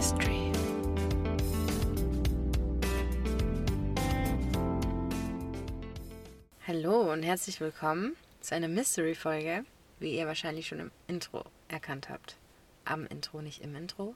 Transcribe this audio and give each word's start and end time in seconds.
Chemistry. 0.00 0.50
Hallo 6.66 7.12
und 7.12 7.22
herzlich 7.22 7.60
willkommen 7.60 8.16
zu 8.40 8.54
einer 8.54 8.68
Mystery-Folge, 8.68 9.66
wie 9.98 10.16
ihr 10.16 10.26
wahrscheinlich 10.26 10.68
schon 10.68 10.80
im 10.80 10.90
Intro 11.06 11.44
erkannt 11.68 12.08
habt. 12.08 12.38
Am 12.86 13.06
Intro, 13.08 13.42
nicht 13.42 13.60
im 13.60 13.76
Intro. 13.76 14.14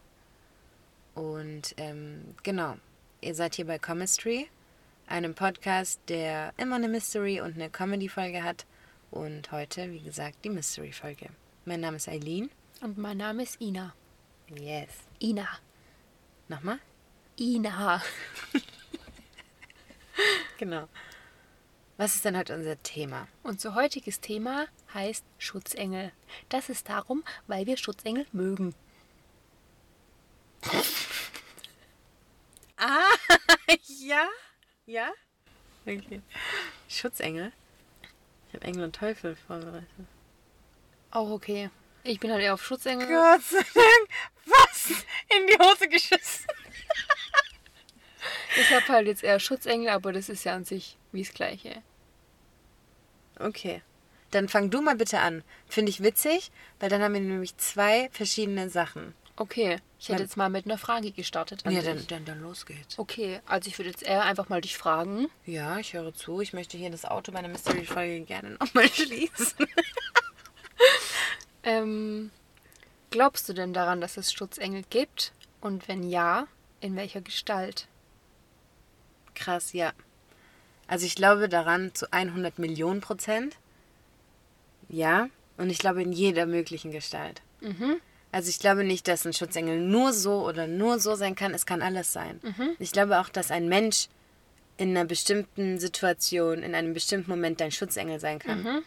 Und 1.15 1.75
ähm, 1.77 2.35
genau, 2.43 2.77
ihr 3.21 3.35
seid 3.35 3.57
hier 3.57 3.66
bei 3.66 3.79
Chemistry, 3.79 4.48
einem 5.07 5.35
Podcast, 5.35 6.01
der 6.09 6.55
immer 6.57 6.77
eine 6.77 6.89
Mystery 6.89 7.43
und 7.43 7.57
eine 7.57 7.69
Comedy-Folge 7.69 8.43
hat. 8.43 8.64
Und 9.11 9.53
heute, 9.53 9.93
wie 9.93 10.01
gesagt, 10.01 10.46
die 10.46 10.51
Mystery-Folge. 10.51 11.29
Mein 11.67 11.81
Name 11.81 11.99
ist 11.99 12.09
Eileen. 12.09 12.49
Und 12.81 12.96
mein 12.96 13.19
Name 13.19 13.43
ist 13.43 13.61
Ina. 13.61 13.93
Yes. 14.49 14.89
Ina. 15.21 15.46
Nochmal? 16.48 16.79
Ina. 17.39 18.03
Genau. 20.58 20.89
Was 21.96 22.14
ist 22.14 22.25
denn 22.25 22.36
heute 22.36 22.54
unser 22.54 22.80
Thema? 22.82 23.26
Unser 23.43 23.75
heutiges 23.75 24.20
Thema 24.20 24.67
heißt 24.94 25.25
Schutzengel. 25.39 26.12
Das 26.48 26.68
ist 26.68 26.89
darum, 26.89 27.25
weil 27.46 27.67
wir 27.67 27.76
Schutzengel 27.76 28.26
mögen. 28.32 28.75
Ah, 32.77 33.08
ja? 34.00 34.28
Ja? 34.84 35.08
Okay. 35.86 36.20
Schutzengel? 36.89 37.53
Ich 38.48 38.55
habe 38.55 38.64
Engel 38.67 38.84
und 38.84 38.97
Teufel 38.97 39.36
vorbereitet. 39.36 39.89
Auch 41.12 41.31
okay. 41.31 41.70
Ich 42.03 42.19
bin 42.19 42.33
halt 42.33 42.42
eher 42.42 42.55
auf 42.55 42.64
Schutzengel. 42.64 43.06
Gott 43.06 43.42
sei 43.42 43.64
Dank. 43.75 44.08
Was? 44.91 45.05
In 45.37 45.47
die 45.47 45.59
Hose 45.59 45.89
geschissen. 45.89 46.47
Ich 48.57 48.71
habe 48.71 48.87
halt 48.89 49.07
jetzt 49.07 49.25
eher 49.25 49.41
Schutzengel, 49.41 49.89
aber 49.89 50.13
das 50.13 50.29
ist 50.29 50.45
ja 50.45 50.55
an 50.55 50.65
sich 50.65 50.97
wie 51.13 51.23
das 51.23 51.35
Gleiche. 51.35 51.83
Okay. 53.39 53.83
Dann 54.31 54.49
fang 54.49 54.71
du 54.71 54.81
mal 54.81 54.97
bitte 54.97 55.21
an. 55.21 55.43
Finde 55.69 55.91
ich 55.91 56.03
witzig, 56.03 56.51
weil 56.81 56.89
dann 56.89 57.03
haben 57.03 57.15
wir 57.15 57.21
nämlich 57.21 57.57
zwei 57.57 58.09
verschiedene 58.13 58.69
Sachen. 58.69 59.15
Okay, 59.37 59.79
ich 59.99 60.09
hätte 60.09 60.23
jetzt 60.23 60.37
mal 60.37 60.49
mit 60.49 60.65
einer 60.65 60.79
Frage 60.79 61.11
gestartet. 61.11 61.65
Ja, 61.65 61.71
dich. 61.71 61.85
dann, 61.85 62.07
dann, 62.07 62.25
dann 62.25 62.41
los 62.41 62.67
geht's. 62.67 62.98
Okay, 62.98 63.41
also 63.47 63.69
ich 63.69 63.77
würde 63.79 63.91
jetzt 63.91 64.05
eher 64.05 64.23
einfach 64.23 64.48
mal 64.48 64.61
dich 64.61 64.77
fragen. 64.77 65.29
Ja, 65.45 65.79
ich 65.79 65.93
höre 65.93 66.15
zu. 66.15 66.41
Ich 66.41 66.53
möchte 66.53 66.77
hier 66.77 66.91
das 66.91 67.05
Auto 67.05 67.33
meiner 67.33 67.48
Mystery-Folge 67.48 68.21
gerne 68.21 68.51
nochmal 68.51 68.89
schließen. 68.89 69.67
Ähm, 71.65 72.31
glaubst 73.15 73.48
du 73.48 73.53
denn 73.53 73.73
daran, 73.73 74.01
dass 74.01 74.17
es 74.17 74.33
Schutzengel 74.33 74.83
gibt? 74.91 75.33
Und 75.61 75.87
wenn 75.87 76.03
ja, 76.03 76.48
in 76.81 76.97
welcher 76.97 77.20
Gestalt? 77.20 77.87
Krass, 79.37 79.73
ja. 79.73 79.93
Also 80.89 81.07
ich 81.07 81.15
glaube 81.15 81.48
daran 81.48 81.95
zu 81.95 82.12
100 82.12 82.59
Millionen 82.59 83.01
Prozent. 83.01 83.55
Ja. 84.89 85.29
Und 85.57 85.70
ich 85.70 85.79
glaube 85.79 86.03
in 86.03 86.11
jeder 86.11 86.45
möglichen 86.45 86.91
Gestalt. 86.91 87.41
Mhm. 87.61 88.01
Also 88.33 88.51
ich 88.51 88.59
glaube 88.59 88.83
nicht, 88.83 89.07
dass 89.07 89.25
ein 89.25 89.33
Schutzengel 89.33 89.79
nur 89.79 90.12
so 90.12 90.45
oder 90.45 90.67
nur 90.67 90.98
so 90.98 91.15
sein 91.15 91.37
kann. 91.37 91.55
Es 91.55 91.67
kann 91.67 91.83
alles 91.83 92.12
sein. 92.12 92.41
Ich 92.81 92.91
glaube 92.91 93.20
auch, 93.20 93.29
dass 93.29 93.53
ein 93.53 93.69
Mensch 93.69 94.09
in 94.77 94.91
einer 94.91 95.05
bestimmten 95.05 95.79
Situation, 95.79 96.65
in 96.65 96.75
einem 96.75 96.95
bestimmten 96.95 97.31
Moment 97.31 97.61
dein 97.61 97.70
Schutzengel 97.70 98.19
sein 98.19 98.41
kann. 98.41 98.83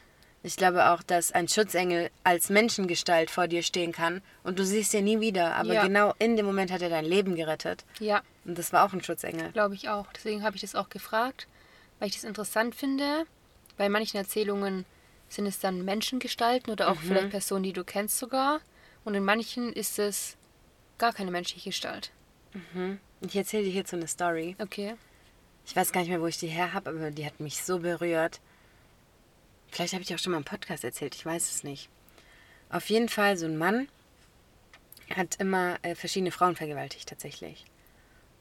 Ich 0.47 0.55
glaube 0.55 0.89
auch, 0.91 1.03
dass 1.03 1.33
ein 1.33 1.49
Schutzengel 1.49 2.09
als 2.23 2.49
Menschengestalt 2.49 3.29
vor 3.29 3.47
dir 3.49 3.63
stehen 3.63 3.91
kann 3.91 4.21
und 4.43 4.57
du 4.59 4.65
siehst 4.65 4.93
ihn 4.93 5.03
nie 5.03 5.19
wieder. 5.19 5.55
Aber 5.55 5.73
Ja. 5.73 5.83
genau 5.85 6.13
in 6.19 6.37
dem 6.37 6.45
Moment 6.45 6.71
hat 6.71 6.81
er 6.81 6.89
dein 6.89 7.03
Leben 7.03 7.35
gerettet. 7.35 7.83
Ja, 7.99 8.21
Und 8.45 8.57
das 8.57 8.71
war 8.71 8.85
auch 8.85 8.93
ein 8.93 9.03
Schutzengel. 9.03 9.51
glaube 9.51 9.75
ich 9.75 9.89
auch. 9.89 10.07
Deswegen 10.13 10.43
habe 10.43 10.55
ich 10.55 10.61
das 10.61 10.73
auch 10.73 10.87
gefragt, 10.89 11.47
weil 11.99 12.07
ich 12.07 12.15
das 12.15 12.23
interessant 12.23 12.75
finde. 12.75 13.25
Bei 13.75 13.89
manchen 13.89 14.15
Erzählungen 14.17 14.85
sind 15.27 15.45
es 15.47 15.59
dann 15.59 15.83
Menschengestalten 15.83 16.71
oder 16.71 16.89
auch 16.89 16.95
vielleicht 16.95 17.29
Personen, 17.31 17.63
die 17.63 17.73
du 17.73 17.83
kennst 17.83 18.17
sogar. 18.17 18.61
Und 19.03 19.15
in 19.15 19.25
manchen 19.25 19.73
ist 19.73 19.99
es 19.99 20.37
gar 20.97 21.11
keine 21.11 21.29
menschliche 21.31 21.69
Gestalt. 21.71 22.11
Ich 23.21 23.35
erzähle 23.35 23.63
dir 23.65 23.71
hierzu 23.71 23.97
eine 23.97 24.07
Story. 24.07 24.55
Okay. 24.59 24.95
Ich 25.65 25.75
weiß 25.75 25.91
gar 25.91 25.99
nicht 26.01 26.09
mehr, 26.09 26.21
wo 26.21 26.27
ich 26.27 26.37
die 26.37 26.47
her 26.47 26.73
habe, 26.73 26.89
aber 26.91 27.11
die 27.11 27.25
hat 27.25 27.41
mich 27.41 27.61
so 27.63 27.79
berührt. 27.79 28.39
Vielleicht 29.71 29.93
habe 29.93 30.03
ich 30.03 30.13
auch 30.13 30.19
schon 30.19 30.31
mal 30.31 30.37
im 30.37 30.43
Podcast 30.43 30.83
erzählt, 30.83 31.15
ich 31.15 31.25
weiß 31.25 31.51
es 31.51 31.63
nicht. 31.63 31.89
Auf 32.69 32.89
jeden 32.89 33.09
Fall, 33.09 33.37
so 33.37 33.45
ein 33.45 33.57
Mann 33.57 33.87
hat 35.15 35.35
immer 35.39 35.77
äh, 35.83 35.95
verschiedene 35.95 36.31
Frauen 36.31 36.55
vergewaltigt, 36.55 37.07
tatsächlich. 37.07 37.65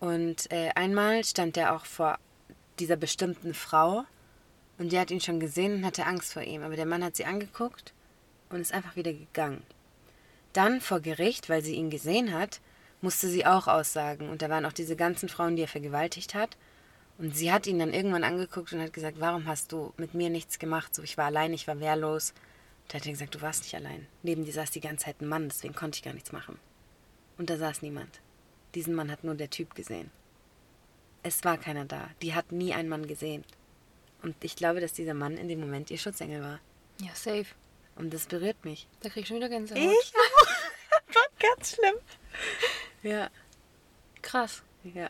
Und 0.00 0.50
äh, 0.53 0.70
einmal 0.75 1.25
stand 1.25 1.56
er 1.56 1.75
auch 1.75 1.84
vor 1.84 2.19
dieser 2.78 2.97
bestimmten 2.97 3.54
Frau 3.54 4.04
und 4.78 4.92
die 4.92 4.98
hat 4.98 5.10
ihn 5.10 5.20
schon 5.20 5.41
gesehen 5.41 5.76
und 5.76 5.86
hatte 5.86 6.06
Angst 6.06 6.32
vor 6.32 6.42
ihm. 6.42 6.62
Aber 6.62 6.76
der 6.76 6.86
Mann 6.86 7.04
hat 7.04 7.16
sie 7.16 7.25
angeguckt 7.25 7.94
und 8.50 8.60
ist 8.60 8.75
einfach 8.75 8.97
wieder 8.97 9.12
gegangen. 9.12 9.62
Dann 10.53 10.81
vor 10.81 11.00
Gericht, 11.00 11.48
weil 11.48 11.62
sie 11.62 11.75
ihn 11.75 11.91
gesehen 11.91 12.32
hat, 12.32 12.60
musste 13.00 13.28
sie 13.28 13.47
auch 13.47 13.69
aussagen. 13.69 14.28
Und 14.28 14.42
da 14.42 14.50
waren 14.50 14.66
auch 14.66 14.72
diese 14.72 14.97
ganzen 14.97 15.28
Frauen, 15.28 15.56
die 15.56 15.62
er 15.62 15.69
vergewaltigt 15.69 16.34
hat. 16.34 16.56
Und 17.19 17.37
sie 17.37 17.50
hat 17.50 17.66
ihn 17.66 17.78
dann 17.78 17.94
irgendwann 17.94 18.25
angeguckt 18.25 18.72
und 18.72 18.82
hat 18.82 18.93
gesagt, 18.93 19.21
warum 19.21 19.47
hast 19.47 19.72
du 19.72 19.94
mit 19.97 20.12
mir 20.15 20.28
nichts 20.28 20.59
gemacht? 20.59 20.94
So, 20.94 21.03
ich 21.03 21.16
war 21.16 21.27
allein, 21.27 21.54
ich 21.54 21.66
war 21.66 21.81
wehrlos. 21.81 22.31
Und 22.82 22.93
da 22.94 22.99
hat 22.99 23.06
er 23.06 23.12
gesagt, 23.12 23.34
du 23.34 23.41
warst 23.41 23.62
nicht 23.62 23.75
allein. 23.75 24.06
Neben 24.22 24.44
dir 24.44 24.53
saß 24.53 24.71
die 24.71 24.81
ganze 24.81 25.06
Zeit 25.06 25.21
ein 25.21 25.28
Mann, 25.28 25.49
deswegen 25.49 25.75
konnte 25.75 25.97
ich 25.97 26.03
gar 26.03 26.12
nichts 26.12 26.32
machen. 26.32 26.59
Und 27.38 27.49
da 27.50 27.56
saß 27.56 27.82
niemand. 27.82 28.21
Diesen 28.75 28.94
Mann 28.94 29.10
hat 29.10 29.25
nur 29.25 29.34
der 29.34 29.50
Typ 29.50 29.75
gesehen. 29.75 30.10
Es 31.22 31.43
war 31.44 31.56
keiner 31.59 31.87
da. 31.87 32.10
Die 32.22 32.34
hat 32.34 32.53
nie 32.53 32.75
einen 32.75 32.88
Mann 32.88 33.06
gesehen. 33.06 33.44
Und 34.22 34.37
ich 34.43 34.56
glaube, 34.56 34.81
dass 34.81 34.93
dieser 34.93 35.15
Mann 35.15 35.37
in 35.37 35.48
dem 35.48 35.60
Moment 35.60 35.91
ihr 35.91 35.98
Schutzengel 35.98 36.43
war. 36.43 36.60
Ja, 37.00 37.15
safe. 37.15 37.47
Und 37.97 38.12
das 38.12 38.27
berührt 38.27 38.65
mich. 38.65 38.87
Da 39.00 39.09
krieg 39.09 39.22
ich 39.22 39.28
schon 39.28 39.38
wieder 39.38 39.48
Gänsehaut. 39.48 39.81
auch. 39.83 41.15
war 41.15 41.28
ganz 41.38 41.75
schlimm. 41.75 41.94
Ja, 43.03 43.31
Krass. 44.22 44.62
ja. 44.83 45.09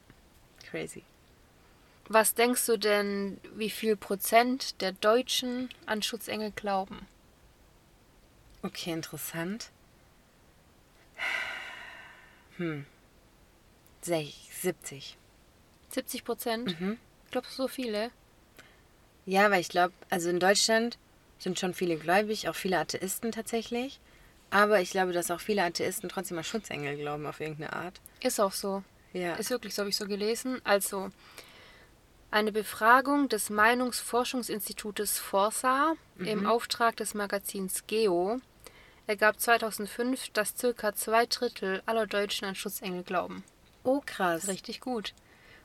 Crazy. 0.71 1.03
Was 2.09 2.35
denkst 2.35 2.65
du 2.67 2.77
denn, 2.77 3.41
wie 3.55 3.71
viel 3.71 3.97
Prozent 3.97 4.81
der 4.81 4.93
Deutschen 4.93 5.69
an 5.87 6.03
Schutzengel 6.03 6.53
glauben? 6.53 7.07
Okay, 8.63 8.93
interessant. 8.93 9.71
Hm. 12.59 12.87
Sech- 14.03 14.35
70. 14.53 15.17
70 15.91 16.25
Prozent? 16.25 16.81
Mhm. 16.81 16.99
Glaubst 17.31 17.53
du 17.59 17.63
so 17.63 17.69
viele? 17.69 18.11
Ja, 19.25 19.51
weil 19.51 19.61
ich 19.61 19.69
glaube, 19.69 19.93
also 20.09 20.31
in 20.31 20.39
Deutschland 20.41 20.99
sind 21.39 21.59
schon 21.59 21.75
viele 21.75 21.97
gläubig, 21.97 22.49
auch 22.49 22.55
viele 22.55 22.79
Atheisten 22.79 23.33
tatsächlich. 23.33 24.01
Aber 24.51 24.81
ich 24.81 24.91
glaube, 24.91 25.13
dass 25.13 25.31
auch 25.31 25.41
viele 25.41 25.63
Atheisten 25.65 26.09
trotzdem 26.09 26.39
an 26.39 26.45
Schutzengel 26.45 26.97
glauben 26.97 27.27
auf 27.27 27.41
irgendeine 27.41 27.73
Art. 27.73 28.01
Ist 28.21 28.39
auch 28.41 28.53
so. 28.53 28.85
Ja. 29.13 29.35
Ist 29.35 29.51
wirklich 29.51 29.75
so, 29.75 29.81
habe 29.81 29.91
ich 29.91 29.97
so 29.97 30.07
gelesen. 30.07 30.61
Also, 30.65 31.11
eine 32.31 32.53
Befragung 32.53 33.29
des 33.29 33.51
Meinungsforschungsinstitutes 33.51 35.19
Forsa 35.19 35.95
im 36.19 36.47
Auftrag 36.47 36.97
des 36.97 37.15
Magazins 37.15 37.87
Geo 37.87 38.41
ergab 39.07 39.39
2005, 39.41 40.31
dass 40.31 40.57
circa 40.59 40.93
zwei 40.95 41.27
Drittel 41.27 41.83
aller 41.87 42.07
Deutschen 42.07 42.47
an 42.47 42.55
Schutzengel 42.55 43.03
glauben. 43.05 43.45
oh, 43.85 44.03
krass. 44.05 44.49
Richtig 44.49 44.81
gut. 44.81 45.15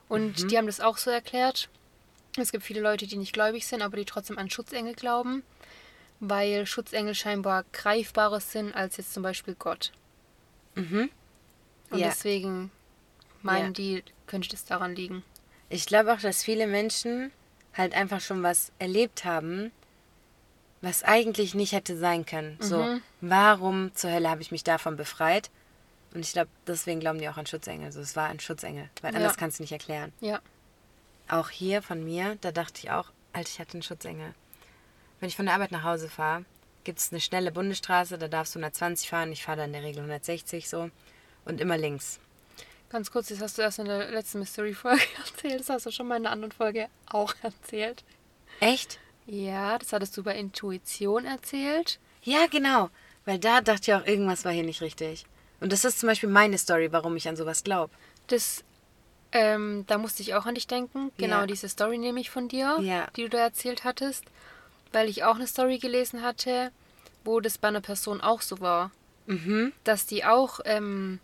Und 0.07 0.51
die 0.51 0.57
haben 0.57 0.67
das 0.67 0.79
auch 0.81 0.97
so 0.97 1.09
erklärt. 1.09 1.69
Es 2.37 2.51
gibt 2.51 2.63
viele 2.63 2.81
Leute, 2.81 3.07
die 3.07 3.17
nicht 3.17 3.33
gläubig 3.33 3.65
sind, 3.65 3.81
aber 3.81 3.97
die 3.97 4.05
trotzdem 4.05 4.37
an 4.37 4.49
Schutzengel 4.49 4.93
glauben, 4.93 5.43
weil 6.19 6.65
Schutzengel 6.67 7.15
scheinbar 7.15 7.65
greifbarer 7.73 8.39
sind 8.39 8.75
als 8.75 8.97
jetzt 8.97 9.13
zum 9.13 9.23
Beispiel 9.23 9.55
Gott. 9.57 9.91
Mhm. 10.75 11.09
Und 11.89 11.97
Ja. 11.99 12.09
deswegen 12.09 12.71
meinen 13.41 13.67
Ja. 13.67 13.71
die, 13.71 14.03
könnte 14.27 14.49
das 14.49 14.65
daran 14.65 14.95
liegen. 14.95 15.23
Ich 15.71 15.85
glaube 15.85 16.13
auch, 16.13 16.19
dass 16.19 16.43
viele 16.43 16.67
Menschen 16.67 17.31
halt 17.73 17.93
einfach 17.93 18.19
schon 18.19 18.43
was 18.43 18.73
erlebt 18.77 19.23
haben, 19.23 19.71
was 20.81 21.03
eigentlich 21.03 21.55
nicht 21.55 21.71
hätte 21.71 21.97
sein 21.97 22.25
können. 22.25 22.57
So, 22.59 22.99
warum 23.21 23.95
zur 23.95 24.11
Hölle 24.11 24.29
habe 24.29 24.41
ich 24.41 24.51
mich 24.51 24.63
davon 24.63 24.97
befreit? 24.97 25.49
Und 26.13 26.19
ich 26.25 26.33
glaube, 26.33 26.49
deswegen 26.67 26.99
glauben 26.99 27.19
die 27.19 27.29
auch 27.29 27.37
an 27.37 27.45
Schutzengel. 27.45 27.85
Also 27.85 28.01
es 28.01 28.17
war 28.17 28.27
ein 28.27 28.41
Schutzengel, 28.41 28.89
weil 29.01 29.13
Ja. 29.13 29.19
anders 29.19 29.37
kannst 29.37 29.59
du 29.59 29.63
nicht 29.63 29.71
erklären. 29.71 30.11
Ja. 30.19 30.41
Auch 31.29 31.49
hier 31.49 31.81
von 31.81 32.03
mir, 32.03 32.37
da 32.41 32.51
dachte 32.51 32.79
ich 32.83 32.91
auch, 32.91 33.09
Alter, 33.31 33.49
ich 33.49 33.59
hatte 33.59 33.73
einen 33.75 33.83
Schutzengel. 33.83 34.33
Wenn 35.21 35.29
ich 35.29 35.37
von 35.37 35.45
der 35.45 35.55
Arbeit 35.55 35.71
nach 35.71 35.83
Hause 35.83 36.09
fahre, 36.09 36.43
gibt 36.83 36.99
es 36.99 37.11
eine 37.13 37.21
schnelle 37.21 37.53
Bundesstraße, 37.53 38.17
da 38.17 38.27
darfst 38.27 38.55
du 38.55 38.59
120 38.59 39.09
fahren. 39.09 39.31
Ich 39.31 39.43
fahre 39.45 39.59
da 39.59 39.63
in 39.65 39.71
der 39.71 39.83
Regel 39.83 39.99
160 39.99 40.67
so. 40.67 40.89
Und 41.45 41.61
immer 41.61 41.77
links. 41.77 42.19
Ganz 42.91 43.09
kurz, 43.11 43.29
das 43.29 43.39
hast 43.41 43.57
du 43.57 43.61
erst 43.61 43.79
in 43.79 43.85
der 43.85 44.09
letzten 44.11 44.39
Mystery-Folge 44.39 45.01
erzählt. 45.25 45.59
Das 45.61 45.69
hast 45.69 45.85
du 45.85 45.91
schon 45.91 46.07
mal 46.07 46.17
in 46.17 46.25
einer 46.25 46.33
anderen 46.33 46.51
Folge 46.51 46.87
auch 47.09 47.33
erzählt. 47.41 48.03
Echt? 48.59 48.99
Ja, 49.27 49.77
das 49.79 49.93
hattest 49.93 50.17
du 50.17 50.23
bei 50.23 50.35
Intuition 50.37 51.25
erzählt. 51.25 51.99
Ja, 52.23 52.47
genau. 52.47 52.89
Weil 53.25 53.39
da 53.39 53.61
dachte 53.61 53.91
ich 53.91 53.93
auch, 53.95 54.05
irgendwas 54.05 54.43
war 54.45 54.51
hier 54.51 54.63
nicht 54.63 54.81
richtig. 54.81 55.25
Und 55.59 55.71
das 55.71 55.85
ist 55.85 55.99
zum 55.99 56.07
Beispiel 56.07 56.27
meine 56.29 56.57
Story, 56.57 56.91
warum 56.91 57.15
ich 57.15 57.27
an 57.29 57.35
sowas 57.37 57.63
glaube. 57.63 57.93
Das, 58.27 58.63
ähm, 59.31 59.85
da 59.87 59.97
musste 59.97 60.21
ich 60.23 60.33
auch 60.33 60.45
an 60.45 60.55
dich 60.55 60.67
denken. 60.67 61.11
Genau, 61.17 61.41
Ja. 61.41 61.45
diese 61.47 61.69
Story 61.69 61.97
nehme 61.97 62.19
ich 62.19 62.29
von 62.29 62.47
dir, 62.47 62.77
Ja. 62.81 63.07
die 63.15 63.23
du 63.23 63.29
da 63.29 63.37
erzählt 63.39 63.83
hattest. 63.83 64.25
Weil 64.91 65.07
ich 65.07 65.23
auch 65.23 65.35
eine 65.35 65.47
Story 65.47 65.77
gelesen 65.77 66.23
hatte, 66.23 66.71
wo 67.23 67.39
das 67.39 67.57
bei 67.57 67.69
einer 67.69 67.79
Person 67.81 68.19
auch 68.21 68.41
so 68.41 68.59
war. 68.59 68.91
Mhm. 69.27 69.71
Dass 69.85 70.05
die 70.07 70.25
auch, 70.25 70.59
ähm, 70.65 71.19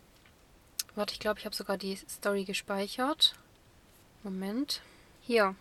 warte, 0.98 1.14
ich 1.14 1.20
glaube, 1.20 1.40
ich 1.40 1.46
habe 1.46 1.56
sogar 1.56 1.78
die 1.78 1.96
Story 1.96 2.44
gespeichert. 2.44 3.36
Moment. 4.24 4.82
Hier. 5.22 5.56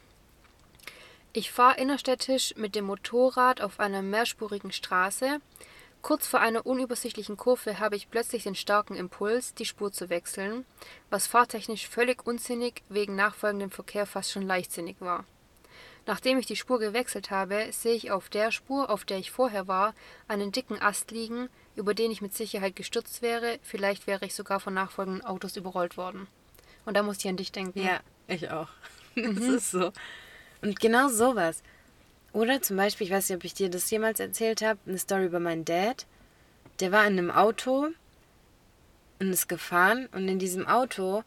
Ich 1.32 1.52
fahre 1.52 1.78
innerstädtisch 1.78 2.54
mit 2.56 2.74
dem 2.74 2.86
Motorrad 2.86 3.60
auf 3.60 3.78
einer 3.78 4.02
mehrspurigen 4.02 4.72
Straße. 4.72 5.40
Kurz 6.00 6.26
vor 6.26 6.40
einer 6.40 6.64
unübersichtlichen 6.64 7.36
Kurve 7.36 7.78
habe 7.78 7.96
ich 7.96 8.10
plötzlich 8.10 8.44
den 8.44 8.54
starken 8.54 8.94
Impuls, 8.94 9.54
die 9.54 9.64
Spur 9.64 9.92
zu 9.92 10.08
wechseln, 10.08 10.64
was 11.10 11.26
fahrtechnisch 11.26 11.88
völlig 11.88 12.26
unsinnig, 12.26 12.82
wegen 12.88 13.16
nachfolgendem 13.16 13.70
Verkehr 13.70 14.06
fast 14.06 14.32
schon 14.32 14.46
leichtsinnig 14.46 14.96
war. 15.00 15.24
Nachdem 16.06 16.38
ich 16.38 16.46
die 16.46 16.56
Spur 16.56 16.78
gewechselt 16.78 17.30
habe, 17.30 17.66
sehe 17.72 17.94
ich 17.94 18.12
auf 18.12 18.28
der 18.28 18.52
Spur, 18.52 18.90
auf 18.90 19.04
der 19.04 19.18
ich 19.18 19.32
vorher 19.32 19.66
war, 19.66 19.92
einen 20.28 20.52
dicken 20.52 20.80
Ast 20.80 21.10
liegen, 21.10 21.48
über 21.74 21.94
den 21.94 22.12
ich 22.12 22.22
mit 22.22 22.34
Sicherheit 22.34 22.76
gestürzt 22.76 23.22
wäre, 23.22 23.58
vielleicht 23.62 24.06
wäre 24.06 24.24
ich 24.24 24.34
sogar 24.34 24.60
von 24.60 24.72
nachfolgenden 24.72 25.24
Autos 25.24 25.56
überrollt 25.56 25.96
worden. 25.96 26.28
Und 26.84 26.96
da 26.96 27.02
musste 27.02 27.26
ich 27.26 27.30
an 27.30 27.36
dich 27.36 27.50
denken. 27.50 27.80
Ja, 27.80 28.00
ich 28.28 28.50
auch. 28.50 28.68
Das 29.16 29.44
ist 29.44 29.70
so. 29.70 29.92
Und 30.60 30.78
genau 30.78 31.08
sowas. 31.08 31.62
Oder 32.34 32.60
zum 32.60 32.76
Beispiel, 32.76 33.06
ich 33.06 33.12
weiß 33.12 33.30
nicht, 33.30 33.36
ob 33.36 33.44
ich 33.44 33.54
dir 33.54 33.70
das 33.70 33.90
jemals 33.90 34.20
erzählt 34.20 34.60
habe, 34.60 34.78
eine 34.86 34.98
Story 34.98 35.24
über 35.24 35.40
meinen 35.40 35.64
Dad. 35.64 36.06
Der 36.80 36.92
war 36.92 37.06
in 37.06 37.18
einem 37.18 37.30
Auto 37.30 37.88
und 39.18 39.32
ist 39.32 39.48
gefahren 39.48 40.06
und 40.12 40.28
in 40.28 40.38
diesem 40.38 40.66
Auto 40.68 41.24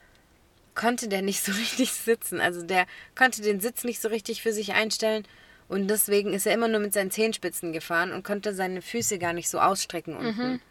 konnte 0.80 1.10
der 1.10 1.22
nicht 1.22 1.44
so 1.44 1.52
richtig 1.60 1.92
sitzen. 1.92 2.40
Also 2.40 2.64
der 2.64 2.88
konnte 3.16 3.42
den 3.42 3.60
Sitz 3.60 3.84
nicht 3.84 4.02
so 4.02 4.08
richtig 4.08 4.42
für 4.42 4.54
sich 4.54 4.74
einstellen 4.74 5.26
und 5.68 5.88
deswegen 5.88 6.34
ist 6.34 6.48
er 6.48 6.54
immer 6.54 6.68
nur 6.70 6.80
mit 6.80 6.94
seinen 6.94 7.12
Zehenspitzen 7.12 7.74
gefahren 7.74 8.14
und 8.14 8.24
konnte 8.24 8.56
seine 8.56 8.82
Füße 8.82 9.20
gar 9.20 9.34
nicht 9.34 9.50
so 9.50 9.60
ausstrecken 9.60 10.16
unten. 10.16 10.62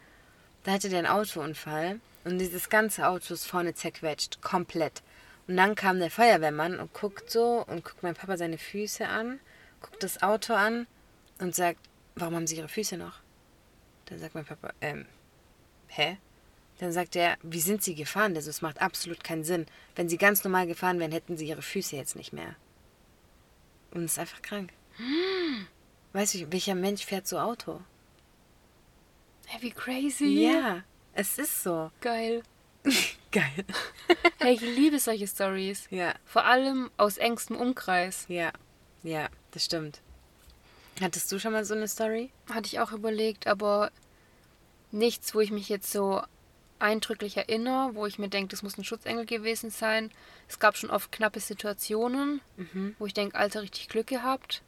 Da 0.65 0.73
hatte 0.73 0.89
der 0.89 1.01
einen 1.01 1.09
Autounfall 1.09 2.01
und 2.25 2.39
dieses 2.39 2.69
ganze 2.69 3.07
Auto 3.07 3.35
ist 3.35 3.47
vorne 3.47 3.75
zerquetscht, 3.75 4.41
komplett. 4.43 5.03
Und 5.47 5.57
dann 5.57 5.75
kam 5.75 5.99
der 5.99 6.11
Feuerwehrmann 6.11 6.81
und 6.81 6.93
guckt 6.93 7.31
so 7.31 7.65
und 7.67 7.85
guckt 7.85 8.03
mein 8.03 8.15
Papa 8.15 8.37
seine 8.37 8.59
Füße 8.59 9.07
an, 9.07 9.41
guckt 9.81 10.03
das 10.03 10.23
Auto 10.23 10.55
an 10.55 10.87
und 11.39 11.55
sagt, 11.55 11.81
warum 12.17 12.35
haben 12.35 12.47
Sie 12.47 12.57
Ihre 12.57 12.69
Füße 12.69 12.97
noch? 12.97 13.21
Dann 14.07 14.19
sagt 14.19 14.35
mein 14.35 14.45
Papa, 14.45 14.73
ähm, 14.81 15.07
hä? 15.89 16.19
Dann 16.79 16.93
sagt 16.93 17.17
er, 17.17 17.37
wie 17.43 17.61
sind 17.61 17.83
Sie 17.83 17.95
gefahren? 17.95 18.35
Das 18.35 18.47
es 18.47 18.63
macht 18.63 18.81
absolut 18.81 19.25
keinen 19.25 19.45
Sinn. 19.45 19.67
Wenn 19.97 20.09
Sie 20.09 20.17
ganz 20.19 20.45
normal 20.45 20.67
gefahren 20.67 21.01
wären, 21.01 21.13
hätten 21.13 21.37
Sie 21.37 21.49
Ihre 21.49 21.63
Füße 21.63 21.97
jetzt 21.97 22.15
nicht 22.17 22.33
mehr. 22.33 22.55
Und 23.91 24.05
ist 24.05 24.19
einfach 24.19 24.43
krank. 24.43 24.73
Weißt 26.13 26.35
du, 26.35 26.53
welcher 26.53 26.75
Mensch 26.75 27.05
fährt 27.05 27.27
so 27.27 27.39
Auto? 27.39 27.81
Hey, 29.47 29.63
wie 29.63 29.71
crazy. 29.71 30.27
Ja, 30.43 30.83
es 31.15 31.39
ist 31.39 31.63
so. 31.63 31.91
Geil. 32.01 32.43
Geil. 33.33 33.65
Hey, 34.41 34.55
ich 34.55 34.61
liebe 34.61 35.01
solche 35.01 35.27
Stories. 35.27 35.89
Ja, 35.91 36.15
Vor 36.25 36.45
allem 36.45 36.91
aus 36.97 37.19
engstem 37.19 37.57
Umkreis. 37.57 38.25
ja, 38.29 38.53
ja, 39.03 39.29
das 39.51 39.65
stimmt. 39.65 40.01
Hattest 41.01 41.31
du 41.33 41.39
schon 41.41 41.53
mal 41.53 41.65
so 41.65 41.75
eine 41.75 41.89
Story? 41.89 42.31
Hatte 42.51 42.67
ich 42.69 42.79
auch 42.81 42.93
überlegt, 42.93 43.47
aber 43.49 43.91
nichts, 44.93 45.35
wo 45.35 45.41
ich 45.41 45.51
mich 45.51 45.69
jetzt 45.69 45.91
so 45.91 46.23
eindrücklich 46.79 47.37
erinnere, 47.37 47.95
wo 47.95 48.07
ich 48.07 48.19
mir 48.19 48.29
denke, 48.29 48.51
das 48.51 48.63
muss 48.63 48.79
ein 48.79 48.85
Schutzengel 48.85 49.27
gewesen 49.27 49.71
sein. 49.71 50.11
Es 50.49 50.59
gab 50.59 50.77
schon 50.77 50.91
oft 50.91 51.11
knappe 51.13 51.41
Situationen, 51.41 52.41
wo 52.99 53.07
ich 53.07 53.15
denke, 53.15 53.37
Alter, 53.37 53.63
richtig 53.63 53.89
Glück 53.89 54.07
gehabt. 54.07 54.63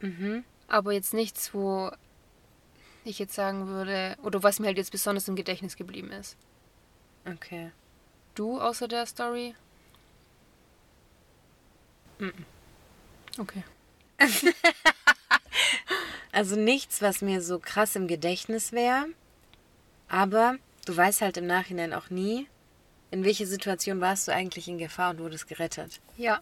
Mhm. 0.00 0.44
Aber 0.68 0.92
jetzt 0.92 1.14
nichts, 1.14 1.54
wo 1.54 1.90
ich 3.04 3.18
jetzt 3.18 3.34
sagen 3.34 3.66
würde, 3.66 4.16
oder 4.22 4.42
was 4.42 4.58
mir 4.58 4.66
halt 4.66 4.78
jetzt 4.78 4.92
besonders 4.92 5.28
im 5.28 5.36
Gedächtnis 5.36 5.76
geblieben 5.76 6.10
ist. 6.10 6.36
Okay. 7.26 7.70
Du 8.34 8.60
außer 8.60 8.88
der 8.88 9.06
Story? 9.06 9.54
Okay. 13.38 13.64
Also 16.34 16.56
nichts, 16.56 17.00
was 17.00 17.22
mir 17.22 17.40
so 17.40 17.60
krass 17.60 17.94
im 17.94 18.08
Gedächtnis 18.08 18.72
wäre. 18.72 19.06
Aber 20.08 20.56
du 20.84 20.96
weißt 20.96 21.20
halt 21.20 21.36
im 21.36 21.46
Nachhinein 21.46 21.92
auch 21.92 22.10
nie, 22.10 22.48
in 23.10 23.24
welche 23.24 23.46
Situation 23.46 24.00
warst 24.00 24.28
du 24.28 24.32
eigentlich 24.32 24.68
in 24.68 24.78
Gefahr 24.78 25.10
und 25.10 25.20
wurdest 25.20 25.48
gerettet. 25.48 26.00
Ja. 26.16 26.40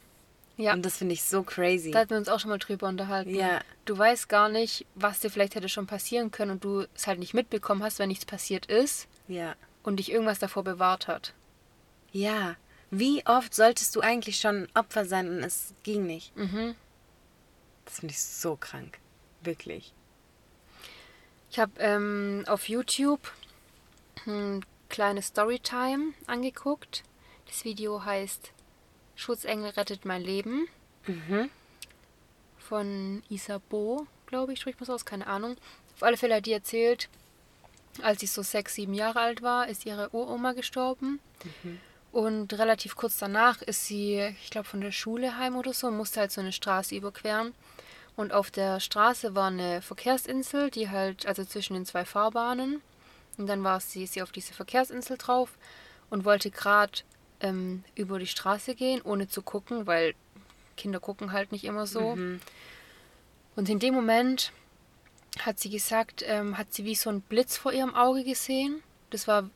Ja. 0.56 0.74
Und 0.74 0.84
das 0.84 0.98
finde 0.98 1.14
ich 1.14 1.24
so 1.24 1.42
crazy. 1.42 1.90
Da 1.90 2.00
hatten 2.00 2.10
wir 2.10 2.18
uns 2.18 2.28
auch 2.28 2.38
schon 2.38 2.50
mal 2.50 2.58
drüber 2.58 2.88
unterhalten. 2.88 3.34
Ja. 3.34 3.60
Du 3.84 3.96
weißt 3.96 4.28
gar 4.28 4.48
nicht, 4.48 4.86
was 4.94 5.20
dir 5.20 5.30
vielleicht 5.30 5.54
hätte 5.54 5.68
schon 5.68 5.86
passieren 5.86 6.30
können 6.30 6.52
und 6.52 6.64
du 6.64 6.86
es 6.94 7.06
halt 7.06 7.18
nicht 7.18 7.34
mitbekommen 7.34 7.82
hast, 7.82 7.98
wenn 7.98 8.08
nichts 8.08 8.26
passiert 8.26 8.66
ist 8.66 9.08
ja. 9.28 9.54
und 9.82 9.96
dich 9.96 10.12
irgendwas 10.12 10.38
davor 10.38 10.62
bewahrt 10.62 11.08
hat. 11.08 11.34
Ja. 12.12 12.56
Wie 12.90 13.26
oft 13.26 13.54
solltest 13.54 13.96
du 13.96 14.00
eigentlich 14.00 14.38
schon 14.38 14.68
Opfer 14.74 15.06
sein 15.06 15.28
und 15.28 15.42
es 15.42 15.74
ging 15.82 16.06
nicht? 16.06 16.36
Mhm. 16.36 16.74
Das 17.86 18.00
finde 18.00 18.12
ich 18.12 18.20
so 18.20 18.56
krank. 18.56 18.98
Wirklich. 19.42 19.92
Ich 21.50 21.58
habe 21.58 21.72
ähm, 21.78 22.44
auf 22.46 22.68
YouTube 22.68 23.20
ein 24.26 24.64
kleines 24.88 25.28
Storytime 25.28 26.12
angeguckt. 26.26 27.02
Das 27.46 27.64
Video 27.64 28.04
heißt 28.04 28.52
Schutzengel 29.14 29.70
rettet 29.70 30.04
mein 30.04 30.22
Leben. 30.22 30.68
Mhm. 31.06 31.50
Von 32.58 33.22
Isabeau, 33.28 34.06
glaube 34.26 34.52
ich, 34.52 34.60
spricht 34.60 34.80
man 34.80 34.86
so 34.86 34.94
aus, 34.94 35.04
keine 35.04 35.26
Ahnung. 35.26 35.56
Auf 35.94 36.02
alle 36.02 36.16
Fälle 36.16 36.36
hat 36.36 36.46
die 36.46 36.52
erzählt, 36.52 37.08
als 38.00 38.20
sie 38.20 38.26
so 38.26 38.42
sechs, 38.42 38.74
sieben 38.74 38.94
Jahre 38.94 39.20
alt 39.20 39.42
war, 39.42 39.68
ist 39.68 39.84
ihre 39.84 40.10
Uroma 40.14 40.52
gestorben. 40.52 41.20
Und 42.12 42.52
relativ 42.54 42.96
kurz 42.96 43.18
danach 43.18 43.62
ist 43.62 43.86
sie, 43.86 44.34
ich 44.42 44.50
glaube, 44.50 44.68
von 44.68 44.80
der 44.80 44.92
Schule 44.92 45.36
heim 45.38 45.56
oder 45.56 45.72
so 45.72 45.90
musste 45.90 46.20
halt 46.20 46.32
so 46.32 46.40
eine 46.40 46.52
Straße 46.52 46.94
überqueren. 46.94 47.54
Und 48.16 48.32
auf 48.32 48.50
der 48.50 48.80
Straße 48.80 49.34
war 49.34 49.48
eine 49.48 49.80
Verkehrsinsel, 49.80 50.70
die 50.70 50.90
halt, 50.90 51.26
also 51.26 51.44
zwischen 51.44 51.74
den 51.74 51.86
zwei 51.86 52.04
Fahrbahnen. 52.04 52.82
Und 53.38 53.46
dann 53.46 53.64
war 53.64 53.80
sie, 53.80 54.06
sie 54.06 54.22
auf 54.22 54.32
diese 54.32 54.52
Verkehrsinsel 54.54 55.16
drauf 55.16 55.56
und 56.10 56.24
wollte 56.24 56.50
gerade 56.50 57.00
ähm, 57.40 57.84
über 57.94 58.18
die 58.18 58.26
Straße 58.26 58.74
gehen, 58.74 59.00
ohne 59.02 59.28
zu 59.28 59.42
gucken, 59.42 59.86
weil 59.86 60.14
Kinder 60.76 61.00
gucken 61.00 61.32
halt 61.32 61.52
nicht 61.52 61.64
immer 61.64 61.86
so. 61.86 62.14
Und 63.56 63.68
in 63.68 63.78
dem 63.78 63.94
Moment 63.94 64.52
hat 65.40 65.58
sie 65.58 65.70
gesagt, 65.70 66.24
ähm, 66.26 66.58
hat 66.58 66.72
sie 66.72 66.84
wie 66.84 66.94
so 66.94 67.10
einen 67.10 67.22
Blitz 67.22 67.56
vor 67.56 67.72
ihrem 67.72 67.94
Auge 67.94 68.24
gesehen. 68.24 68.82
Das 69.10 69.28
war 69.28 69.48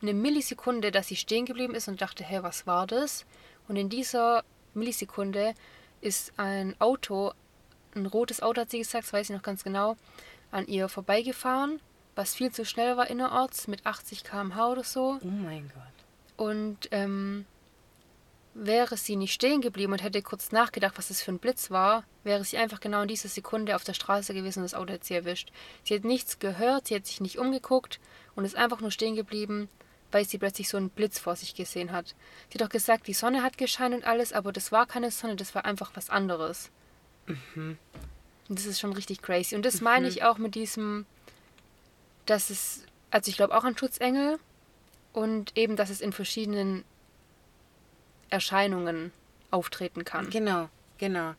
eine 0.00 0.14
Millisekunde, 0.14 0.90
dass 0.90 1.08
sie 1.08 1.16
stehen 1.16 1.44
geblieben 1.46 1.74
ist 1.74 1.88
und 1.88 2.00
dachte, 2.00 2.24
hey, 2.24 2.42
was 2.42 2.66
war 2.66 2.86
das? 2.86 3.26
Und 3.68 3.76
in 3.76 3.88
dieser 3.88 4.44
Millisekunde 4.74 5.54
ist 6.00 6.32
ein 6.38 6.74
Auto, 6.78 7.32
ein 7.94 8.06
rotes 8.06 8.42
Auto, 8.42 8.60
hat 8.62 8.70
sie 8.70 8.78
gesagt, 8.78 9.04
das 9.04 9.12
weiß 9.12 9.30
ich 9.30 9.36
noch 9.36 9.42
ganz 9.42 9.64
genau, 9.64 9.96
an 10.50 10.66
ihr 10.66 10.88
vorbeigefahren, 10.88 11.80
was 12.14 12.34
viel 12.34 12.52
zu 12.52 12.64
schnell 12.64 12.96
war 12.96 13.08
innerorts, 13.08 13.68
mit 13.68 13.86
80 13.86 14.24
km/h 14.24 14.70
oder 14.70 14.84
so. 14.84 15.18
Oh 15.22 15.26
mein 15.26 15.68
Gott. 15.68 16.46
Und 16.46 16.88
ähm, 16.90 17.46
wäre 18.54 18.96
sie 18.96 19.16
nicht 19.16 19.32
stehen 19.32 19.60
geblieben 19.60 19.92
und 19.92 20.02
hätte 20.02 20.22
kurz 20.22 20.52
nachgedacht, 20.52 20.98
was 20.98 21.08
das 21.08 21.22
für 21.22 21.32
ein 21.32 21.38
Blitz 21.38 21.70
war, 21.70 22.04
wäre 22.24 22.44
sie 22.44 22.58
einfach 22.58 22.80
genau 22.80 23.02
in 23.02 23.08
dieser 23.08 23.28
Sekunde 23.28 23.76
auf 23.76 23.84
der 23.84 23.94
Straße 23.94 24.34
gewesen 24.34 24.60
und 24.60 24.64
das 24.64 24.74
Auto 24.74 24.92
hätte 24.92 25.06
sie 25.06 25.14
erwischt. 25.14 25.50
Sie 25.84 25.94
hat 25.94 26.04
nichts 26.04 26.38
gehört, 26.38 26.88
sie 26.88 26.94
hat 26.94 27.06
sich 27.06 27.20
nicht 27.20 27.38
umgeguckt 27.38 27.98
und 28.34 28.44
ist 28.44 28.56
einfach 28.56 28.80
nur 28.80 28.90
stehen 28.90 29.16
geblieben, 29.16 29.68
weil 30.10 30.26
sie 30.26 30.38
plötzlich 30.38 30.68
so 30.68 30.76
einen 30.76 30.90
Blitz 30.90 31.18
vor 31.18 31.36
sich 31.36 31.54
gesehen 31.54 31.92
hat. 31.92 32.14
Sie 32.50 32.58
hat 32.58 32.66
auch 32.66 32.72
gesagt, 32.72 33.06
die 33.06 33.14
Sonne 33.14 33.42
hat 33.42 33.56
gescheint 33.56 33.94
und 33.94 34.04
alles, 34.04 34.32
aber 34.32 34.52
das 34.52 34.70
war 34.70 34.86
keine 34.86 35.10
Sonne, 35.10 35.36
das 35.36 35.54
war 35.54 35.64
einfach 35.64 35.92
was 35.94 36.10
anderes. 36.10 36.70
Und 38.48 38.58
das 38.58 38.66
ist 38.66 38.80
schon 38.80 38.92
richtig 38.92 39.22
crazy. 39.22 39.54
Und 39.54 39.64
das 39.64 39.80
meine 39.80 40.08
ich 40.08 40.24
auch 40.24 40.36
mit 40.38 40.54
diesem, 40.54 41.06
dass 42.26 42.50
es, 42.50 42.84
also 43.10 43.28
ich 43.30 43.36
glaube 43.36 43.56
auch 43.56 43.64
an 43.64 43.76
Schutzengel 43.76 44.38
und 45.12 45.56
eben, 45.56 45.76
dass 45.76 45.90
es 45.90 46.00
in 46.00 46.12
verschiedenen 46.12 46.84
Erscheinungen 48.30 49.12
auftreten 49.50 50.04
kann. 50.04 50.30
Genau, 50.30 50.68
genau. 50.98 51.34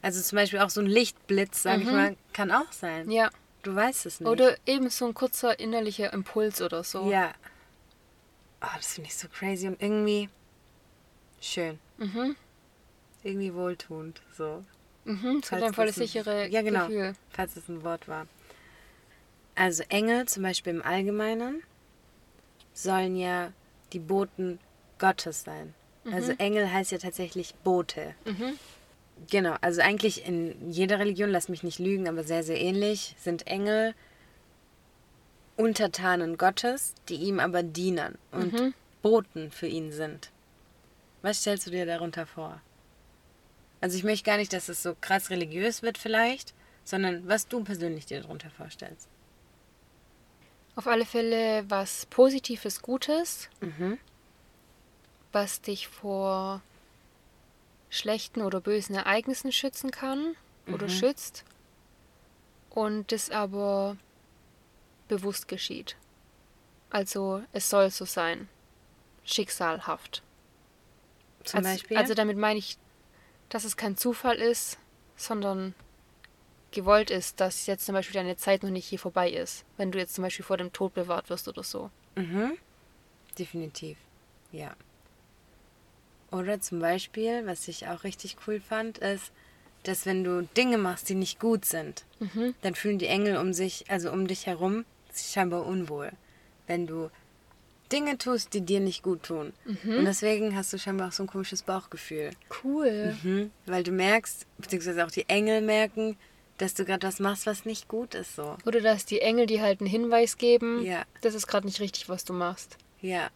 Also 0.00 0.20
zum 0.20 0.36
Beispiel 0.36 0.58
auch 0.60 0.70
so 0.70 0.80
ein 0.80 0.86
Lichtblitz, 0.86 1.62
sag 1.62 1.80
ich 1.80 1.86
mal, 1.86 2.16
kann 2.32 2.50
auch 2.50 2.72
sein. 2.72 3.10
Ja. 3.10 3.30
Du 3.62 3.74
weißt 3.76 4.06
es 4.06 4.18
nicht. 4.18 4.28
Oder 4.28 4.56
eben 4.66 4.90
so 4.90 5.06
ein 5.06 5.14
kurzer 5.14 5.60
innerlicher 5.60 6.12
Impuls 6.12 6.60
oder 6.60 6.82
so. 6.82 7.08
Ja. 7.10 7.32
Oh, 8.60 8.66
das 8.76 8.94
finde 8.94 9.08
ich 9.08 9.16
so 9.16 9.28
crazy 9.28 9.68
und 9.68 9.80
irgendwie 9.80 10.28
schön. 11.40 11.78
Mhm. 11.98 12.34
Irgendwie 13.22 13.54
wohltuend, 13.54 14.20
so. 14.36 14.64
Mhm. 15.04 15.40
Das 15.40 15.50
Falls 15.50 15.62
hat 15.62 15.68
ein 15.68 15.74
volles 15.74 15.96
ein- 15.96 16.06
sichere 16.06 16.48
ja, 16.48 16.62
genau. 16.62 16.86
Gefühl. 16.88 17.14
Falls 17.30 17.54
es 17.56 17.68
ein 17.68 17.84
Wort 17.84 18.08
war. 18.08 18.26
Also 19.62 19.84
Engel 19.90 20.26
zum 20.26 20.42
Beispiel 20.42 20.74
im 20.74 20.82
Allgemeinen 20.82 21.62
sollen 22.74 23.14
ja 23.14 23.52
die 23.92 24.00
Boten 24.00 24.58
Gottes 24.98 25.44
sein. 25.44 25.72
Also 26.10 26.32
Engel 26.32 26.72
heißt 26.72 26.90
ja 26.90 26.98
tatsächlich 26.98 27.54
Bote. 27.62 28.16
Genau, 29.30 29.54
also 29.60 29.80
eigentlich 29.80 30.26
in 30.26 30.72
jeder 30.72 30.98
Religion, 30.98 31.30
lass 31.30 31.48
mich 31.48 31.62
nicht 31.62 31.78
lügen, 31.78 32.08
aber 32.08 32.24
sehr, 32.24 32.42
sehr 32.42 32.60
ähnlich, 32.60 33.14
sind 33.20 33.46
Engel 33.46 33.94
Untertanen 35.56 36.38
Gottes, 36.38 36.94
die 37.08 37.14
ihm 37.14 37.38
aber 37.38 37.62
dienen 37.62 38.18
und 38.32 38.74
Boten 39.00 39.52
für 39.52 39.68
ihn 39.68 39.92
sind. 39.92 40.32
Was 41.20 41.42
stellst 41.42 41.68
du 41.68 41.70
dir 41.70 41.86
darunter 41.86 42.26
vor? 42.26 42.60
Also 43.80 43.96
ich 43.96 44.02
möchte 44.02 44.26
gar 44.26 44.38
nicht, 44.38 44.52
dass 44.52 44.68
es 44.68 44.82
so 44.82 44.96
krass 45.00 45.30
religiös 45.30 45.82
wird 45.82 45.98
vielleicht, 45.98 46.52
sondern 46.82 47.28
was 47.28 47.46
du 47.46 47.62
persönlich 47.62 48.06
dir 48.06 48.22
darunter 48.22 48.50
vorstellst. 48.50 49.06
Auf 50.74 50.86
alle 50.86 51.04
Fälle 51.04 51.68
was 51.68 52.06
Positives, 52.06 52.80
Gutes, 52.82 53.48
Mhm. 53.60 53.98
was 55.32 55.60
dich 55.60 55.88
vor 55.88 56.62
schlechten 57.90 58.40
oder 58.42 58.60
bösen 58.60 58.94
Ereignissen 58.94 59.52
schützen 59.52 59.90
kann 59.90 60.34
oder 60.66 60.88
schützt. 60.88 61.44
Und 62.70 63.12
das 63.12 63.30
aber 63.30 63.98
bewusst 65.08 65.46
geschieht. 65.46 65.96
Also 66.88 67.42
es 67.52 67.68
soll 67.68 67.90
so 67.90 68.06
sein. 68.06 68.48
Schicksalhaft. 69.24 70.22
Zum 71.44 71.58
also, 71.58 71.70
Beispiel? 71.70 71.96
Also 71.98 72.14
damit 72.14 72.38
meine 72.38 72.58
ich, 72.58 72.78
dass 73.50 73.64
es 73.64 73.76
kein 73.76 73.96
Zufall 73.96 74.36
ist, 74.36 74.78
sondern 75.16 75.74
gewollt 76.72 77.10
ist, 77.10 77.40
dass 77.40 77.66
jetzt 77.66 77.86
zum 77.86 77.94
Beispiel 77.94 78.14
deine 78.14 78.36
Zeit 78.36 78.62
noch 78.62 78.70
nicht 78.70 78.86
hier 78.86 78.98
vorbei 78.98 79.30
ist. 79.30 79.64
Wenn 79.76 79.92
du 79.92 79.98
jetzt 79.98 80.14
zum 80.14 80.22
Beispiel 80.22 80.44
vor 80.44 80.56
dem 80.56 80.72
Tod 80.72 80.94
bewahrt 80.94 81.30
wirst 81.30 81.48
oder 81.48 81.62
so. 81.62 81.90
Mhm. 82.16 82.52
Definitiv. 83.38 83.96
Ja. 84.50 84.74
Oder 86.30 86.60
zum 86.60 86.80
Beispiel, 86.80 87.46
was 87.46 87.68
ich 87.68 87.88
auch 87.88 88.04
richtig 88.04 88.36
cool 88.46 88.60
fand, 88.60 88.98
ist, 88.98 89.32
dass 89.82 90.06
wenn 90.06 90.24
du 90.24 90.42
Dinge 90.56 90.78
machst, 90.78 91.08
die 91.08 91.14
nicht 91.14 91.40
gut 91.40 91.64
sind, 91.64 92.04
dann 92.62 92.74
fühlen 92.74 92.98
die 92.98 93.06
Engel 93.06 93.36
um 93.36 93.52
sich, 93.52 93.84
also 93.90 94.10
um 94.12 94.26
dich 94.26 94.46
herum, 94.46 94.84
sich 95.10 95.32
scheinbar 95.32 95.66
unwohl. 95.66 96.12
Wenn 96.66 96.86
du 96.86 97.10
Dinge 97.90 98.16
tust, 98.16 98.54
die 98.54 98.62
dir 98.62 98.80
nicht 98.80 99.02
gut 99.02 99.24
tun. 99.24 99.52
Und 99.66 100.04
deswegen 100.06 100.56
hast 100.56 100.72
du 100.72 100.78
scheinbar 100.78 101.08
auch 101.08 101.12
so 101.12 101.24
ein 101.24 101.26
komisches 101.26 101.62
Bauchgefühl. 101.62 102.30
Cool. 102.64 103.16
Mhm. 103.22 103.50
Weil 103.66 103.82
du 103.82 103.90
merkst, 103.90 104.46
beziehungsweise 104.56 105.04
auch 105.04 105.10
die 105.10 105.28
Engel 105.28 105.60
merken, 105.60 106.16
dass 106.62 106.74
du 106.74 106.84
gerade 106.84 107.06
was 107.06 107.18
machst, 107.18 107.46
was 107.46 107.64
nicht 107.64 107.88
gut 107.88 108.14
ist 108.14 108.36
so. 108.36 108.56
Oder 108.64 108.80
dass 108.80 109.04
die 109.04 109.20
Engel 109.20 109.46
dir 109.46 109.62
halt 109.62 109.80
einen 109.80 109.90
Hinweis 109.90 110.38
geben, 110.38 110.84
Ja. 110.84 111.04
das 111.20 111.34
ist 111.34 111.46
gerade 111.46 111.66
nicht 111.66 111.80
richtig, 111.80 112.08
was 112.08 112.24
du 112.24 112.32
machst. 112.32 112.78
Ja. 113.00 113.28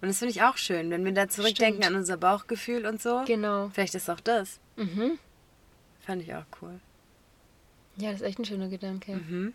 Und 0.00 0.08
das 0.08 0.18
finde 0.18 0.32
ich 0.32 0.42
auch 0.42 0.56
schön, 0.56 0.90
wenn 0.90 1.04
wir 1.04 1.12
da 1.12 1.28
zurückdenken 1.28 1.82
Stimmt. 1.82 1.94
an 1.94 2.00
unser 2.00 2.16
Bauchgefühl 2.16 2.86
und 2.86 3.02
so. 3.02 3.22
Genau. 3.26 3.68
Vielleicht 3.74 3.94
ist 3.94 4.08
auch 4.08 4.20
das. 4.20 4.58
Mhm. 4.76 5.18
Fand 6.00 6.22
ich 6.22 6.34
auch 6.34 6.44
cool. 6.62 6.80
Ja, 7.96 8.12
das 8.12 8.22
ist 8.22 8.26
echt 8.26 8.38
ein 8.38 8.44
schöner 8.46 8.68
Gedanke. 8.68 9.12
Mhm. 9.16 9.52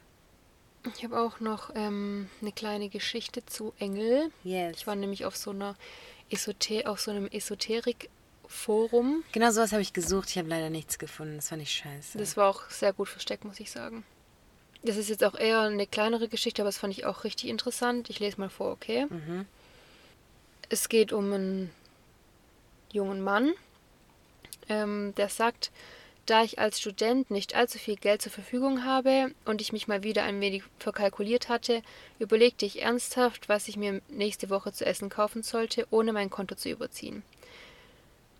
Ich 0.96 1.04
habe 1.04 1.20
auch 1.20 1.40
noch 1.40 1.72
ähm, 1.74 2.30
eine 2.42 2.52
kleine 2.52 2.90
Geschichte 2.90 3.44
zu 3.48 3.74
Engel. 3.80 4.32
Yes. 4.44 4.78
Ich 4.78 4.86
war 4.88 4.94
nämlich 4.96 5.26
auf 5.26 5.36
so 5.36 5.50
einer 5.50 5.76
Esoter 6.30 6.88
auf 6.92 7.00
so 7.02 7.10
einem 7.10 7.28
Esoterik-Forum. 8.46 9.24
Genau 9.32 9.52
sowas 9.52 9.72
habe 9.72 9.82
ich 9.82 9.94
gesucht. 9.94 10.30
Ich 10.30 10.38
habe 10.38 10.50
leider 10.50 10.70
nichts 10.70 10.98
gefunden. 11.00 11.36
Das 11.38 11.50
fand 11.50 11.62
ich 11.62 11.72
scheiße. 11.72 12.18
Das 12.18 12.38
war 12.38 12.50
auch 12.50 12.70
sehr 12.70 12.94
gut 12.94 13.10
versteckt, 13.10 13.46
muss 13.46 13.60
ich 13.60 13.72
sagen. 13.72 14.04
Das 14.84 14.98
ist 14.98 15.10
jetzt 15.10 15.24
auch 15.24 15.36
eher 15.36 15.62
eine 15.62 15.88
kleinere 15.88 16.28
Geschichte, 16.28 16.62
aber 16.62 16.70
das 16.70 16.78
fand 16.78 16.94
ich 16.94 17.06
auch 17.06 17.24
richtig 17.24 17.50
interessant. 17.50 18.10
Ich 18.10 18.20
lese 18.20 18.40
mal 18.40 18.50
vor, 18.50 18.72
okay? 18.72 19.08
Mhm. 19.10 19.46
Es 20.70 20.90
geht 20.90 21.12
um 21.12 21.34
einen 21.34 21.72
jungen 22.92 23.22
Mann, 23.22 23.54
ähm, 24.70 25.14
der 25.18 25.30
sagt, 25.30 25.72
da 26.26 26.44
ich 26.44 26.58
als 26.58 26.80
Student 26.80 27.30
nicht 27.30 27.56
allzu 27.56 27.78
viel 27.78 27.98
Geld 27.98 28.22
zur 28.22 28.32
Verfügung 28.32 28.84
habe 28.84 29.32
und 29.46 29.62
ich 29.62 29.74
mich 29.74 29.88
mal 29.88 30.02
wieder 30.02 30.24
ein 30.24 30.42
wenig 30.42 30.64
verkalkuliert 30.80 31.50
hatte, 31.50 31.84
überlegte 32.18 32.66
ich 32.66 32.82
ernsthaft, 32.82 33.48
was 33.48 33.68
ich 33.68 33.78
mir 33.78 34.02
nächste 34.10 34.50
Woche 34.50 34.72
zu 34.72 34.86
essen 34.86 35.10
kaufen 35.10 35.44
sollte, 35.44 35.86
ohne 35.92 36.14
mein 36.14 36.32
Konto 36.32 36.56
zu 36.56 36.70
überziehen. 36.70 37.22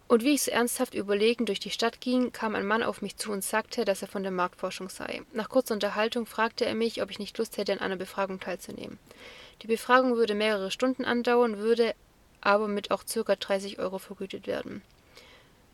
Und 0.08 0.24
wie 0.24 0.36
ich 0.36 0.44
so 0.44 0.52
ernsthaft 0.52 0.94
überlegen 0.94 1.46
durch 1.46 1.60
die 1.60 1.72
Stadt 1.72 2.00
ging, 2.00 2.32
kam 2.32 2.54
ein 2.54 2.66
Mann 2.66 2.84
auf 2.84 3.02
mich 3.02 3.18
zu 3.18 3.32
und 3.32 3.44
sagte, 3.44 3.86
dass 3.86 4.04
er 4.04 4.08
von 4.08 4.22
der 4.22 4.32
Marktforschung 4.32 4.90
sei. 4.90 5.24
Nach 5.34 5.50
kurzer 5.50 5.74
Unterhaltung 5.74 6.28
fragte 6.28 6.66
er 6.66 6.76
mich, 6.76 7.02
ob 7.02 7.10
ich 7.10 7.18
nicht 7.18 7.38
Lust 7.40 7.58
hätte, 7.58 7.74
an 7.74 7.80
einer 7.80 7.96
Befragung 7.96 8.40
teilzunehmen. 8.40 9.00
Die 9.64 9.68
Befragung 9.68 10.16
würde 10.16 10.36
mehrere 10.36 10.70
Stunden 10.70 11.06
andauern, 11.06 11.58
würde 11.58 11.96
aber 12.42 12.68
mit 12.68 12.92
auch 12.92 13.04
ca. 13.04 13.36
30 13.36 13.80
Euro 13.80 13.98
vergütet 13.98 14.46
werden. 14.46 14.84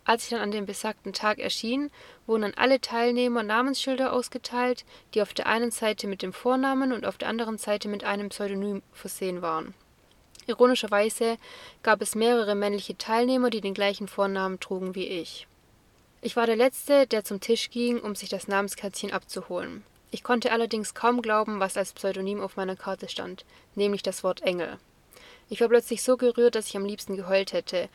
Als 0.05 0.23
ich 0.23 0.29
dann 0.29 0.39
an 0.39 0.51
dem 0.51 0.65
besagten 0.65 1.13
Tag 1.13 1.37
erschien, 1.37 1.91
wurden 2.25 2.45
an 2.45 2.53
alle 2.55 2.81
Teilnehmer 2.81 3.43
Namensschilder 3.43 4.13
ausgeteilt, 4.13 4.85
die 5.13 5.21
auf 5.21 5.33
der 5.33 5.47
einen 5.47 5.71
Seite 5.71 6.07
mit 6.07 6.21
dem 6.21 6.33
Vornamen 6.33 6.93
und 6.93 7.05
auf 7.05 7.17
der 7.17 7.27
anderen 7.27 7.57
Seite 7.57 7.87
mit 7.87 8.03
einem 8.03 8.29
Pseudonym 8.29 8.81
versehen 8.93 9.41
waren. 9.41 9.73
Ironischerweise 10.47 11.37
gab 11.83 12.01
es 12.01 12.15
mehrere 12.15 12.55
männliche 12.55 12.97
Teilnehmer, 12.97 13.49
die 13.49 13.61
den 13.61 13.73
gleichen 13.73 14.07
Vornamen 14.07 14.59
trugen 14.59 14.95
wie 14.95 15.07
ich. 15.07 15.47
Ich 16.21 16.35
war 16.35 16.45
der 16.45 16.55
Letzte, 16.55 17.07
der 17.07 17.23
zum 17.23 17.39
Tisch 17.39 17.69
ging, 17.69 17.99
um 17.99 18.15
sich 18.15 18.29
das 18.29 18.47
Namenskärtchen 18.47 19.11
abzuholen. 19.11 19.83
Ich 20.11 20.23
konnte 20.23 20.51
allerdings 20.51 20.93
kaum 20.93 21.21
glauben, 21.21 21.59
was 21.59 21.77
als 21.77 21.93
Pseudonym 21.93 22.41
auf 22.41 22.57
meiner 22.57 22.75
Karte 22.75 23.07
stand, 23.07 23.45
nämlich 23.75 24.03
das 24.03 24.23
Wort 24.23 24.41
Engel. 24.41 24.77
Ich 25.49 25.61
war 25.61 25.69
plötzlich 25.69 26.03
so 26.03 26.17
gerührt, 26.17 26.55
dass 26.55 26.67
ich 26.67 26.77
am 26.77 26.85
liebsten 26.85 27.15
geheult 27.15 27.53
hätte, 27.53 27.89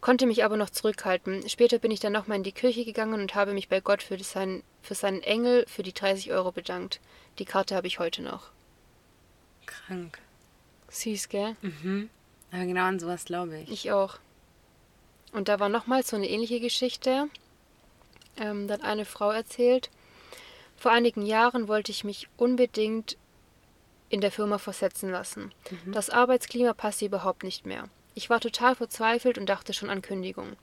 konnte 0.00 0.26
mich 0.26 0.44
aber 0.44 0.56
noch 0.56 0.70
zurückhalten. 0.70 1.48
Später 1.48 1.78
bin 1.78 1.90
ich 1.90 2.00
dann 2.00 2.12
nochmal 2.12 2.38
in 2.38 2.42
die 2.42 2.52
Kirche 2.52 2.84
gegangen 2.84 3.20
und 3.20 3.34
habe 3.34 3.54
mich 3.54 3.68
bei 3.68 3.80
Gott 3.80 4.02
für, 4.02 4.18
seinen, 4.22 4.62
für 4.82 4.94
seinen 4.94 5.22
Engel 5.22 5.64
für 5.68 5.82
die 5.82 5.92
30 5.94 6.32
Euro 6.32 6.52
bedankt. 6.52 7.00
Die 7.38 7.44
Karte 7.44 7.74
habe 7.76 7.86
ich 7.86 7.98
heute 7.98 8.22
noch. 8.22 8.50
Krank. 9.66 10.18
Süß, 10.92 11.28
gell? 11.28 11.56
Mhm. 11.62 12.10
Aber 12.52 12.66
genau 12.66 12.84
an 12.84 13.00
sowas 13.00 13.24
glaube 13.24 13.58
ich. 13.58 13.70
Ich 13.70 13.92
auch. 13.92 14.18
Und 15.32 15.48
da 15.48 15.58
war 15.58 15.68
nochmal 15.68 16.04
so 16.04 16.16
eine 16.16 16.28
ähnliche 16.28 16.60
Geschichte. 16.60 17.28
Ähm, 18.36 18.68
da 18.68 18.74
hat 18.74 18.84
eine 18.84 19.06
Frau 19.06 19.30
erzählt, 19.30 19.90
vor 20.76 20.92
einigen 20.92 21.24
Jahren 21.24 21.68
wollte 21.68 21.90
ich 21.90 22.04
mich 22.04 22.28
unbedingt 22.36 23.16
in 24.10 24.20
der 24.20 24.32
Firma 24.32 24.58
versetzen 24.58 25.10
lassen. 25.10 25.52
Das 25.86 26.10
Arbeitsklima 26.10 26.74
passte 26.74 27.06
überhaupt 27.06 27.44
nicht 27.44 27.64
mehr. 27.64 27.88
Ich 28.14 28.28
war 28.28 28.40
total 28.40 28.74
verzweifelt 28.74 29.38
und 29.38 29.46
dachte 29.46 29.72
schon 29.72 29.88
an 29.88 30.02
Kündigung. 30.02 30.56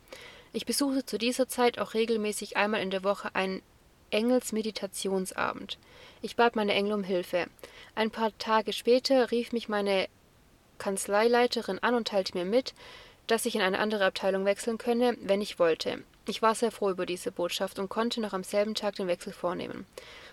Ich 0.53 0.67
besuchte 0.67 1.05
zu 1.05 1.17
dieser 1.17 1.48
Zeit 1.48 1.79
auch 1.79 1.95
regelmäßig 1.95 2.57
einmal 2.57 2.81
in 2.81 2.91
der 2.91 3.03
Woche 3.03 3.33
einen 3.33 3.63
Engelsmeditationsabend. 4.12 5.79
Ich 6.21 6.36
bat 6.36 6.55
meine 6.55 6.74
Engel 6.74 6.93
um 6.93 7.03
Hilfe. 7.03 7.48
Ein 7.95 8.12
paar 8.12 8.38
Tage 8.38 8.74
später 8.74 9.31
rief 9.31 9.51
mich 9.51 9.69
meine 9.69 10.07
Kanzleileiterin 10.79 11.79
an 11.79 11.93
und 11.93 12.07
teilte 12.07 12.38
mir 12.38 12.45
mit, 12.45 12.74
dass 13.27 13.45
ich 13.45 13.55
in 13.55 13.62
eine 13.62 13.79
andere 13.79 14.05
Abteilung 14.05 14.45
wechseln 14.45 14.79
könne, 14.79 15.15
wenn 15.21 15.41
ich 15.41 15.59
wollte. 15.59 16.03
Ich 16.25 16.41
war 16.41 16.55
sehr 16.55 16.71
froh 16.71 16.89
über 16.89 17.05
diese 17.05 17.31
Botschaft 17.31 17.77
und 17.79 17.89
konnte 17.89 18.21
noch 18.21 18.33
am 18.33 18.43
selben 18.43 18.75
Tag 18.75 18.95
den 18.95 19.07
Wechsel 19.07 19.33
vornehmen. 19.33 19.86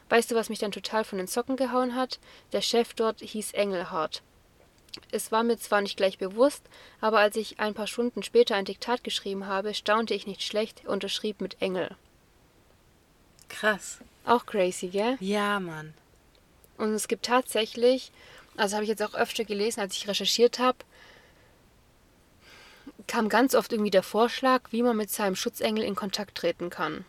Weißt 0.08 0.30
du, 0.30 0.34
was 0.34 0.48
mich 0.48 0.58
dann 0.58 0.72
total 0.72 1.04
von 1.04 1.18
den 1.18 1.26
Socken 1.26 1.56
gehauen 1.56 1.94
hat? 1.94 2.18
Der 2.52 2.60
Chef 2.60 2.94
dort 2.94 3.20
hieß 3.20 3.52
Engelhardt. 3.52 4.22
Es 5.10 5.30
war 5.32 5.42
mir 5.42 5.58
zwar 5.58 5.80
nicht 5.82 5.96
gleich 5.96 6.18
bewusst, 6.18 6.62
aber 7.00 7.18
als 7.18 7.36
ich 7.36 7.60
ein 7.60 7.74
paar 7.74 7.86
Stunden 7.86 8.22
später 8.22 8.54
ein 8.56 8.64
Diktat 8.64 9.04
geschrieben 9.04 9.46
habe, 9.46 9.74
staunte 9.74 10.14
ich 10.14 10.26
nicht 10.26 10.42
schlecht 10.42 10.82
und 10.84 10.94
unterschrieb 10.94 11.40
mit 11.40 11.60
Engel. 11.60 11.94
Krass. 13.48 13.98
Auch 14.24 14.46
crazy, 14.46 14.88
gell? 14.88 15.16
Ja, 15.20 15.60
Mann. 15.60 15.94
Und 16.78 16.92
es 16.92 17.08
gibt 17.08 17.26
tatsächlich, 17.26 18.10
also 18.56 18.76
habe 18.76 18.84
ich 18.84 18.90
jetzt 18.90 19.02
auch 19.02 19.14
öfter 19.14 19.44
gelesen, 19.44 19.80
als 19.80 19.96
ich 19.96 20.08
recherchiert 20.08 20.58
habe, 20.58 20.78
kam 23.06 23.28
ganz 23.28 23.54
oft 23.54 23.72
irgendwie 23.72 23.90
der 23.90 24.02
Vorschlag, 24.02 24.62
wie 24.70 24.82
man 24.82 24.96
mit 24.96 25.10
seinem 25.10 25.36
Schutzengel 25.36 25.84
in 25.84 25.94
Kontakt 25.94 26.36
treten 26.36 26.70
kann. 26.70 27.04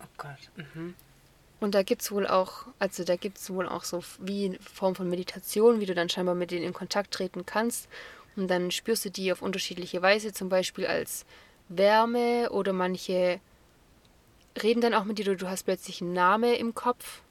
Oh 0.00 0.08
Gott. 0.16 0.38
Mhm. 0.56 0.94
Und 1.60 1.74
da 1.74 1.82
gibt 1.82 2.02
es 2.02 2.12
wohl 2.12 2.26
auch, 2.26 2.66
also 2.78 3.04
da 3.04 3.16
gibt 3.16 3.38
es 3.38 3.50
wohl 3.50 3.66
auch 3.68 3.84
so 3.84 4.02
wie 4.18 4.46
eine 4.46 4.58
Form 4.58 4.94
von 4.94 5.08
Meditation, 5.08 5.80
wie 5.80 5.86
du 5.86 5.94
dann 5.94 6.08
scheinbar 6.08 6.34
mit 6.34 6.50
denen 6.50 6.64
in 6.64 6.72
Kontakt 6.72 7.12
treten 7.12 7.46
kannst. 7.46 7.88
Und 8.36 8.48
dann 8.48 8.70
spürst 8.70 9.04
du 9.06 9.10
die 9.10 9.32
auf 9.32 9.40
unterschiedliche 9.40 10.02
Weise, 10.02 10.32
zum 10.32 10.48
Beispiel 10.48 10.86
als 10.86 11.24
Wärme 11.68 12.50
oder 12.50 12.72
manche 12.72 13.40
reden 14.62 14.80
dann 14.80 14.94
auch 14.94 15.04
mit 15.04 15.18
dir, 15.18 15.26
oder 15.26 15.36
du 15.36 15.48
hast 15.48 15.64
plötzlich 15.64 16.00
einen 16.00 16.12
Namen 16.12 16.54
im 16.54 16.74
Kopf. 16.74 17.22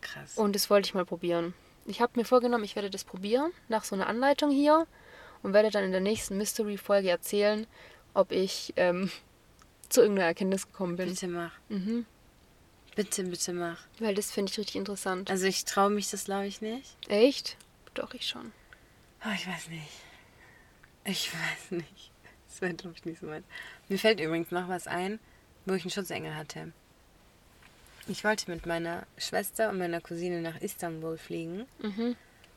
Krass. 0.00 0.36
Und 0.36 0.54
das 0.54 0.70
wollte 0.70 0.86
ich 0.86 0.94
mal 0.94 1.04
probieren. 1.04 1.54
Ich 1.86 2.00
habe 2.00 2.12
mir 2.18 2.24
vorgenommen, 2.24 2.64
ich 2.64 2.76
werde 2.76 2.90
das 2.90 3.04
probieren, 3.04 3.52
nach 3.68 3.84
so 3.84 3.94
einer 3.94 4.06
Anleitung 4.06 4.50
hier. 4.50 4.86
Und 5.42 5.54
werde 5.54 5.70
dann 5.70 5.84
in 5.84 5.92
der 5.92 6.02
nächsten 6.02 6.36
Mystery-Folge 6.36 7.08
erzählen, 7.08 7.66
ob 8.12 8.30
ich 8.30 8.74
ähm, 8.76 9.10
zu 9.88 10.02
irgendeiner 10.02 10.28
Erkenntnis 10.28 10.66
gekommen 10.66 10.96
bin. 10.96 11.08
bitte 11.08 11.28
mach. 11.28 11.52
Mhm. 11.68 12.04
Bitte, 12.94 13.24
bitte 13.24 13.52
mach. 13.54 13.78
Weil 13.98 14.14
das 14.14 14.30
finde 14.30 14.52
ich 14.52 14.58
richtig 14.58 14.76
interessant. 14.76 15.30
Also 15.30 15.46
ich 15.46 15.64
traue 15.64 15.90
mich 15.90 16.10
das, 16.10 16.24
glaube 16.24 16.46
ich, 16.46 16.60
nicht. 16.60 16.96
Echt? 17.08 17.56
Doch, 17.94 18.12
ich 18.14 18.26
schon. 18.28 18.52
Oh, 19.24 19.30
ich 19.34 19.46
weiß 19.46 19.68
nicht. 19.68 19.88
Ich 21.04 21.32
weiß 21.32 21.70
nicht. 21.72 22.10
Das 22.48 22.60
wäre, 22.60 22.74
glaube 22.74 22.96
ich, 22.96 23.04
nicht 23.04 23.20
so 23.20 23.28
weit. 23.28 23.44
Mir 23.88 23.98
fällt 23.98 24.18
übrigens 24.18 24.50
noch 24.50 24.68
was 24.68 24.88
ein, 24.88 25.20
wo 25.66 25.74
ich 25.74 25.82
einen 25.84 25.92
Schutzengel 25.92 26.34
hatte. 26.34 26.72
Ich 28.10 28.24
wollte 28.24 28.50
mit 28.50 28.66
meiner 28.66 29.06
Schwester 29.18 29.70
und 29.70 29.78
meiner 29.78 30.00
Cousine 30.00 30.42
nach 30.42 30.60
Istanbul 30.60 31.16
fliegen. 31.16 31.66
Mhm. 31.80 32.16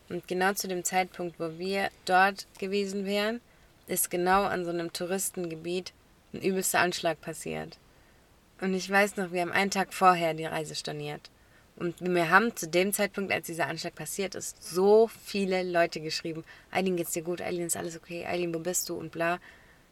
Und 0.10 0.28
genau 0.28 0.54
zu 0.54 0.68
dem 0.68 0.84
Zeitpunkt, 0.84 1.40
wo 1.40 1.60
wir 1.60 1.92
dort 2.06 2.48
gewesen 2.58 3.06
wären, 3.06 3.40
ist 3.86 4.10
genau 4.10 4.46
an 4.46 4.66
so 4.66 4.72
einem 4.72 4.92
Touristengebiet 4.92 5.94
ein 6.34 6.42
übelster 6.42 6.80
Anschlag 6.80 7.22
passiert. 7.22 7.78
Und 8.62 8.74
ich 8.74 8.90
weiß 8.90 9.18
noch, 9.18 9.32
wir 9.32 9.42
haben 9.42 9.52
einen 9.52 9.70
Tag 9.70 9.94
vorher 9.94 10.34
die 10.34 10.46
Reise 10.46 10.74
storniert. 10.74 11.30
Und 11.76 12.02
mir 12.02 12.32
haben 12.32 12.56
zu 12.56 12.68
dem 12.68 12.92
Zeitpunkt, 12.92 13.32
als 13.32 13.46
dieser 13.46 13.68
Anschlag 13.68 13.94
passiert 13.94 14.34
ist, 14.34 14.64
so 14.64 15.08
viele 15.24 15.62
Leute 15.62 16.02
geschrieben, 16.02 16.44
Eileen 16.72 16.98
geht's 16.98 17.12
dir 17.12 17.22
gut, 17.22 17.44
Eileen 17.44 17.68
ist 17.68 17.78
alles 17.78 17.96
okay, 17.96 18.26
Eileen, 18.26 18.56
wo 18.56 18.60
bist 18.60 18.90
du 18.90 18.96
und 18.96 19.12
bla. 19.12 19.38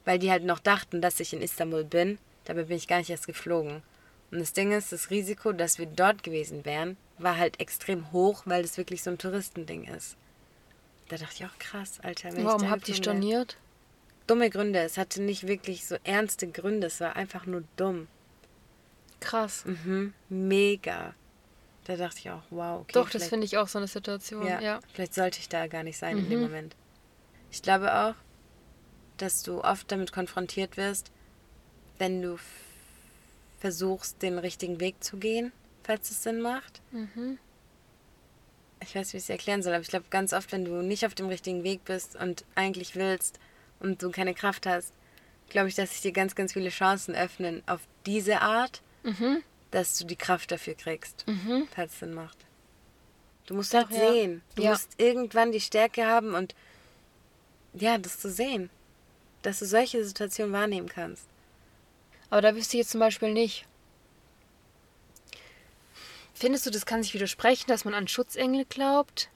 Weil 0.06 0.18
die 0.18 0.32
halt 0.32 0.44
noch 0.44 0.60
dachten, 0.60 1.01
dass 1.01 1.20
ich 1.20 1.34
in 1.34 1.41
Istanbul 1.44 1.84
bin. 1.84 2.18
Dabei 2.46 2.63
bin 2.63 2.77
ich 2.77 2.88
gar 2.88 2.98
nicht 2.98 3.12
erst 3.12 3.27
geflogen. 3.27 3.84
Und 4.31 4.39
das 4.39 4.53
Ding 4.53 4.71
ist, 4.71 4.91
das 4.91 5.09
Risiko, 5.09 5.51
dass 5.51 5.77
wir 5.77 5.85
dort 5.85 6.23
gewesen 6.23 6.63
wären, 6.65 6.97
war 7.17 7.38
halt 7.38 7.59
extrem 7.59 8.11
hoch, 8.11 8.43
weil 8.45 8.61
das 8.61 8.77
wirklich 8.77 9.03
so 9.03 9.09
ein 9.11 9.17
Touristending 9.17 9.83
ist. 9.85 10.15
Da 11.09 11.17
dachte 11.17 11.33
ich 11.35 11.45
auch 11.45 11.57
krass, 11.59 12.00
Alter. 12.01 12.29
Warum 12.43 12.69
habt 12.69 12.88
ihr 12.88 12.95
storniert? 12.95 13.57
Dumme 14.27 14.50
Gründe. 14.50 14.79
Es 14.79 14.97
hatte 14.97 15.21
nicht 15.21 15.47
wirklich 15.47 15.85
so 15.85 15.97
ernste 16.05 16.47
Gründe. 16.47 16.88
Es 16.88 17.01
war 17.01 17.17
einfach 17.17 17.45
nur 17.45 17.63
dumm. 17.75 18.07
Krass. 19.19 19.65
Mhm. 19.65 20.13
Mega. 20.29 21.13
Da 21.85 21.97
dachte 21.97 22.19
ich 22.19 22.29
auch, 22.29 22.43
wow, 22.50 22.81
okay. 22.81 22.91
Doch, 22.93 23.09
das 23.09 23.27
finde 23.27 23.45
ich 23.45 23.57
auch 23.57 23.67
so 23.67 23.79
eine 23.79 23.88
Situation. 23.88 24.45
ja, 24.47 24.61
Ja. 24.61 24.79
Vielleicht 24.93 25.13
sollte 25.13 25.39
ich 25.39 25.50
da 25.50 25.67
gar 25.67 25.83
nicht 25.83 25.97
sein 25.97 26.17
in 26.17 26.29
dem 26.29 26.39
Mhm. 26.39 26.45
Moment. 26.45 26.75
Ich 27.51 27.61
glaube 27.61 27.93
auch, 27.93 28.15
dass 29.17 29.43
du 29.43 29.61
oft 29.61 29.91
damit 29.91 30.13
konfrontiert 30.13 30.77
wirst, 30.77 31.11
wenn 31.97 32.21
du 32.21 32.38
versuchst, 33.62 34.22
den 34.22 34.38
richtigen 34.39 34.80
Weg 34.82 35.01
zu 35.03 35.18
gehen, 35.18 35.53
falls 35.84 36.12
es 36.12 36.24
Sinn 36.24 36.41
macht. 36.41 36.82
Mhm. 36.91 37.38
Ich 38.84 38.96
weiß, 38.96 39.13
wie 39.13 39.18
ich 39.18 39.24
es 39.24 39.30
erklären 39.30 39.62
soll, 39.62 39.74
aber 39.74 39.84
ich 39.84 39.88
glaube, 39.89 40.06
ganz 40.10 40.34
oft, 40.34 40.51
wenn 40.51 40.65
du 40.65 40.82
nicht 40.82 41.06
auf 41.06 41.13
dem 41.13 41.27
richtigen 41.27 41.63
Weg 41.63 41.86
bist 41.86 42.15
und 42.15 42.44
eigentlich 42.56 42.96
willst 42.96 43.39
und 43.80 44.01
du 44.01 44.10
keine 44.10 44.34
Kraft 44.34 44.65
hast, 44.65 44.91
glaube 45.50 45.70
ich, 45.70 45.75
dass 45.75 45.91
sich 45.91 46.01
dir 46.01 46.12
ganz, 46.12 46.34
ganz 46.34 46.53
viele 46.53 46.70
Chancen 46.70 47.15
öffnen 47.15 47.62
auf 47.68 47.82
diese 48.06 48.41
Art, 48.41 48.82
Mhm. 49.03 49.44
dass 49.70 49.98
du 49.98 50.06
die 50.06 50.15
Kraft 50.15 50.51
dafür 50.51 50.74
kriegst, 50.74 51.25
Mhm. 51.27 51.68
falls 51.74 51.94
es 51.94 52.00
Sinn 52.00 52.13
macht. 52.13 52.38
Du 53.46 53.53
musst 53.53 53.74
Doch, 53.74 53.89
halt 53.89 53.91
ja. 53.91 54.12
sehen. 54.12 54.41
Du 54.56 54.63
Ja. 54.63 54.72
musst 54.72 54.89
irgendwann 54.98 55.51
die 55.51 55.60
Stärke 55.62 56.06
haben 56.06 56.34
und 56.34 56.56
ja, 57.74 57.98
das 57.98 58.20
zu 58.20 58.30
sehen. 58.32 58.70
Dass 59.44 59.60
du 59.60 59.65
solche 59.65 60.03
Situationen 60.06 60.53
wahrnehmen 60.53 60.88
kannst. 60.89 61.25
Aber 62.31 62.41
da 62.41 62.55
wüsste 62.55 62.77
ich 62.77 62.83
jetzt 62.83 62.91
zum 62.91 63.01
Beispiel 63.01 63.31
nicht. 63.33 63.67
Findest 66.33 66.65
du, 66.65 66.71
das 66.71 66.88
kann 66.88 67.03
sich 67.03 67.13
widersprechen, 67.13 67.65
dass 67.67 67.85
man 67.85 67.93
an 67.93 68.07
Schutzengel 68.07 68.65
glaubt, 68.65 69.29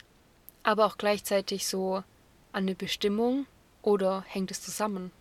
aber 0.64 0.86
auch 0.86 0.98
gleichzeitig 0.98 1.68
so 1.68 1.98
an 1.98 2.64
eine 2.64 2.74
Bestimmung? 2.74 3.46
Oder 3.84 4.26
hängt 4.28 4.50
es 4.50 4.64
zusammen? 4.64 5.12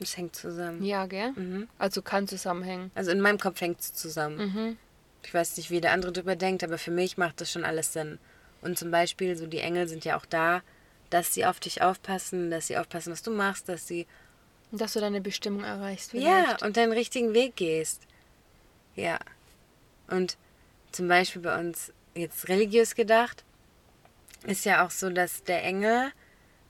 Es 0.00 0.18
hängt 0.18 0.36
zusammen. 0.36 0.84
Ja, 0.84 1.06
gell? 1.06 1.32
Mhm. 1.32 1.68
Also 1.78 2.02
kann 2.02 2.28
zusammenhängen. 2.28 2.90
Also 2.94 3.12
in 3.12 3.20
meinem 3.20 3.38
Kopf 3.38 3.60
hängt 3.62 3.80
es 3.80 3.94
zusammen. 3.94 4.36
Mhm. 4.36 4.78
Ich 5.22 5.32
weiß 5.32 5.56
nicht, 5.56 5.70
wie 5.70 5.80
der 5.80 5.92
andere 5.92 6.12
drüber 6.12 6.36
denkt, 6.36 6.62
aber 6.62 6.76
für 6.76 6.90
mich 6.90 7.16
macht 7.16 7.40
das 7.40 7.50
schon 7.50 7.64
alles 7.64 7.94
Sinn. 7.94 8.18
Und 8.60 8.78
zum 8.78 8.90
Beispiel, 8.90 9.36
so 9.36 9.46
die 9.46 9.60
Engel 9.60 9.88
sind 9.88 10.04
ja 10.04 10.18
auch 10.18 10.26
da, 10.26 10.62
dass 11.08 11.32
sie 11.32 11.46
auf 11.46 11.60
dich 11.60 11.80
aufpassen, 11.82 12.50
dass 12.50 12.66
sie 12.66 12.76
aufpassen, 12.76 13.12
was 13.12 13.22
du 13.22 13.30
machst, 13.30 13.68
dass 13.68 13.86
sie 13.86 14.06
dass 14.78 14.92
du 14.94 15.00
deine 15.00 15.20
Bestimmung 15.20 15.64
erreichst. 15.64 16.12
Ja, 16.12 16.42
Vielleicht. 16.44 16.62
und 16.62 16.76
deinen 16.76 16.92
richtigen 16.92 17.34
Weg 17.34 17.56
gehst. 17.56 18.02
Ja. 18.96 19.18
Und 20.08 20.36
zum 20.92 21.08
Beispiel 21.08 21.42
bei 21.42 21.58
uns 21.58 21.92
jetzt 22.14 22.48
religiös 22.48 22.94
gedacht, 22.94 23.44
ist 24.46 24.64
ja 24.64 24.84
auch 24.86 24.90
so, 24.90 25.10
dass 25.10 25.42
der 25.44 25.62
Engel 25.64 26.12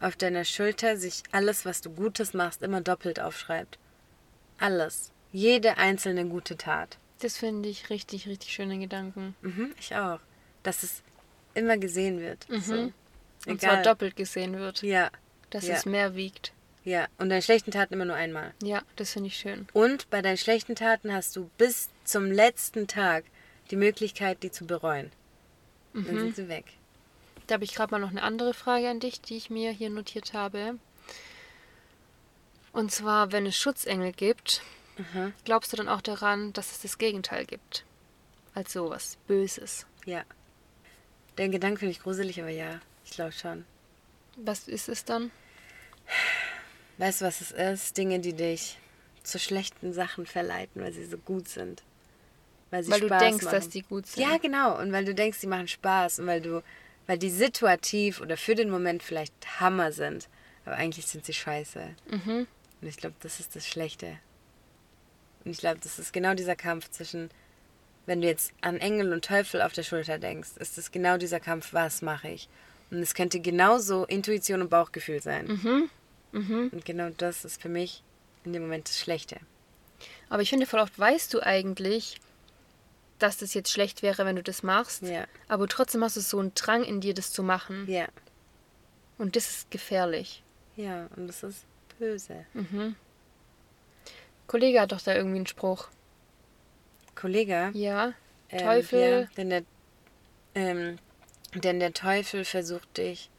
auf 0.00 0.16
deiner 0.16 0.44
Schulter 0.44 0.96
sich 0.96 1.22
alles, 1.32 1.64
was 1.64 1.80
du 1.80 1.90
Gutes 1.90 2.34
machst, 2.34 2.62
immer 2.62 2.80
doppelt 2.80 3.20
aufschreibt. 3.20 3.78
Alles. 4.58 5.10
Jede 5.32 5.76
einzelne 5.78 6.26
gute 6.26 6.56
Tat. 6.56 6.98
Das 7.20 7.36
finde 7.38 7.68
ich 7.68 7.90
richtig, 7.90 8.28
richtig 8.28 8.52
schöne 8.52 8.78
Gedanken. 8.78 9.34
Mhm, 9.42 9.74
ich 9.78 9.94
auch. 9.96 10.20
Dass 10.62 10.82
es 10.82 11.02
immer 11.54 11.76
gesehen 11.76 12.20
wird. 12.20 12.46
So. 12.48 12.74
Mhm. 12.74 12.92
Und 13.46 13.54
Egal. 13.54 13.58
zwar 13.58 13.82
doppelt 13.82 14.16
gesehen 14.16 14.56
wird. 14.58 14.82
Ja, 14.82 15.10
Dass 15.50 15.66
Ja. 15.66 15.74
es 15.74 15.84
mehr 15.86 16.14
wiegt. 16.16 16.52
Ja. 16.84 17.06
Und 17.18 17.28
deine 17.30 17.42
schlechten 17.42 17.70
Taten 17.70 17.94
immer 17.94 18.04
nur 18.04 18.16
einmal. 18.16 18.52
Ja, 18.62 18.82
das 18.96 19.12
finde 19.12 19.28
ich 19.28 19.36
schön. 19.36 19.66
Und 19.72 20.08
bei 20.10 20.22
deinen 20.22 20.36
schlechten 20.36 20.74
Taten 20.76 21.12
hast 21.12 21.34
du 21.36 21.50
bis 21.58 21.88
zum 22.04 22.30
letzten 22.30 22.86
Tag 22.86 23.24
die 23.70 23.76
Möglichkeit, 23.76 24.42
die 24.42 24.50
zu 24.50 24.66
bereuen. 24.66 25.10
Dann 25.94 26.02
Mhm. 26.14 26.18
sind 26.20 26.36
sie 26.36 26.48
weg. 26.48 26.64
Da 27.46 27.54
habe 27.54 27.64
ich 27.64 27.74
gerade 27.74 27.90
mal 27.92 27.98
noch 27.98 28.10
eine 28.10 28.22
andere 28.22 28.54
Frage 28.54 28.88
an 28.88 29.00
dich, 29.00 29.20
die 29.20 29.36
ich 29.36 29.50
mir 29.50 29.70
hier 29.70 29.90
notiert 29.90 30.32
habe. 30.32 30.78
Und 32.72 32.90
zwar, 32.90 33.32
wenn 33.32 33.46
es 33.46 33.56
Schutzengel 33.56 34.12
gibt, 34.12 34.62
Mhm. 34.96 35.32
glaubst 35.44 35.72
du 35.72 35.76
dann 35.76 35.88
auch 35.88 36.00
daran, 36.00 36.52
dass 36.52 36.72
es 36.72 36.80
das 36.82 36.98
Gegenteil 36.98 37.44
gibt? 37.46 37.84
Also 38.54 38.90
was 38.90 39.16
Böses. 39.26 39.86
Ja. 40.06 40.22
Den 41.38 41.50
Gedanken 41.50 41.78
finde 41.78 41.90
ich 41.92 42.00
gruselig, 42.00 42.40
aber 42.40 42.50
ja, 42.50 42.80
ich 43.04 43.10
glaube 43.12 43.32
schon. 43.32 43.64
Was 44.36 44.68
ist 44.68 44.88
es 44.88 45.04
dann? 45.04 45.30
Weißt 46.98 47.20
du, 47.20 47.24
was 47.24 47.40
es 47.40 47.50
ist? 47.50 47.96
Dinge, 47.96 48.20
die 48.20 48.34
dich 48.34 48.78
zu 49.22 49.38
schlechten 49.38 49.92
Sachen 49.92 50.26
verleiten, 50.26 50.82
weil 50.82 50.92
sie 50.92 51.04
so 51.06 51.18
gut 51.18 51.48
sind. 51.48 51.82
Weil 52.70 52.84
sie 52.84 52.90
Weil 52.90 53.00
du 53.00 53.06
Spaß 53.06 53.22
denkst, 53.22 53.44
machen. 53.44 53.54
dass 53.54 53.68
die 53.68 53.82
gut 53.82 54.06
sind. 54.06 54.22
Ja, 54.22 54.38
genau. 54.38 54.78
Und 54.78 54.92
weil 54.92 55.04
du 55.04 55.14
denkst, 55.14 55.40
die 55.40 55.46
machen 55.46 55.68
Spaß 55.68 56.20
und 56.20 56.26
weil 56.26 56.40
du, 56.40 56.62
weil 57.06 57.18
die 57.18 57.30
situativ 57.30 58.20
oder 58.20 58.36
für 58.36 58.54
den 58.54 58.70
Moment 58.70 59.02
vielleicht 59.02 59.32
Hammer 59.60 59.92
sind, 59.92 60.28
aber 60.64 60.76
eigentlich 60.76 61.06
sind 61.06 61.24
sie 61.24 61.32
scheiße. 61.32 61.94
Mhm. 62.10 62.46
Und 62.80 62.88
ich 62.88 62.96
glaube, 62.96 63.16
das 63.20 63.40
ist 63.40 63.56
das 63.56 63.66
Schlechte. 63.66 64.18
Und 65.44 65.50
ich 65.50 65.58
glaube, 65.58 65.78
das 65.82 65.98
ist 65.98 66.12
genau 66.12 66.34
dieser 66.34 66.56
Kampf 66.56 66.90
zwischen, 66.90 67.30
wenn 68.06 68.20
du 68.20 68.26
jetzt 68.26 68.52
an 68.60 68.78
Engel 68.78 69.12
und 69.12 69.24
Teufel 69.24 69.62
auf 69.62 69.72
der 69.72 69.82
Schulter 69.82 70.18
denkst, 70.18 70.50
ist 70.58 70.78
es 70.78 70.90
genau 70.90 71.16
dieser 71.16 71.40
Kampf, 71.40 71.72
was 71.72 72.02
mache 72.02 72.28
ich? 72.28 72.48
Und 72.90 72.98
es 72.98 73.14
könnte 73.14 73.40
genauso 73.40 74.04
Intuition 74.04 74.62
und 74.62 74.70
Bauchgefühl 74.70 75.22
sein. 75.22 75.46
Mhm. 75.46 75.90
Mhm. 76.34 76.70
Und 76.72 76.84
genau 76.84 77.10
das 77.16 77.44
ist 77.44 77.62
für 77.62 77.68
mich 77.68 78.02
in 78.44 78.52
dem 78.52 78.62
Moment 78.62 78.88
das 78.88 78.98
Schlechte. 78.98 79.38
Aber 80.28 80.42
ich 80.42 80.50
finde, 80.50 80.66
voll 80.66 80.80
oft 80.80 80.98
weißt 80.98 81.32
du 81.32 81.40
eigentlich, 81.40 82.20
dass 83.18 83.38
das 83.38 83.54
jetzt 83.54 83.70
schlecht 83.70 84.02
wäre, 84.02 84.26
wenn 84.26 84.36
du 84.36 84.42
das 84.42 84.62
machst. 84.62 85.02
Ja. 85.02 85.26
Aber 85.48 85.68
trotzdem 85.68 86.02
hast 86.02 86.16
du 86.16 86.20
so 86.20 86.38
einen 86.38 86.52
Drang 86.54 86.84
in 86.84 87.00
dir, 87.00 87.14
das 87.14 87.32
zu 87.32 87.42
machen. 87.42 87.88
Ja. 87.88 88.06
Und 89.16 89.36
das 89.36 89.48
ist 89.48 89.70
gefährlich. 89.70 90.42
Ja, 90.76 91.08
und 91.16 91.28
das 91.28 91.42
ist 91.42 91.64
böse. 91.98 92.44
Mhm. 92.52 92.96
Kollege 94.46 94.80
hat 94.80 94.92
doch 94.92 95.00
da 95.00 95.14
irgendwie 95.14 95.36
einen 95.36 95.46
Spruch. 95.46 95.88
Kollege. 97.14 97.70
Ja. 97.74 98.12
ähm, 98.50 98.58
Teufel. 98.58 99.20
Ja, 99.22 99.34
denn, 99.36 99.50
der, 99.50 99.62
ähm, 100.54 100.98
denn 101.54 101.78
der 101.78 101.92
Teufel 101.94 102.44
versucht 102.44 102.98
dich, 102.98 103.30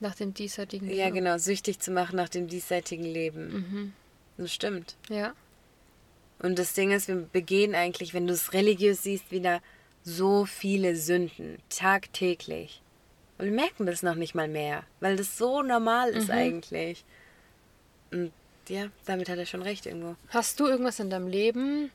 Nach 0.00 0.14
dem 0.14 0.32
diesseitigen 0.34 0.88
ja 0.88 1.06
Leben. 1.06 1.16
genau, 1.16 1.38
süchtig 1.38 1.80
zu 1.80 1.90
machen 1.90 2.16
nach 2.16 2.28
dem 2.28 2.46
diesseitigen 2.46 3.04
Leben. 3.04 3.52
Mhm. 3.52 3.92
Das 4.36 4.52
stimmt. 4.52 4.96
Ja. 5.08 5.32
Und 6.38 6.58
das 6.58 6.72
Ding 6.74 6.92
ist, 6.92 7.08
wir 7.08 7.16
begehen 7.16 7.74
eigentlich, 7.74 8.14
wenn 8.14 8.26
du 8.28 8.32
es 8.34 8.52
religiös 8.52 9.02
siehst, 9.02 9.32
wieder 9.32 9.60
so 10.04 10.44
viele 10.44 10.94
Sünden 10.94 11.58
tagtäglich. 11.68 12.80
Und 13.38 13.46
wir 13.46 13.52
merken 13.52 13.86
das 13.86 14.02
noch 14.04 14.14
nicht 14.14 14.34
mal 14.36 14.46
mehr, 14.48 14.84
weil 15.00 15.16
das 15.16 15.36
so 15.36 15.62
normal 15.62 16.10
ist 16.10 16.28
Mhm. 16.28 16.34
eigentlich. 16.34 17.04
Und 18.12 18.32
ja, 18.68 18.86
damit 19.06 19.28
hat 19.28 19.38
er 19.38 19.46
schon 19.46 19.62
recht 19.62 19.86
irgendwo. 19.86 20.14
Hast 20.28 20.60
du 20.60 20.66
irgendwas 20.66 21.00
in 21.00 21.10
deinem 21.10 21.26
Leben, 21.28 21.90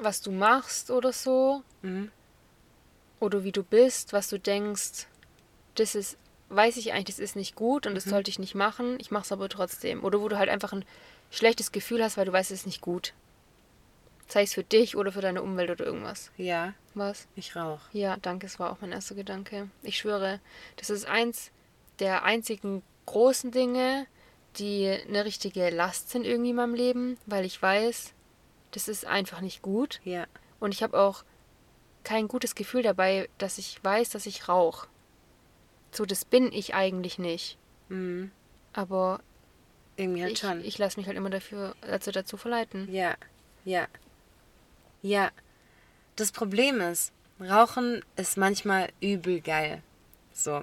was 0.00 0.20
du 0.20 0.30
machst 0.30 0.90
oder 0.90 1.12
so, 1.12 1.62
Mhm. 1.82 2.10
oder 3.20 3.42
wie 3.44 3.52
du 3.52 3.62
bist, 3.64 4.12
was 4.12 4.28
du 4.28 4.38
denkst, 4.38 5.06
das 5.74 5.94
ist, 5.94 6.16
weiß 6.54 6.76
ich 6.76 6.92
eigentlich, 6.92 7.16
das 7.16 7.18
ist 7.18 7.36
nicht 7.36 7.54
gut 7.56 7.86
und 7.86 7.94
das 7.94 8.04
sollte 8.04 8.30
ich 8.30 8.38
nicht 8.38 8.54
machen, 8.54 8.96
ich 9.00 9.10
mache 9.10 9.24
es 9.24 9.32
aber 9.32 9.48
trotzdem. 9.48 10.04
Oder 10.04 10.20
wo 10.20 10.28
du 10.28 10.38
halt 10.38 10.48
einfach 10.48 10.72
ein 10.72 10.84
schlechtes 11.30 11.72
Gefühl 11.72 12.02
hast, 12.02 12.16
weil 12.16 12.26
du 12.26 12.32
weißt, 12.32 12.50
es 12.50 12.60
ist 12.60 12.66
nicht 12.66 12.80
gut. 12.80 13.12
Sei 14.28 14.42
es 14.42 14.54
für 14.54 14.62
dich 14.64 14.96
oder 14.96 15.12
für 15.12 15.20
deine 15.20 15.42
Umwelt 15.42 15.70
oder 15.70 15.84
irgendwas. 15.84 16.30
Ja, 16.36 16.74
Was? 16.94 17.26
ich 17.36 17.54
rauche. 17.56 17.80
Ja, 17.92 18.16
danke, 18.22 18.46
es 18.46 18.58
war 18.58 18.70
auch 18.70 18.78
mein 18.80 18.92
erster 18.92 19.14
Gedanke. 19.14 19.68
Ich 19.82 19.98
schwöre, 19.98 20.40
das 20.76 20.90
ist 20.90 21.06
eins 21.06 21.50
der 21.98 22.24
einzigen 22.24 22.82
großen 23.06 23.50
Dinge, 23.50 24.06
die 24.56 24.88
eine 24.88 25.24
richtige 25.24 25.70
Last 25.70 26.10
sind 26.10 26.24
irgendwie 26.26 26.50
in 26.50 26.56
meinem 26.56 26.74
Leben, 26.74 27.18
weil 27.26 27.44
ich 27.44 27.60
weiß, 27.60 28.12
das 28.70 28.88
ist 28.88 29.06
einfach 29.06 29.40
nicht 29.40 29.62
gut. 29.62 30.00
Ja, 30.04 30.26
Und 30.60 30.72
ich 30.72 30.82
habe 30.82 30.98
auch 30.98 31.24
kein 32.04 32.26
gutes 32.28 32.54
Gefühl 32.54 32.82
dabei, 32.82 33.28
dass 33.38 33.58
ich 33.58 33.82
weiß, 33.84 34.10
dass 34.10 34.26
ich 34.26 34.48
rauche. 34.48 34.88
So, 35.92 36.04
das 36.06 36.24
bin 36.24 36.52
ich 36.52 36.74
eigentlich 36.74 37.18
nicht. 37.18 37.58
Mhm. 37.88 38.30
Aber 38.72 39.20
Irgendwie 39.96 40.22
halt 40.22 40.32
ich, 40.32 40.38
schon. 40.38 40.64
ich 40.64 40.78
lasse 40.78 40.98
mich 40.98 41.06
halt 41.06 41.16
immer 41.16 41.30
dafür, 41.30 41.74
also 41.82 42.10
dazu 42.10 42.36
verleiten. 42.36 42.92
Ja, 42.92 43.16
ja. 43.64 43.86
Ja. 45.02 45.30
Das 46.16 46.32
Problem 46.32 46.80
ist, 46.80 47.12
Rauchen 47.40 48.02
ist 48.16 48.36
manchmal 48.36 48.88
übel 49.00 49.40
geil. 49.40 49.82
So. 50.32 50.60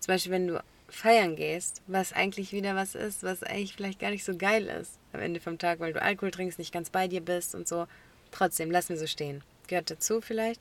Zum 0.00 0.06
Beispiel, 0.06 0.32
wenn 0.32 0.48
du 0.48 0.62
feiern 0.88 1.36
gehst, 1.36 1.80
was 1.86 2.12
eigentlich 2.12 2.52
wieder 2.52 2.74
was 2.74 2.94
ist, 2.94 3.22
was 3.22 3.42
eigentlich 3.42 3.74
vielleicht 3.74 3.98
gar 3.98 4.10
nicht 4.10 4.24
so 4.24 4.36
geil 4.36 4.66
ist 4.66 4.98
am 5.12 5.20
Ende 5.20 5.40
vom 5.40 5.58
Tag, 5.58 5.80
weil 5.80 5.92
du 5.92 6.02
Alkohol 6.02 6.30
trinkst, 6.30 6.58
nicht 6.58 6.72
ganz 6.72 6.90
bei 6.90 7.08
dir 7.08 7.20
bist 7.20 7.54
und 7.54 7.68
so. 7.68 7.86
Trotzdem, 8.30 8.70
lass 8.70 8.88
mir 8.88 8.96
so 8.96 9.06
stehen. 9.06 9.42
Gehört 9.68 9.90
dazu 9.90 10.20
vielleicht. 10.20 10.60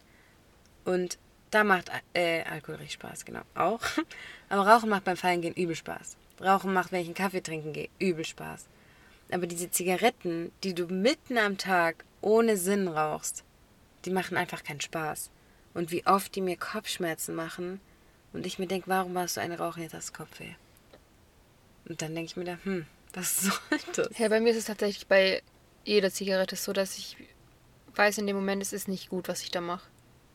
Und 0.83 1.17
da 1.51 1.63
macht 1.63 1.91
äh, 2.13 2.43
Alkohol 2.43 2.75
richtig 2.75 2.93
Spaß, 2.93 3.25
genau. 3.25 3.41
Auch. 3.55 3.81
Aber 4.49 4.67
Rauchen 4.67 4.89
macht 4.89 5.03
beim 5.03 5.17
Feiern 5.17 5.41
gehen 5.41 5.53
übel 5.53 5.75
Spaß. 5.75 6.17
Rauchen 6.41 6.73
macht, 6.73 6.91
wenn 6.91 7.01
ich 7.01 7.07
einen 7.07 7.13
Kaffee 7.15 7.41
trinken 7.41 7.73
gehe, 7.73 7.89
übel 7.99 8.25
Spaß. 8.25 8.65
Aber 9.31 9.47
diese 9.47 9.69
Zigaretten, 9.69 10.51
die 10.63 10.73
du 10.73 10.87
mitten 10.87 11.37
am 11.37 11.57
Tag 11.57 12.03
ohne 12.21 12.57
Sinn 12.57 12.87
rauchst, 12.87 13.43
die 14.05 14.09
machen 14.09 14.37
einfach 14.37 14.63
keinen 14.63 14.81
Spaß. 14.81 15.29
Und 15.73 15.91
wie 15.91 16.05
oft 16.05 16.35
die 16.35 16.41
mir 16.41 16.57
Kopfschmerzen 16.57 17.35
machen 17.35 17.79
und 18.33 18.45
ich 18.45 18.59
mir 18.59 18.67
denke, 18.67 18.89
warum 18.89 19.13
warst 19.13 19.37
du 19.37 19.41
eine 19.41 19.57
Rauchen, 19.57 19.83
jetzt 19.83 19.93
du 19.93 20.13
Kopfweh. 20.13 20.55
Und 21.87 22.01
dann 22.01 22.15
denke 22.15 22.29
ich 22.29 22.35
mir 22.35 22.45
da, 22.45 22.57
hm, 22.63 22.85
was 23.13 23.41
soll 23.41 23.79
das? 23.95 24.17
Ja, 24.17 24.29
bei 24.29 24.39
mir 24.39 24.51
ist 24.51 24.57
es 24.57 24.65
tatsächlich 24.65 25.07
bei 25.07 25.41
jeder 25.83 26.11
Zigarette 26.11 26.55
so, 26.55 26.73
dass 26.73 26.97
ich 26.97 27.17
weiß 27.95 28.19
in 28.19 28.27
dem 28.27 28.35
Moment, 28.35 28.61
es 28.61 28.73
ist 28.73 28.87
nicht 28.87 29.09
gut, 29.09 29.27
was 29.27 29.41
ich 29.41 29.51
da 29.51 29.61
mache. 29.61 29.90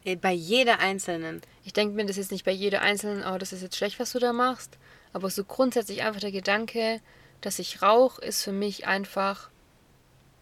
Äh, 0.06 0.16
Bei 0.16 0.32
jeder 0.32 0.78
einzelnen. 0.78 1.42
Ich 1.64 1.72
denke 1.74 1.94
mir 1.94 2.06
das 2.06 2.16
jetzt 2.16 2.30
nicht 2.30 2.44
bei 2.44 2.52
jeder 2.52 2.80
einzelnen, 2.80 3.24
oh, 3.26 3.36
das 3.38 3.52
ist 3.52 3.60
jetzt 3.62 3.76
schlecht, 3.76 3.98
was 3.98 4.12
du 4.12 4.18
da 4.18 4.32
machst. 4.32 4.78
Aber 5.12 5.28
so 5.28 5.44
grundsätzlich 5.44 6.02
einfach 6.02 6.20
der 6.20 6.32
Gedanke, 6.32 7.00
dass 7.40 7.58
ich 7.58 7.82
rauche, 7.82 8.22
ist 8.22 8.42
für 8.42 8.52
mich 8.52 8.86
einfach, 8.86 9.50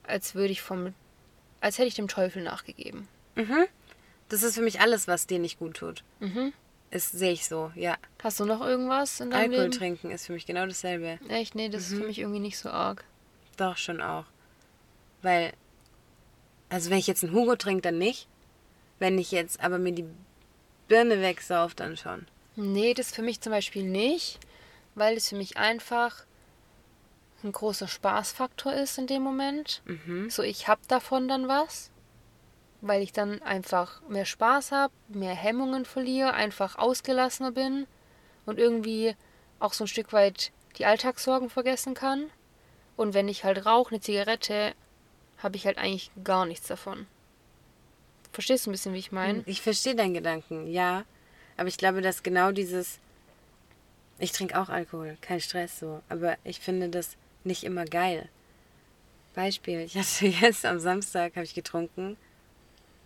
als 0.04 0.34
würde 0.34 0.52
ich 0.52 0.60
vom, 0.62 0.94
als 1.60 1.78
hätte 1.78 1.88
ich 1.88 1.94
dem 1.94 2.08
Teufel 2.08 2.42
nachgegeben. 2.42 3.08
Das 4.28 4.42
ist 4.42 4.54
für 4.54 4.62
mich 4.62 4.80
alles, 4.80 5.08
was 5.08 5.26
dir 5.26 5.38
nicht 5.38 5.58
gut 5.58 5.76
tut. 5.78 6.04
Mhm. 6.20 6.52
Das 6.90 7.10
sehe 7.10 7.32
ich 7.32 7.46
so, 7.48 7.72
ja. 7.74 7.96
Hast 8.22 8.38
du 8.38 8.44
noch 8.44 8.60
irgendwas 8.60 9.18
in 9.20 9.30
deinem 9.30 9.42
Alkohol 9.50 9.62
Leben? 9.64 9.72
trinken 9.72 10.10
ist 10.10 10.26
für 10.26 10.32
mich 10.32 10.46
genau 10.46 10.66
dasselbe. 10.66 11.18
Echt? 11.28 11.54
Nee, 11.54 11.68
das 11.68 11.90
ist 11.90 11.98
für 11.98 12.06
mich 12.06 12.18
irgendwie 12.18 12.38
nicht 12.38 12.58
so 12.58 12.68
arg. 12.68 13.02
Doch, 13.56 13.76
schon 13.76 14.00
auch. 14.00 14.26
Weil, 15.22 15.52
also 16.68 16.90
wenn 16.90 16.98
ich 16.98 17.06
jetzt 17.06 17.24
einen 17.24 17.32
Hugo 17.32 17.56
trinke, 17.56 17.82
dann 17.82 17.98
nicht. 17.98 18.28
Wenn 18.98 19.18
ich 19.18 19.32
jetzt 19.32 19.60
aber 19.62 19.78
mir 19.78 19.92
die 19.92 20.06
Birne 20.88 21.20
wegsauf, 21.20 21.74
dann 21.74 21.96
schon. 21.96 22.26
Nee, 22.56 22.94
das 22.94 23.12
für 23.12 23.22
mich 23.22 23.40
zum 23.40 23.52
Beispiel 23.52 23.82
nicht, 23.82 24.38
weil 24.94 25.16
es 25.16 25.28
für 25.28 25.36
mich 25.36 25.56
einfach 25.56 26.24
ein 27.42 27.52
großer 27.52 27.88
Spaßfaktor 27.88 28.72
ist 28.72 28.96
in 28.98 29.06
dem 29.06 29.22
Moment. 29.22 29.82
So, 30.28 30.42
ich 30.42 30.68
hab 30.68 30.86
davon 30.88 31.28
dann 31.28 31.48
was, 31.48 31.90
weil 32.80 33.02
ich 33.02 33.12
dann 33.12 33.42
einfach 33.42 34.00
mehr 34.08 34.24
Spaß 34.24 34.72
habe, 34.72 34.92
mehr 35.08 35.34
Hemmungen 35.34 35.84
verliere, 35.84 36.34
einfach 36.34 36.76
ausgelassener 36.76 37.52
bin 37.52 37.86
und 38.46 38.58
irgendwie 38.58 39.16
auch 39.58 39.72
so 39.72 39.84
ein 39.84 39.88
Stück 39.88 40.12
weit 40.12 40.52
die 40.78 40.86
Alltagssorgen 40.86 41.50
vergessen 41.50 41.94
kann. 41.94 42.30
Und 42.96 43.14
wenn 43.14 43.28
ich 43.28 43.44
halt 43.44 43.66
rauche, 43.66 43.90
eine 43.90 44.00
Zigarette, 44.00 44.74
habe 45.38 45.56
ich 45.56 45.66
halt 45.66 45.78
eigentlich 45.78 46.10
gar 46.22 46.46
nichts 46.46 46.68
davon. 46.68 47.06
Verstehst 48.34 48.66
du 48.66 48.70
ein 48.70 48.72
bisschen, 48.72 48.92
wie 48.94 48.98
ich 48.98 49.12
meine? 49.12 49.44
Ich 49.46 49.62
verstehe 49.62 49.94
deinen 49.94 50.12
Gedanken, 50.12 50.66
ja. 50.66 51.04
Aber 51.56 51.68
ich 51.68 51.76
glaube, 51.76 52.02
dass 52.02 52.24
genau 52.24 52.50
dieses. 52.50 52.98
Ich 54.18 54.32
trinke 54.32 54.60
auch 54.60 54.68
Alkohol, 54.68 55.16
kein 55.20 55.40
Stress 55.40 55.78
so. 55.78 56.02
Aber 56.08 56.36
ich 56.42 56.58
finde 56.58 56.88
das 56.88 57.16
nicht 57.44 57.62
immer 57.62 57.84
geil. 57.84 58.28
Beispiel, 59.34 59.80
ich 59.80 59.96
hatte 59.96 60.26
jetzt 60.40 60.66
am 60.66 60.80
Samstag, 60.80 61.36
habe 61.36 61.44
ich 61.44 61.54
getrunken. 61.54 62.16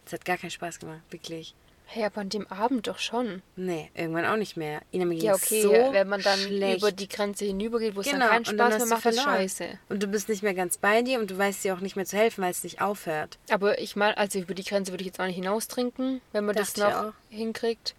Es 0.07 0.15
hat 0.15 0.25
gar 0.25 0.39
keinen 0.39 0.51
Spaß 0.51 0.79
gemacht, 0.79 1.03
wirklich. 1.11 1.55
Hey, 1.91 2.05
aber 2.05 2.21
an 2.21 2.29
dem 2.29 2.47
Abend 2.49 2.87
doch 2.87 2.99
schon. 2.99 3.41
Nee, 3.57 3.91
irgendwann 3.95 4.27
auch 4.27 4.37
nicht 4.37 4.59
mehr. 4.59 4.83
Ina, 4.93 5.11
Ja, 5.15 5.35
okay, 5.35 5.63
so 5.63 5.73
wenn 5.73 6.07
man 6.07 6.21
dann 6.21 6.39
schlecht. 6.39 6.79
über 6.83 6.93
die 6.93 7.09
Grenze 7.09 7.47
hinübergeht, 7.47 7.97
wo 7.97 8.01
es 8.01 8.07
genau, 8.07 8.27
dann 8.27 8.45
keinen 8.45 8.61
und 8.61 8.67
Spaß 8.67 8.75
hast 8.75 8.79
mehr 8.81 8.89
macht, 8.99 9.07
ist 9.07 9.23
scheiße. 9.23 9.79
Und 9.89 10.03
du 10.03 10.07
bist 10.07 10.29
nicht 10.29 10.43
mehr 10.43 10.53
ganz 10.53 10.77
bei 10.77 11.01
dir 11.01 11.19
und 11.19 11.31
du 11.31 11.39
weißt 11.39 11.65
dir 11.65 11.75
auch 11.75 11.81
nicht 11.81 11.97
mehr 11.97 12.05
zu 12.05 12.19
helfen, 12.19 12.45
weil 12.45 12.51
es 12.51 12.63
nicht 12.63 12.83
aufhört. 12.83 13.39
Aber 13.51 13.79
ich 13.79 13.97
meine, 13.97 14.19
also 14.19 14.39
über 14.39 14.53
die 14.53 14.65
Grenze 14.65 14.93
würde 14.93 15.01
ich 15.01 15.07
jetzt 15.07 15.19
auch 15.19 15.25
nicht 15.25 15.37
hinaustrinken, 15.37 16.21
wenn 16.33 16.45
man 16.45 16.55
das 16.55 16.75
Dachte 16.75 16.91
ich 16.91 17.03
noch 17.33 17.39
hinkriegt. 17.39 17.95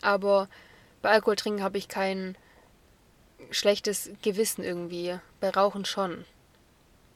Aber 0.00 0.48
bei 1.00 1.10
Alkohol 1.10 1.36
trinken 1.36 1.62
habe 1.62 1.78
ich 1.78 1.86
kein 1.86 2.36
schlechtes 3.52 4.10
Gewissen 4.22 4.64
irgendwie. 4.64 5.20
Bei 5.40 5.50
Rauchen 5.50 5.84
schon. 5.84 6.24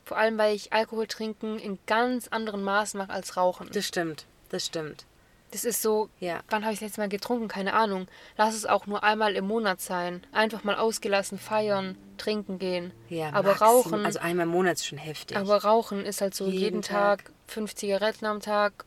Vor 0.05 0.17
allem, 0.17 0.39
weil 0.39 0.55
ich 0.55 0.73
Alkohol 0.73 1.09
trinken 1.09 1.59
in 1.59 1.81
ganz 1.89 2.29
anderen 2.29 2.63
Maßen 2.63 2.99
mache 2.99 3.13
als 3.13 3.37
Rauchen. 3.37 3.69
Das 3.73 3.87
stimmt, 3.87 4.27
das 4.51 4.67
stimmt. 4.67 5.07
Das 5.53 5.65
ist 5.65 5.83
so, 5.83 6.09
Ja. 6.19 6.41
wann 6.49 6.65
habe 6.65 6.73
ich 6.73 6.81
das 6.81 6.89
letzte 6.89 7.01
Mal 7.03 7.09
getrunken? 7.09 7.47
Keine 7.47 7.75
Ahnung. 7.75 8.09
Lass 8.37 8.55
es 8.55 8.67
auch 8.67 8.87
nur 8.87 9.05
einmal 9.05 9.37
im 9.37 9.47
Monat 9.47 9.81
sein. 9.81 10.27
Einfach 10.33 10.65
mal 10.65 10.77
ausgelassen 10.77 11.39
feiern, 11.39 11.97
trinken 12.19 12.59
gehen. 12.59 12.91
Ja, 13.09 13.29
aber 13.35 13.51
maxim- 13.53 13.67
Rauchen, 13.67 14.07
Also 14.07 14.19
einmal 14.19 14.47
im 14.47 14.53
Monat 14.53 14.79
ist 14.79 14.87
schon 14.87 14.99
heftig. 14.99 15.37
aber 15.37 15.63
Rauchen 15.63 16.05
ist 16.07 16.21
halt 16.23 16.35
so 16.35 16.47
Jeden 16.47 16.59
jeden, 16.59 16.83
Tag. 16.83 17.25
Tag. 17.27 17.33
fünf 17.47 17.75
Zigaretten 17.75 18.25
am 18.27 18.41
Tag. 18.41 18.85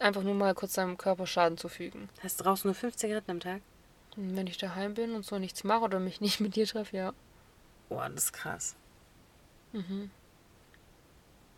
Einfach 0.00 0.22
nur 0.22 0.34
mal 0.34 0.54
kurz 0.54 0.74
seinem 0.74 0.98
Körper 0.98 1.26
Schaden 1.26 1.56
zufügen. 1.56 2.08
Hast 2.22 2.40
du 2.40 2.44
rauchst 2.44 2.64
nur 2.66 2.74
fünf 2.74 2.96
Zigaretten 2.96 3.30
am 3.30 3.40
Tag? 3.40 3.62
Und 4.16 4.36
wenn 4.36 4.46
ich 4.46 4.58
daheim 4.58 4.92
bin 4.94 5.14
und 5.14 5.24
so 5.24 5.38
nichts 5.38 5.64
mache 5.64 5.80
oder 5.84 5.98
mich 5.98 6.20
nicht 6.20 6.40
mit 6.40 6.56
dir 6.56 6.66
treffe, 6.66 6.94
ja. 6.96 7.12
Boah, 7.88 8.08
das 8.10 8.24
ist 8.24 8.32
krass. 8.32 8.76
Mhm. 9.72 10.10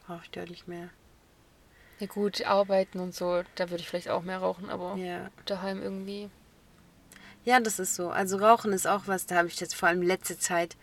Rauche 0.08 0.20
ich 0.22 0.30
deutlich 0.30 0.66
mehr. 0.68 0.90
Ja 1.98 2.06
gut, 2.06 2.44
arbeiten 2.44 2.98
und 3.00 3.14
so, 3.14 3.42
da 3.54 3.70
würde 3.70 3.82
ich 3.82 3.88
vielleicht 3.88 4.10
auch 4.10 4.22
mehr 4.22 4.38
rauchen, 4.38 4.68
aber 4.68 4.96
Ja. 4.96 5.30
daheim 5.46 5.82
irgendwie. 5.82 6.30
Ja, 7.44 7.60
das 7.60 7.78
ist 7.78 7.94
so. 7.94 8.10
Also 8.10 8.38
Rauchen 8.38 8.72
ist 8.72 8.86
auch 8.86 9.02
was, 9.06 9.26
da 9.26 9.36
habe 9.36 9.48
ich 9.48 9.58
jetzt 9.60 9.74
vor 9.74 9.88
allem 9.88 10.02
letzte 10.02 10.38
Zeit 10.38 10.76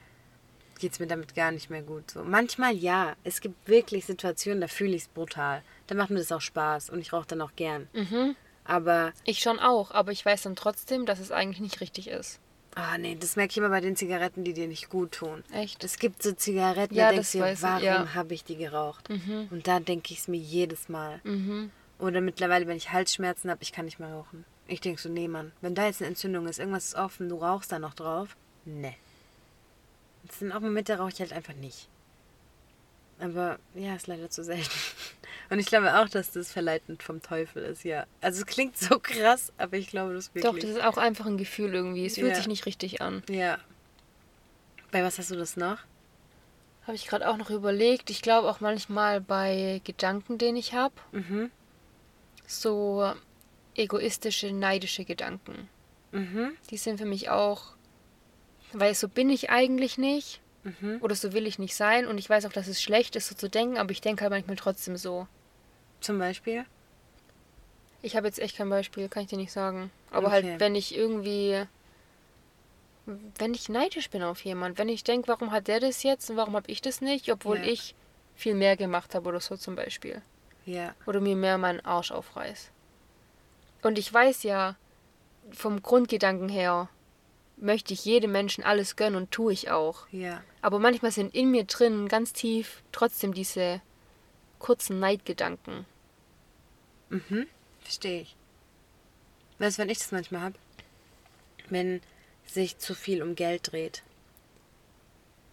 geht's 0.80 1.00
mir 1.00 1.08
damit 1.08 1.34
gar 1.36 1.52
nicht 1.52 1.70
mehr 1.70 1.82
gut. 1.82 2.12
So 2.12 2.24
manchmal 2.24 2.76
ja, 2.76 3.16
es 3.24 3.42
gibt 3.42 3.68
wirklich 3.68 4.06
Situationen, 4.06 4.60
da 4.60 4.68
fühle 4.68 4.96
ich 4.96 5.04
es 5.04 5.08
brutal. 5.08 5.62
Da 5.88 5.96
macht 5.96 6.10
mir 6.10 6.18
das 6.20 6.32
auch 6.32 6.42
Spaß 6.42 6.90
und 6.90 7.00
ich 7.00 7.14
rauche 7.14 7.28
dann 7.28 7.42
auch 7.42 7.56
gern. 7.56 7.88
Mhm. 7.94 8.36
Aber 8.66 9.14
Ich 9.24 9.40
schon 9.40 9.60
auch, 9.60 9.92
aber 9.92 10.12
ich 10.12 10.26
weiß 10.26 10.42
dann 10.42 10.56
trotzdem, 10.56 11.06
dass 11.06 11.20
es 11.20 11.32
eigentlich 11.32 11.62
nicht 11.62 11.80
richtig 11.80 12.08
ist. 12.10 12.40
Ah 12.76 12.98
nee, 12.98 13.16
das 13.20 13.36
merke 13.36 13.52
ich 13.52 13.58
immer 13.58 13.70
bei 13.70 13.82
den 13.82 13.96
Zigaretten, 13.96 14.44
die 14.44 14.54
dir 14.54 14.68
nicht 14.68 14.90
gut 14.90 15.12
tun. 15.14 15.44
Echt? 15.52 15.84
Es 15.84 15.98
gibt 15.98 16.24
so 16.24 16.32
Zigaretten, 16.34 16.94
Ja, 16.94 17.08
da 17.08 17.12
denkst 17.14 17.32
du 17.32 17.38
dir, 17.40 17.58
warum 17.62 17.84
ja. 17.84 18.14
habe 18.14 18.34
ich 18.34 18.44
die 18.44 18.56
geraucht? 18.56 19.10
Mhm. 19.10 19.48
Und 19.52 19.68
da 19.68 19.80
denke 19.80 20.14
ich 20.14 20.20
es 20.20 20.28
mir 20.28 20.40
jedes 20.40 20.90
Mal. 20.90 21.20
Mhm. 21.24 21.72
Oder 22.00 22.22
mittlerweile, 22.22 22.68
wenn 22.68 22.78
ich 22.78 22.92
Halsschmerzen 22.92 23.50
habe, 23.50 23.62
ich 23.64 23.72
kann 23.72 23.86
nicht 23.86 24.00
mehr 24.00 24.10
rauchen. 24.12 24.46
Ich 24.68 24.82
denke 24.82 25.02
so, 25.02 25.10
nee, 25.10 25.28
Mann, 25.28 25.52
wenn 25.62 25.76
da 25.76 25.86
jetzt 25.86 26.02
eine 26.02 26.10
Entzündung 26.10 26.48
ist, 26.48 26.60
irgendwas 26.60 26.86
ist 26.86 26.96
offen, 26.96 27.30
du 27.30 27.38
rauchst 27.38 27.72
da 27.72 27.80
noch 27.80 27.94
drauf. 27.94 28.36
Nee. 28.66 28.96
Das 30.26 30.40
sind 30.40 30.52
auch 30.52 30.62
Momente, 30.62 30.94
da 30.94 31.00
rauche 31.00 31.12
ich 31.14 31.20
halt 31.20 31.34
einfach 31.34 31.54
nicht. 31.56 31.90
Aber 33.20 33.60
ja, 33.76 33.96
ist 33.96 34.08
leider 34.08 34.30
zu 34.30 34.44
selten. 34.44 34.70
Und 35.50 35.60
ich 35.60 35.66
glaube 35.68 35.96
auch, 36.00 36.10
dass 36.10 36.32
das 36.32 36.52
verleitend 36.52 37.04
vom 37.04 37.22
Teufel 37.22 37.64
ist, 37.64 37.84
ja. 37.84 38.06
Also 38.22 38.42
es 38.42 38.46
klingt 38.46 38.78
so 38.78 39.00
krass, 39.00 39.52
aber 39.58 39.78
ich 39.78 39.88
glaube 39.88 40.14
das 40.14 40.34
wirklich. 40.34 40.44
Doch, 40.52 40.58
das 40.60 40.70
ist 40.78 40.84
auch 40.84 40.98
einfach 40.98 41.26
ein 41.26 41.38
Gefühl 41.38 41.74
irgendwie. 41.74 42.06
Es 42.06 42.16
fühlt 42.16 42.30
Ja. 42.30 42.36
sich 42.36 42.48
nicht 42.48 42.66
richtig 42.66 43.02
an. 43.02 43.24
Ja. 43.30 43.58
Bei 44.92 45.04
was 45.04 45.18
hast 45.20 45.32
du 45.32 45.36
das 45.36 45.58
noch? 45.58 45.78
Habe 46.86 46.96
ich 46.96 47.08
gerade 47.08 47.28
auch 47.30 47.38
noch 47.38 47.50
überlegt. 47.50 48.10
Ich 48.10 48.22
glaube 48.22 48.50
auch 48.50 48.60
manchmal 48.60 49.22
bei 49.22 49.82
Gedanken, 49.84 50.38
den 50.38 50.56
ich 50.56 50.74
habe. 50.74 50.96
Mhm. 51.12 51.50
So 52.46 53.12
egoistische, 53.76 54.52
neidische 54.52 55.06
Gedanken. 55.06 55.70
Mhm. 56.12 56.52
Die 56.70 56.78
sind 56.78 57.00
für 57.00 57.06
mich 57.06 57.30
auch, 57.30 57.74
weil 58.74 58.94
so 58.96 59.08
bin 59.08 59.30
ich 59.30 59.50
eigentlich 59.50 59.98
nicht. 59.98 60.42
Mhm. 60.64 61.00
Oder 61.02 61.16
so 61.16 61.34
will 61.34 61.46
ich 61.46 61.60
nicht 61.60 61.76
sein. 61.76 62.08
Und 62.08 62.18
ich 62.18 62.30
weiß 62.30 62.46
auch, 62.46 62.54
dass 62.54 62.68
es 62.68 62.82
schlecht 62.82 63.16
ist, 63.16 63.28
so 63.28 63.36
zu 63.36 63.50
denken, 63.50 63.78
aber 63.78 63.92
ich 63.92 64.02
denke 64.02 64.22
halt 64.24 64.32
manchmal 64.32 64.56
trotzdem 64.56 64.96
so. 64.98 65.28
Zum 66.00 66.20
Beispiel? 66.20 66.66
Ich 68.02 68.16
habe 68.16 68.28
jetzt 68.28 68.40
echt 68.40 68.58
kein 68.58 68.70
Beispiel, 68.70 69.08
kann 69.10 69.24
ich 69.24 69.30
dir 69.30 69.38
nicht 69.38 69.52
sagen. 69.52 69.92
Aber 70.12 70.28
Okay. 70.28 70.36
halt, 70.52 70.60
wenn 70.60 70.76
ich 70.76 70.96
irgendwie. 70.96 71.66
Wenn 73.38 73.54
ich 73.54 73.68
neidisch 73.68 74.10
bin 74.10 74.24
auf 74.24 74.46
jemanden, 74.46 74.78
wenn 74.78 74.88
ich 74.88 75.04
denke, 75.04 75.28
warum 75.28 75.52
hat 75.52 75.68
der 75.68 75.82
das 75.82 76.04
jetzt 76.04 76.30
und 76.30 76.38
warum 76.38 76.56
habe 76.56 76.72
ich 76.72 76.82
das 76.82 77.02
nicht, 77.02 77.30
obwohl 77.32 77.58
Ja. 77.58 77.64
ich 77.66 77.96
viel 78.36 78.54
mehr 78.56 78.78
gemacht 78.78 79.14
habe 79.14 79.28
oder 79.28 79.42
so 79.42 79.58
zum 79.58 79.76
Beispiel. 79.76 80.22
Ja. 80.66 80.96
Oder 81.06 81.20
mir 81.20 81.36
mehr 81.36 81.58
meinen 81.58 81.82
Arsch 81.86 82.12
aufreiß. 82.12 82.70
Und 83.82 83.98
ich 84.00 84.14
weiß 84.14 84.44
ja, 84.44 84.78
vom 85.52 85.82
Grundgedanken 85.84 86.48
her 86.48 86.88
möchte 87.58 87.94
ich 87.94 88.06
jedem 88.06 88.32
Menschen 88.32 88.64
alles 88.64 88.96
gönnen 88.96 89.16
und 89.16 89.32
tue 89.32 89.54
ich 89.54 89.70
auch. 89.72 90.08
Ja. 90.12 90.44
Aber 90.62 90.80
manchmal 90.80 91.12
sind 91.12 91.34
in 91.34 91.52
mir 91.52 91.64
drin 91.64 92.08
ganz 92.08 92.34
tief 92.34 92.84
trotzdem 92.92 93.34
diese 93.34 93.82
kurzen 94.60 95.00
Neidgedanken. 95.00 95.86
Mhm. 97.10 97.48
Verstehe 97.82 98.22
ich. 98.22 98.36
Weißt 99.60 99.78
du, 99.78 99.82
wenn 99.82 99.90
ich 99.90 100.00
das 100.00 100.12
manchmal 100.12 100.42
habe? 100.42 100.56
wenn 101.70 102.02
sich 102.46 102.78
zu 102.78 102.96
viel 102.96 103.22
um 103.22 103.36
Geld 103.36 103.72
dreht. 103.72 104.04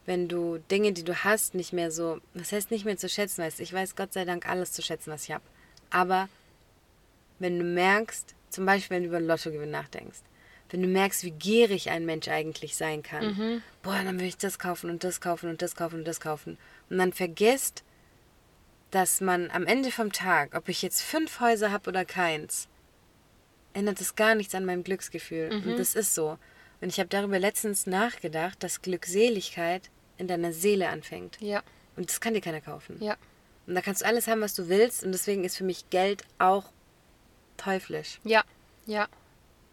Wenn 0.06 0.28
du 0.28 0.58
Dinge, 0.70 0.92
die 0.92 1.04
du 1.04 1.24
hast, 1.24 1.54
nicht 1.54 1.72
mehr 1.72 1.90
so, 1.90 2.20
was 2.34 2.52
heißt 2.52 2.70
nicht 2.70 2.84
mehr 2.84 2.96
zu 2.96 3.08
schätzen 3.08 3.42
weißt. 3.42 3.60
Ich 3.60 3.72
weiß 3.72 3.96
Gott 3.96 4.12
sei 4.12 4.24
Dank 4.24 4.48
alles 4.48 4.72
zu 4.72 4.82
schätzen, 4.82 5.12
was 5.12 5.24
ich 5.24 5.32
habe. 5.32 5.44
Aber 5.90 6.28
wenn 7.38 7.58
du 7.58 7.64
merkst, 7.64 8.34
zum 8.48 8.66
Beispiel 8.66 8.96
wenn 8.96 9.02
du 9.04 9.08
über 9.08 9.20
Lottogewinn 9.20 9.70
nachdenkst, 9.70 10.20
wenn 10.70 10.82
du 10.82 10.88
merkst, 10.88 11.24
wie 11.24 11.30
gierig 11.32 11.90
ein 11.90 12.06
Mensch 12.06 12.28
eigentlich 12.28 12.76
sein 12.76 13.02
kann, 13.02 13.26
Mhm. 13.36 13.62
boah, 13.82 14.00
dann 14.04 14.18
will 14.20 14.26
ich 14.28 14.36
das 14.36 14.58
kaufen 14.58 14.88
und 14.90 15.02
das 15.04 15.20
kaufen 15.20 15.50
und 15.50 15.62
das 15.62 15.74
kaufen 15.74 16.00
und 16.00 16.04
das 16.06 16.20
kaufen. 16.20 16.58
Und 16.88 16.98
dann 16.98 17.12
vergisst, 17.12 17.82
dass 18.90 19.20
man 19.20 19.50
am 19.50 19.66
Ende 19.66 19.90
vom 19.92 20.10
Tag, 20.12 20.54
ob 20.54 20.68
ich 20.68 20.82
jetzt 20.82 21.02
fünf 21.02 21.40
Häuser 21.40 21.70
habe 21.70 21.88
oder 21.90 22.04
keins, 22.04 22.68
ändert 23.72 24.00
es 24.00 24.16
gar 24.16 24.34
nichts 24.34 24.54
an 24.54 24.64
meinem 24.64 24.82
Glücksgefühl. 24.82 25.50
Und 25.52 25.78
das 25.78 25.94
ist 25.94 26.14
so. 26.14 26.38
Und 26.80 26.88
ich 26.88 26.98
habe 26.98 27.08
darüber 27.08 27.38
letztens 27.38 27.86
nachgedacht, 27.86 28.62
dass 28.62 28.82
Glückseligkeit 28.82 29.90
in 30.18 30.26
deiner 30.26 30.52
Seele 30.52 30.88
anfängt. 30.88 31.36
Ja, 31.40 31.62
Und 31.96 32.08
das 32.10 32.20
kann 32.20 32.34
dir 32.34 32.40
keiner 32.40 32.60
kaufen. 32.60 32.96
ja, 33.00 33.16
Und 33.66 33.74
da 33.76 33.80
kannst 33.80 34.02
du 34.02 34.06
alles 34.06 34.26
haben, 34.26 34.40
was 34.40 34.54
du 34.54 34.68
willst. 34.68 35.04
Und 35.04 35.12
deswegen 35.12 35.44
ist 35.44 35.56
für 35.56 35.64
mich 35.64 35.88
Geld 35.90 36.24
auch 36.38 36.64
teuflisch. 37.56 38.18
ja, 38.24 38.42
ja, 38.86 39.06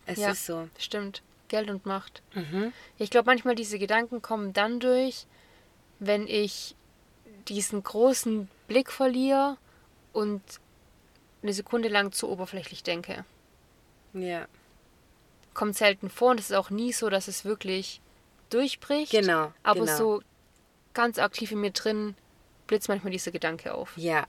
Es 0.08 0.17
Ja. 0.20 0.32
ist 0.32 0.46
so. 0.46 0.67
stimmt. 0.78 1.22
Geld 1.50 1.70
und 1.70 1.86
Macht. 1.86 2.22
Mhm. 2.34 2.74
Ich 2.98 3.10
glaube, 3.10 3.28
manchmal 3.28 3.56
diese 3.56 3.80
Gedanken 3.80 4.22
kommen 4.22 4.52
dann 4.54 4.80
durch, 4.80 5.26
wenn 6.00 6.28
ich 6.28 6.76
diesen 7.48 7.84
großen 7.84 8.50
Blick 8.67 8.91
verliere 8.91 9.58
und 10.12 10.41
eine 11.41 11.54
Sekunde 11.54 11.88
lang 11.88 12.12
zu 12.12 12.30
oberflächlich 12.30 12.84
denke. 12.84 13.24
Ja. 14.13 14.48
Kommt 15.54 15.78
selten 15.78 16.10
vor 16.10 16.32
und 16.32 16.39
es 16.39 16.50
ist 16.50 16.56
auch 16.56 16.70
nie 16.70 16.91
so, 16.91 17.10
dass 17.10 17.28
es 17.28 17.46
wirklich 17.46 18.02
durchbricht. 18.50 19.12
Genau. 19.12 19.54
Aber 19.63 19.82
genau. 19.82 19.98
so 19.98 20.22
ganz 20.93 21.20
aktiv 21.20 21.52
in 21.52 21.62
mir 21.62 21.72
drin 21.72 22.15
blitzt 22.67 22.89
manchmal 22.89 23.12
dieser 23.12 23.32
Gedanke 23.32 23.74
auf. 23.74 23.93
Ja. 23.98 24.26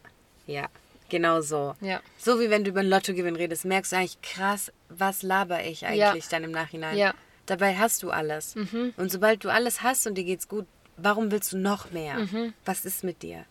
Ja. 0.46 0.68
Genau 1.08 1.40
so. 1.40 1.74
Ja. 1.80 2.00
So 2.18 2.38
wie 2.38 2.50
wenn 2.50 2.64
du 2.64 2.70
über 2.70 2.80
einen 2.80 2.90
Lottogewinn 2.90 3.36
redest, 3.36 3.64
merkst 3.64 3.92
du 3.92 3.96
eigentlich 3.96 4.20
krass, 4.22 4.70
was 4.88 5.22
laber 5.22 5.64
ich 5.64 5.86
eigentlich 5.86 6.28
dann 6.28 6.44
im 6.44 6.50
Nachhinein. 6.50 6.96
Ja. 6.96 7.14
Dabei 7.46 7.76
hast 7.76 8.02
du 8.02 8.10
alles. 8.10 8.54
Mhm. 8.54 8.92
Und 8.96 9.10
sobald 9.10 9.44
du 9.44 9.48
alles 9.48 9.82
hast 9.82 10.06
und 10.06 10.16
dir 10.16 10.24
geht's 10.24 10.48
gut, 10.48 10.66
warum 10.96 11.30
willst 11.30 11.52
du 11.52 11.58
noch 11.58 11.90
mehr? 11.90 12.18
Mhm. 12.18 12.52
Was 12.64 12.84
ist 12.84 13.04
mit 13.04 13.22
dir? 13.22 13.44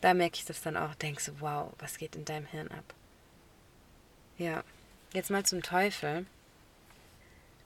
Da 0.00 0.14
merke 0.14 0.36
ich 0.36 0.44
das 0.44 0.62
dann 0.62 0.76
auch. 0.76 0.94
Denkst 0.94 1.26
du, 1.26 1.32
wow, 1.40 1.72
was 1.78 1.98
geht 1.98 2.14
in 2.14 2.24
deinem 2.24 2.46
Hirn 2.46 2.68
ab? 2.68 2.94
Ja. 4.38 4.62
Jetzt 5.12 5.30
mal 5.30 5.44
zum 5.44 5.62
Teufel. 5.62 6.26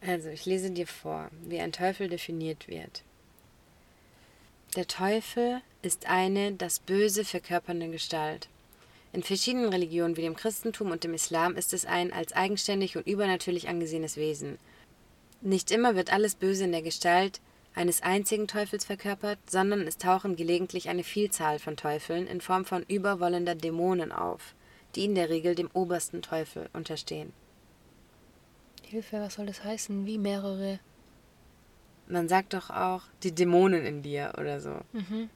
Also, 0.00 0.28
ich 0.28 0.46
lese 0.46 0.70
dir 0.70 0.86
vor, 0.86 1.28
wie 1.42 1.60
ein 1.60 1.72
Teufel 1.72 2.08
definiert 2.08 2.68
wird. 2.68 3.02
Der 4.76 4.86
Teufel 4.86 5.60
ist 5.82 6.06
eine 6.06 6.52
das 6.52 6.78
Böse 6.78 7.24
verkörpernde 7.24 7.88
Gestalt. 7.88 8.48
In 9.12 9.23
verschiedenen 9.23 9.70
Religionen 9.70 10.16
wie 10.16 10.23
dem 10.23 10.37
Christentum 10.37 10.92
und 10.92 11.03
dem 11.03 11.14
Islam 11.14 11.57
ist 11.57 11.73
es 11.73 11.85
ein 11.85 12.12
als 12.12 12.33
eigenständig 12.33 12.96
und 12.96 13.07
übernatürlich 13.07 13.68
angesehenes 13.68 14.16
Wesen. 14.16 14.59
Nicht 15.40 15.70
immer 15.70 15.96
wird 15.96 16.12
alles 16.12 16.37
Böse 16.37 16.64
in 16.64 16.73
der 16.73 16.83
Gestalt 16.83 17.40
eines 17.75 18.03
einzigen 18.03 18.46
Teufels 18.46 18.85
verkörpert, 18.85 19.38
sondern 19.49 19.87
es 19.87 19.96
tauchen 19.96 20.37
gelegentlich 20.37 20.88
eine 20.88 21.03
Vielzahl 21.03 21.59
von 21.59 21.77
Teufeln 21.77 22.27
in 22.27 22.40
Form 22.40 22.64
von 22.64 22.85
überwollender 22.85 23.55
Dämonen 23.55 24.12
auf, 24.12 24.55
die 24.94 25.05
in 25.05 25.14
der 25.14 25.29
Regel 25.29 25.55
dem 25.55 25.70
obersten 25.73 26.23
Teufel 26.23 26.68
unterstehen. 26.73 27.33
Hilfe, 28.85 29.20
was 29.20 29.35
soll 29.35 29.46
das 29.46 29.62
heißen? 29.64 30.05
Wie 30.07 30.18
mehrere? 30.18 30.81
Man 32.09 32.29
sagt 32.29 32.55
doch 32.55 32.70
auch 32.70 33.03
die 33.23 33.33
Dämonen 33.33 33.87
in 33.87 34.03
dir 34.03 34.35
oder 34.38 34.61
so. 34.61 34.81
Mhm. 34.92 35.31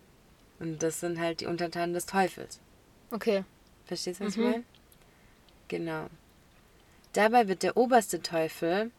Und 0.58 0.82
das 0.82 1.00
sind 1.00 1.20
halt 1.20 1.40
die 1.40 1.46
Untertanen 1.46 1.94
des 1.94 2.06
Teufels. 2.06 2.60
Okay. 3.10 3.44
Verstehst 3.86 4.20
du, 4.20 4.26
was 4.26 4.36
Mhm. 4.36 4.42
ich 4.42 4.48
meine? 4.50 4.64
Genau. 5.68 6.06
Dabei 7.12 7.48
wird 7.48 7.62
der 7.62 7.76
oberste 7.76 8.22
Teufel 8.22 8.90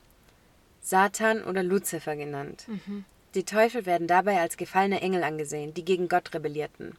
Satan 0.82 1.43
oder 1.43 1.63
Luzifer 1.63 2.15
genannt. 2.15 2.65
Mhm. 2.67 3.06
Die 3.34 3.43
Teufel 3.43 3.86
werden 3.86 4.08
dabei 4.08 4.39
als 4.39 4.56
gefallene 4.56 5.02
Engel 5.02 5.24
angesehen, 5.24 5.74
die 5.74 5.84
gegen 5.84 6.08
Gott 6.08 6.34
rebellierten. 6.34 6.95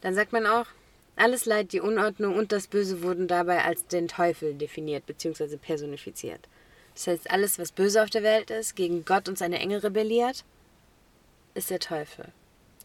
Dann 0.00 0.14
sagt 0.14 0.32
man 0.32 0.46
auch, 0.46 0.66
alles 1.16 1.44
Leid, 1.44 1.72
die 1.72 1.80
Unordnung 1.80 2.36
und 2.36 2.52
das 2.52 2.68
Böse 2.68 3.02
wurden 3.02 3.28
dabei 3.28 3.64
als 3.64 3.86
den 3.86 4.08
Teufel 4.08 4.54
definiert 4.54 5.06
bzw. 5.06 5.56
personifiziert. 5.56 6.48
Das 6.94 7.06
heißt, 7.06 7.30
alles, 7.30 7.58
was 7.58 7.72
böse 7.72 8.02
auf 8.02 8.10
der 8.10 8.22
Welt 8.22 8.50
ist, 8.50 8.76
gegen 8.76 9.04
Gott 9.04 9.28
und 9.28 9.38
seine 9.38 9.58
Engel 9.58 9.80
rebelliert, 9.80 10.44
ist 11.54 11.70
der 11.70 11.80
Teufel 11.80 12.28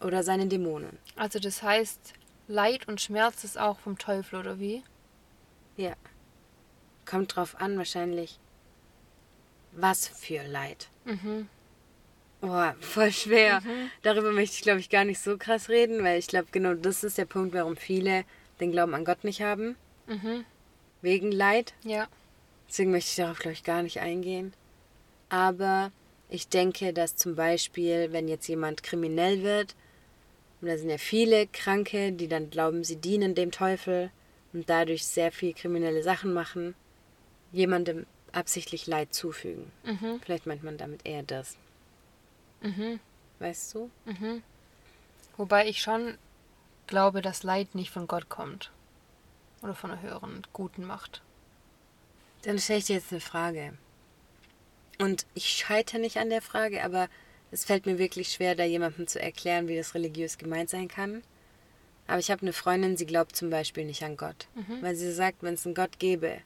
oder 0.02 0.22
seine 0.22 0.46
Dämonen. 0.46 0.98
Also 1.16 1.38
das 1.38 1.62
heißt, 1.62 2.14
Leid 2.48 2.88
und 2.88 3.00
Schmerz 3.00 3.44
ist 3.44 3.58
auch 3.58 3.78
vom 3.78 3.98
Teufel, 3.98 4.40
oder 4.40 4.58
wie? 4.58 4.82
Ja. 5.76 5.94
Kommt 7.04 7.36
drauf 7.36 7.60
an, 7.60 7.76
wahrscheinlich, 7.76 8.38
was 9.72 10.08
für 10.08 10.42
Leid. 10.42 10.88
Mhm. 11.04 11.48
Boah, 12.40 12.74
voll 12.80 13.12
schwer. 13.12 13.62
Darüber 14.02 14.32
möchte 14.32 14.56
ich, 14.56 14.62
glaube 14.62 14.80
ich, 14.80 14.90
gar 14.90 15.04
nicht 15.04 15.20
so 15.20 15.36
krass 15.36 15.68
reden, 15.68 16.02
weil 16.04 16.18
ich 16.18 16.28
glaube, 16.28 16.48
genau 16.52 16.74
das 16.74 17.04
ist 17.04 17.18
der 17.18 17.24
Punkt, 17.24 17.54
warum 17.54 17.76
viele 17.76 18.24
den 18.60 18.72
Glauben 18.72 18.94
an 18.94 19.04
Gott 19.04 19.24
nicht 19.24 19.42
haben. 19.42 19.76
Mhm. 20.06 20.44
Wegen 21.02 21.32
Leid. 21.32 21.74
Ja. 21.82 22.08
Deswegen 22.68 22.92
möchte 22.92 23.10
ich 23.10 23.16
darauf, 23.16 23.38
glaube 23.38 23.54
ich, 23.54 23.64
gar 23.64 23.82
nicht 23.82 24.00
eingehen. 24.00 24.52
Aber 25.28 25.90
ich 26.28 26.48
denke, 26.48 26.92
dass 26.92 27.16
zum 27.16 27.34
Beispiel, 27.34 28.12
wenn 28.12 28.28
jetzt 28.28 28.48
jemand 28.48 28.82
kriminell 28.82 29.42
wird, 29.42 29.74
und 30.60 30.68
da 30.68 30.76
sind 30.76 30.90
ja 30.90 30.98
viele 30.98 31.46
Kranke, 31.46 32.12
die 32.12 32.28
dann 32.28 32.50
glauben, 32.50 32.84
sie 32.84 32.96
dienen 32.96 33.34
dem 33.34 33.50
Teufel 33.50 34.10
und 34.52 34.68
dadurch 34.68 35.06
sehr 35.06 35.30
viel 35.30 35.54
kriminelle 35.54 36.02
Sachen 36.02 36.32
machen, 36.32 36.74
jemandem 37.52 38.06
absichtlich 38.32 38.86
Leid 38.86 39.14
zufügen. 39.14 39.70
Mhm. 39.84 40.20
Vielleicht 40.24 40.46
meint 40.46 40.62
man 40.62 40.76
damit 40.76 41.06
eher 41.06 41.22
das. 41.22 41.56
Mhm. 42.60 43.00
Weißt 43.38 43.74
du? 43.74 43.90
Mhm. 44.04 44.42
Wobei 45.36 45.68
ich 45.68 45.80
schon 45.80 46.18
glaube, 46.86 47.22
dass 47.22 47.44
Leid 47.44 47.74
nicht 47.74 47.90
von 47.90 48.08
Gott 48.08 48.28
kommt. 48.28 48.72
Oder 49.62 49.74
von 49.74 49.90
einer 49.90 50.02
höheren, 50.02 50.42
guten 50.52 50.84
Macht. 50.84 51.22
Dann 52.42 52.58
stelle 52.58 52.78
ich 52.80 52.86
dir 52.86 52.96
jetzt 52.96 53.12
eine 53.12 53.20
Frage. 53.20 53.74
Und 54.98 55.26
ich 55.34 55.48
scheitere 55.48 56.00
nicht 56.00 56.16
an 56.16 56.30
der 56.30 56.42
Frage, 56.42 56.82
aber 56.82 57.08
es 57.50 57.64
fällt 57.64 57.86
mir 57.86 57.98
wirklich 57.98 58.32
schwer, 58.32 58.54
da 58.54 58.64
jemandem 58.64 59.06
zu 59.06 59.20
erklären, 59.20 59.68
wie 59.68 59.76
das 59.76 59.94
religiös 59.94 60.38
gemeint 60.38 60.70
sein 60.70 60.88
kann. 60.88 61.22
Aber 62.06 62.18
ich 62.18 62.30
habe 62.30 62.42
eine 62.42 62.52
Freundin, 62.52 62.96
sie 62.96 63.06
glaubt 63.06 63.36
zum 63.36 63.50
Beispiel 63.50 63.84
nicht 63.84 64.02
an 64.02 64.16
Gott. 64.16 64.48
Mhm. 64.54 64.82
Weil 64.82 64.94
sie 64.96 65.12
sagt, 65.12 65.42
wenn 65.42 65.54
es 65.54 65.66
einen 65.66 65.74
Gott 65.74 65.98
gäbe, 65.98 66.38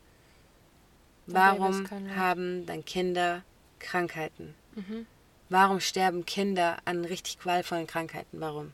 warum 1.26 1.88
haben 2.16 2.66
dann 2.66 2.84
Kinder 2.84 3.42
Krankheiten? 3.78 4.54
Mhm. 4.74 5.06
Warum 5.48 5.80
sterben 5.80 6.24
Kinder 6.24 6.78
an 6.84 7.04
richtig 7.04 7.38
qualvollen 7.38 7.86
Krankheiten? 7.86 8.40
Warum? 8.40 8.72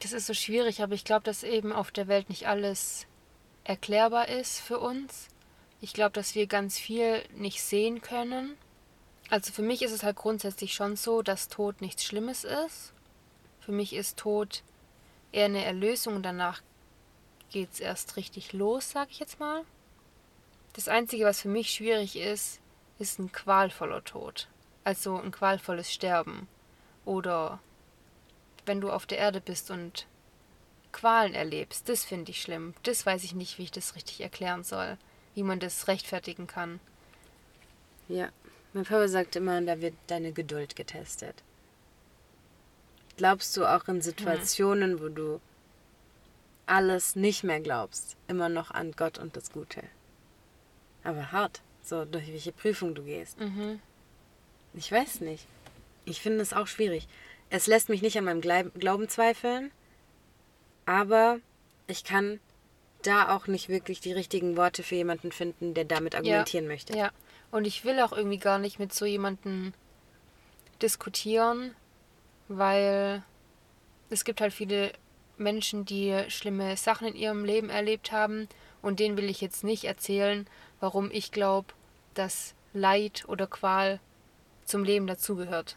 Das 0.00 0.12
ist 0.12 0.26
so 0.26 0.34
schwierig, 0.34 0.82
aber 0.82 0.94
ich 0.94 1.04
glaube, 1.04 1.24
dass 1.24 1.42
eben 1.42 1.72
auf 1.72 1.90
der 1.90 2.08
Welt 2.08 2.28
nicht 2.28 2.46
alles 2.46 3.06
erklärbar 3.64 4.28
ist 4.28 4.60
für 4.60 4.78
uns. 4.78 5.28
Ich 5.80 5.92
glaube, 5.92 6.12
dass 6.12 6.34
wir 6.34 6.46
ganz 6.46 6.78
viel 6.78 7.22
nicht 7.34 7.62
sehen 7.62 8.00
können. 8.00 8.56
Also 9.28 9.52
für 9.52 9.62
mich 9.62 9.82
ist 9.82 9.92
es 9.92 10.02
halt 10.02 10.16
grundsätzlich 10.16 10.74
schon 10.74 10.96
so, 10.96 11.22
dass 11.22 11.48
Tod 11.48 11.80
nichts 11.80 12.04
Schlimmes 12.04 12.44
ist. 12.44 12.92
Für 13.60 13.72
mich 13.72 13.92
ist 13.92 14.16
Tod 14.16 14.62
eher 15.32 15.46
eine 15.46 15.64
Erlösung 15.64 16.16
und 16.16 16.22
danach 16.22 16.62
geht 17.50 17.72
es 17.72 17.80
erst 17.80 18.16
richtig 18.16 18.52
los, 18.52 18.90
sag 18.90 19.10
ich 19.10 19.18
jetzt 19.18 19.40
mal. 19.40 19.64
Das 20.72 20.88
Einzige, 20.88 21.24
was 21.24 21.40
für 21.40 21.48
mich 21.48 21.70
schwierig 21.70 22.16
ist, 22.16 22.60
ist 22.98 23.18
ein 23.18 23.32
qualvoller 23.32 24.04
Tod. 24.04 24.48
Also 24.84 25.16
ein 25.16 25.32
qualvolles 25.32 25.92
Sterben. 25.92 26.48
Oder 27.04 27.60
wenn 28.64 28.80
du 28.80 28.90
auf 28.90 29.06
der 29.06 29.18
Erde 29.18 29.40
bist 29.40 29.70
und 29.70 30.06
Qualen 30.92 31.34
erlebst, 31.34 31.88
das 31.88 32.04
finde 32.04 32.30
ich 32.30 32.40
schlimm. 32.40 32.74
Das 32.82 33.04
weiß 33.04 33.24
ich 33.24 33.34
nicht, 33.34 33.58
wie 33.58 33.64
ich 33.64 33.70
das 33.70 33.96
richtig 33.96 34.20
erklären 34.20 34.64
soll, 34.64 34.96
wie 35.36 35.42
man 35.42 35.60
das 35.60 35.86
rechtfertigen 35.86 36.46
kann. 36.48 36.80
Ja, 38.08 38.30
mein 38.72 38.84
Papa 38.84 39.06
sagt 39.06 39.36
immer, 39.36 39.60
da 39.60 39.80
wird 39.80 39.94
deine 40.06 40.32
Geduld 40.32 40.74
getestet. 40.74 41.44
Glaubst 43.16 43.56
du 43.56 43.66
auch 43.66 43.86
in 43.86 44.00
Situationen, 44.00 45.00
wo 45.00 45.08
du 45.08 45.40
alles 46.64 47.16
nicht 47.16 47.44
mehr 47.44 47.60
glaubst, 47.60 48.16
immer 48.28 48.48
noch 48.48 48.70
an 48.70 48.92
Gott 48.92 49.18
und 49.18 49.36
das 49.36 49.52
Gute? 49.52 49.82
Aber 51.04 51.32
hart, 51.32 51.60
so 51.82 52.04
durch 52.04 52.28
welche 52.28 52.52
Prüfung 52.52 52.94
du 52.94 53.02
gehst. 53.02 53.38
Mhm. 53.38 53.80
Ich 54.72 54.90
weiß 54.90 55.20
nicht. 55.20 55.46
Ich 56.06 56.22
finde 56.22 56.40
es 56.40 56.54
auch 56.54 56.66
schwierig. 56.66 57.08
Es 57.50 57.66
lässt 57.66 57.90
mich 57.90 58.00
nicht 58.00 58.16
an 58.16 58.24
meinem 58.24 58.40
Glauben 58.40 59.08
zweifeln, 59.08 59.70
aber 60.86 61.40
ich 61.86 62.04
kann 62.04 62.40
da 63.06 63.34
auch 63.34 63.46
nicht 63.46 63.68
wirklich 63.68 64.00
die 64.00 64.12
richtigen 64.12 64.56
Worte 64.56 64.82
für 64.82 64.96
jemanden 64.96 65.32
finden, 65.32 65.74
der 65.74 65.84
damit 65.84 66.14
argumentieren 66.14 66.66
möchte. 66.66 66.96
Ja. 66.96 67.10
Und 67.50 67.66
ich 67.66 67.84
will 67.84 68.00
auch 68.00 68.12
irgendwie 68.12 68.38
gar 68.38 68.58
nicht 68.58 68.78
mit 68.78 68.92
so 68.92 69.04
jemandem 69.04 69.72
diskutieren, 70.82 71.74
weil 72.48 73.22
es 74.10 74.24
gibt 74.24 74.40
halt 74.40 74.52
viele 74.52 74.92
Menschen, 75.38 75.84
die 75.84 76.24
schlimme 76.28 76.76
Sachen 76.76 77.08
in 77.08 77.16
ihrem 77.16 77.44
Leben 77.44 77.70
erlebt 77.70 78.12
haben 78.12 78.48
und 78.82 79.00
denen 79.00 79.16
will 79.16 79.30
ich 79.30 79.40
jetzt 79.40 79.64
nicht 79.64 79.84
erzählen, 79.84 80.46
warum 80.80 81.10
ich 81.10 81.32
glaube, 81.32 81.68
dass 82.14 82.54
Leid 82.72 83.24
oder 83.28 83.46
Qual 83.46 84.00
zum 84.64 84.84
Leben 84.84 85.06
dazugehört. 85.06 85.76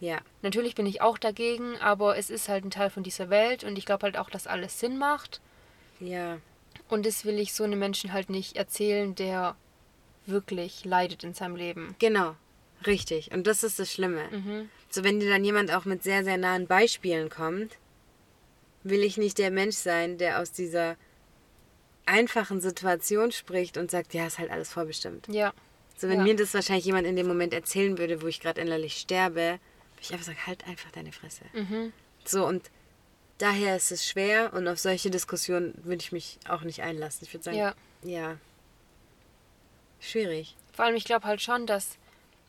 Ja. 0.00 0.18
Natürlich 0.42 0.74
bin 0.74 0.86
ich 0.86 1.00
auch 1.00 1.16
dagegen, 1.18 1.78
aber 1.78 2.16
es 2.16 2.28
ist 2.30 2.48
halt 2.48 2.64
ein 2.64 2.70
Teil 2.70 2.90
von 2.90 3.02
dieser 3.02 3.30
Welt 3.30 3.62
und 3.62 3.78
ich 3.78 3.86
glaube 3.86 4.02
halt 4.04 4.18
auch, 4.18 4.30
dass 4.30 4.46
alles 4.46 4.80
Sinn 4.80 4.98
macht. 4.98 5.40
Ja. 6.02 6.38
Und 6.88 7.06
das 7.06 7.24
will 7.24 7.38
ich 7.38 7.52
so 7.54 7.64
einem 7.64 7.78
Menschen 7.78 8.12
halt 8.12 8.28
nicht 8.28 8.56
erzählen, 8.56 9.14
der 9.14 9.56
wirklich 10.26 10.84
leidet 10.84 11.24
in 11.24 11.34
seinem 11.34 11.56
Leben. 11.56 11.94
Genau. 11.98 12.36
Richtig. 12.86 13.30
Und 13.32 13.46
das 13.46 13.62
ist 13.62 13.78
das 13.78 13.92
Schlimme. 13.92 14.28
Mhm. 14.30 14.68
So, 14.90 15.04
wenn 15.04 15.20
dir 15.20 15.30
dann 15.30 15.44
jemand 15.44 15.72
auch 15.72 15.84
mit 15.84 16.02
sehr, 16.02 16.24
sehr 16.24 16.36
nahen 16.36 16.66
Beispielen 16.66 17.30
kommt, 17.30 17.78
will 18.82 19.02
ich 19.02 19.16
nicht 19.16 19.38
der 19.38 19.50
Mensch 19.50 19.76
sein, 19.76 20.18
der 20.18 20.40
aus 20.40 20.52
dieser 20.52 20.96
einfachen 22.04 22.60
Situation 22.60 23.30
spricht 23.30 23.76
und 23.76 23.90
sagt, 23.90 24.12
ja, 24.12 24.26
ist 24.26 24.38
halt 24.38 24.50
alles 24.50 24.70
vorbestimmt. 24.72 25.28
Ja. 25.28 25.52
So, 25.96 26.08
wenn 26.08 26.18
Ja. 26.18 26.24
mir 26.24 26.36
das 26.36 26.52
wahrscheinlich 26.52 26.84
jemand 26.84 27.06
in 27.06 27.14
dem 27.16 27.28
Moment 27.28 27.54
erzählen 27.54 27.96
würde, 27.96 28.22
wo 28.22 28.26
ich 28.26 28.40
gerade 28.40 28.60
innerlich 28.60 28.96
sterbe, 28.96 29.40
würde 29.40 29.60
ich 30.00 30.12
einfach 30.12 30.26
sagen, 30.26 30.46
halt 30.46 30.66
einfach 30.66 30.90
deine 30.90 31.12
Fresse. 31.12 31.44
Mhm. 31.52 31.92
So, 32.24 32.44
und 32.44 32.70
daher 33.38 33.76
ist 33.76 33.90
es 33.92 34.06
schwer 34.06 34.52
und 34.52 34.68
auf 34.68 34.78
solche 34.78 35.10
Diskussionen 35.10 35.74
würde 35.84 36.02
ich 36.02 36.12
mich 36.12 36.38
auch 36.48 36.62
nicht 36.62 36.82
einlassen. 36.82 37.20
Ich 37.26 37.32
würde 37.34 37.44
sagen, 37.44 37.56
Ja. 37.56 37.74
ja. 38.02 38.36
Schwierig. 40.00 40.56
Vor 40.72 40.84
allem, 40.84 40.96
ich 40.96 41.04
glaube 41.04 41.26
halt 41.26 41.40
schon, 41.42 41.66
dass 41.66 41.96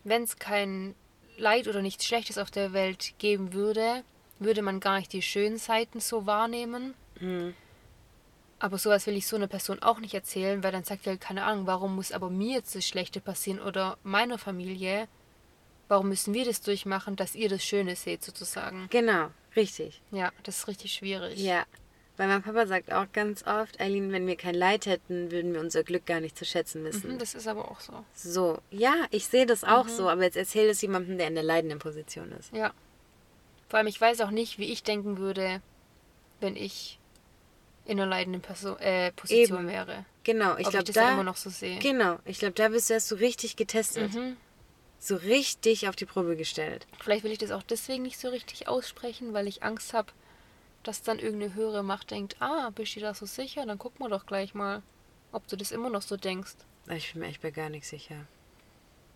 wenn 0.04 0.24
es 0.24 0.38
kein 0.38 0.96
Leid 1.38 1.68
oder 1.68 1.82
nichts 1.82 2.06
Schlechtes 2.06 2.38
auf 2.38 2.52
der 2.52 2.74
Welt 2.74 3.14
geben 3.18 3.54
würde, 3.54 4.04
würde 4.40 4.62
man 4.62 4.80
gar 4.80 4.98
nicht 4.98 5.14
die 5.14 5.22
schönen 5.22 5.58
Seiten 5.58 6.00
so 6.00 6.26
wahrnehmen. 6.26 6.94
Mhm. 7.20 7.54
Aber 8.60 8.78
sowas 8.78 9.06
will 9.08 9.18
ich 9.18 9.28
so 9.28 9.36
einer 9.36 9.48
Person 9.48 9.80
auch 9.84 10.00
nicht 10.00 10.14
erzählen, 10.14 10.64
weil 10.64 10.72
dann 10.72 10.84
sagt 10.84 11.06
die 11.06 11.10
halt, 11.10 11.22
keine 11.22 11.44
Ahnung, 11.44 11.68
warum 11.68 11.96
muss 11.96 12.12
aber 12.12 12.30
mir 12.30 12.56
jetzt 12.56 12.76
das 12.76 12.88
Schlechte 12.88 13.20
passieren 13.20 13.60
oder 13.60 13.98
meiner 14.04 14.38
Familie? 14.38 15.08
Warum 15.90 16.08
müssen 16.10 16.34
wir 16.34 16.46
das 16.46 16.62
durchmachen, 16.62 17.16
dass 17.18 17.36
ihr 17.36 17.50
das 17.50 17.64
Schöne 17.64 17.96
seht, 17.96 18.24
sozusagen? 18.24 18.88
Genau, 18.90 19.30
richtig. 19.56 20.02
Ja, 20.12 20.32
das 20.44 20.60
ist 20.60 20.68
richtig 20.68 20.94
schwierig. 20.94 21.40
Ja. 21.40 21.66
Weil 22.16 22.28
mein 22.28 22.44
Papa 22.44 22.68
sagt 22.68 22.94
auch 22.94 23.08
ganz 23.12 23.44
oft, 23.48 23.80
Eileen, 23.80 24.12
wenn 24.12 24.28
wir 24.28 24.36
kein 24.36 24.54
Leid 24.54 24.86
hätten, 24.86 25.32
würden 25.32 25.54
wir 25.54 25.60
unser 25.62 25.84
Glück 25.84 26.06
gar 26.06 26.20
nicht 26.20 26.38
zu 26.38 26.46
schätzen 26.46 26.84
wissen. 26.84 27.14
Mhm, 27.14 27.18
das 27.18 27.34
ist 27.34 27.48
aber 27.48 27.72
auch 27.72 27.80
so. 27.80 28.06
So, 28.14 28.60
ja, 28.70 28.94
ich 29.10 29.26
sehe 29.26 29.48
das 29.48 29.64
auch 29.64 29.88
so, 29.88 30.10
aber 30.10 30.24
jetzt 30.24 30.38
erzähl 30.38 30.70
es 30.70 30.82
jemandem, 30.82 31.18
der 31.18 31.28
in 31.28 31.34
der 31.34 31.44
leidenden 31.44 31.80
Position 31.80 32.32
ist. 32.34 32.54
Ja. 32.54 32.72
Vor 33.68 33.80
allem, 33.80 33.88
ich 33.88 34.00
weiß 34.00 34.22
auch 34.22 34.30
nicht, 34.30 34.60
wie 34.60 34.72
ich 34.72 34.84
denken 34.84 35.18
würde, 35.18 35.60
wenn 36.40 36.56
ich 36.56 37.00
in 37.86 38.00
einer 38.00 38.10
leidenden 38.10 38.42
Perso 38.42 38.76
äh, 38.78 39.12
Position 39.14 39.62
Eben. 39.62 39.68
wäre. 39.70 40.06
Genau, 40.24 40.56
ich 40.58 40.70
glaube 40.70 40.92
da. 40.92 41.14
immer 41.14 41.24
noch 41.24 41.38
so 41.38 41.50
sehe. 41.50 41.80
Genau, 41.80 42.20
ich 42.26 42.40
glaube, 42.40 42.54
da 42.54 42.70
bist 42.70 42.90
du 42.90 42.94
erst 42.94 43.08
so 43.08 43.16
richtig 43.16 43.56
getestet. 43.56 44.14
Mhm. 44.14 44.38
So 45.04 45.18
richtig 45.18 45.90
auf 45.90 45.98
die 45.98 46.06
Probe 46.06 46.38
gestellt. 46.38 46.88
Vielleicht 47.02 47.26
will 47.26 47.34
ich 47.34 47.38
das 47.38 47.52
auch 47.52 47.64
deswegen 47.64 48.04
nicht 48.04 48.18
so 48.18 48.30
richtig 48.30 48.70
aussprechen, 48.70 49.34
weil 49.34 49.50
ich 49.50 49.62
Angst 49.62 49.94
habe, 49.94 50.14
dass 50.84 51.02
dann 51.02 51.20
irgendeine 51.20 51.56
höhere 51.56 51.84
Macht 51.84 52.12
denkt, 52.12 52.38
ah, 52.40 52.70
bist 52.70 52.96
du 52.96 53.02
da 53.02 53.14
so 53.14 53.26
sicher? 53.26 53.66
Dann 53.66 53.78
gucken 53.78 54.00
wir 54.06 54.10
doch 54.10 54.26
gleich 54.26 54.54
mal, 54.54 54.82
ob 55.34 55.46
du 55.50 55.58
das 55.58 55.74
immer 55.74 55.90
noch 55.90 56.04
so 56.04 56.16
denkst. 56.16 56.54
Ich 56.90 57.12
bin 57.12 57.22
mir 57.22 57.28
echt 57.28 57.42
bei 57.42 57.52
gar 57.52 57.68
nicht 57.70 57.86
sicher. 57.86 58.16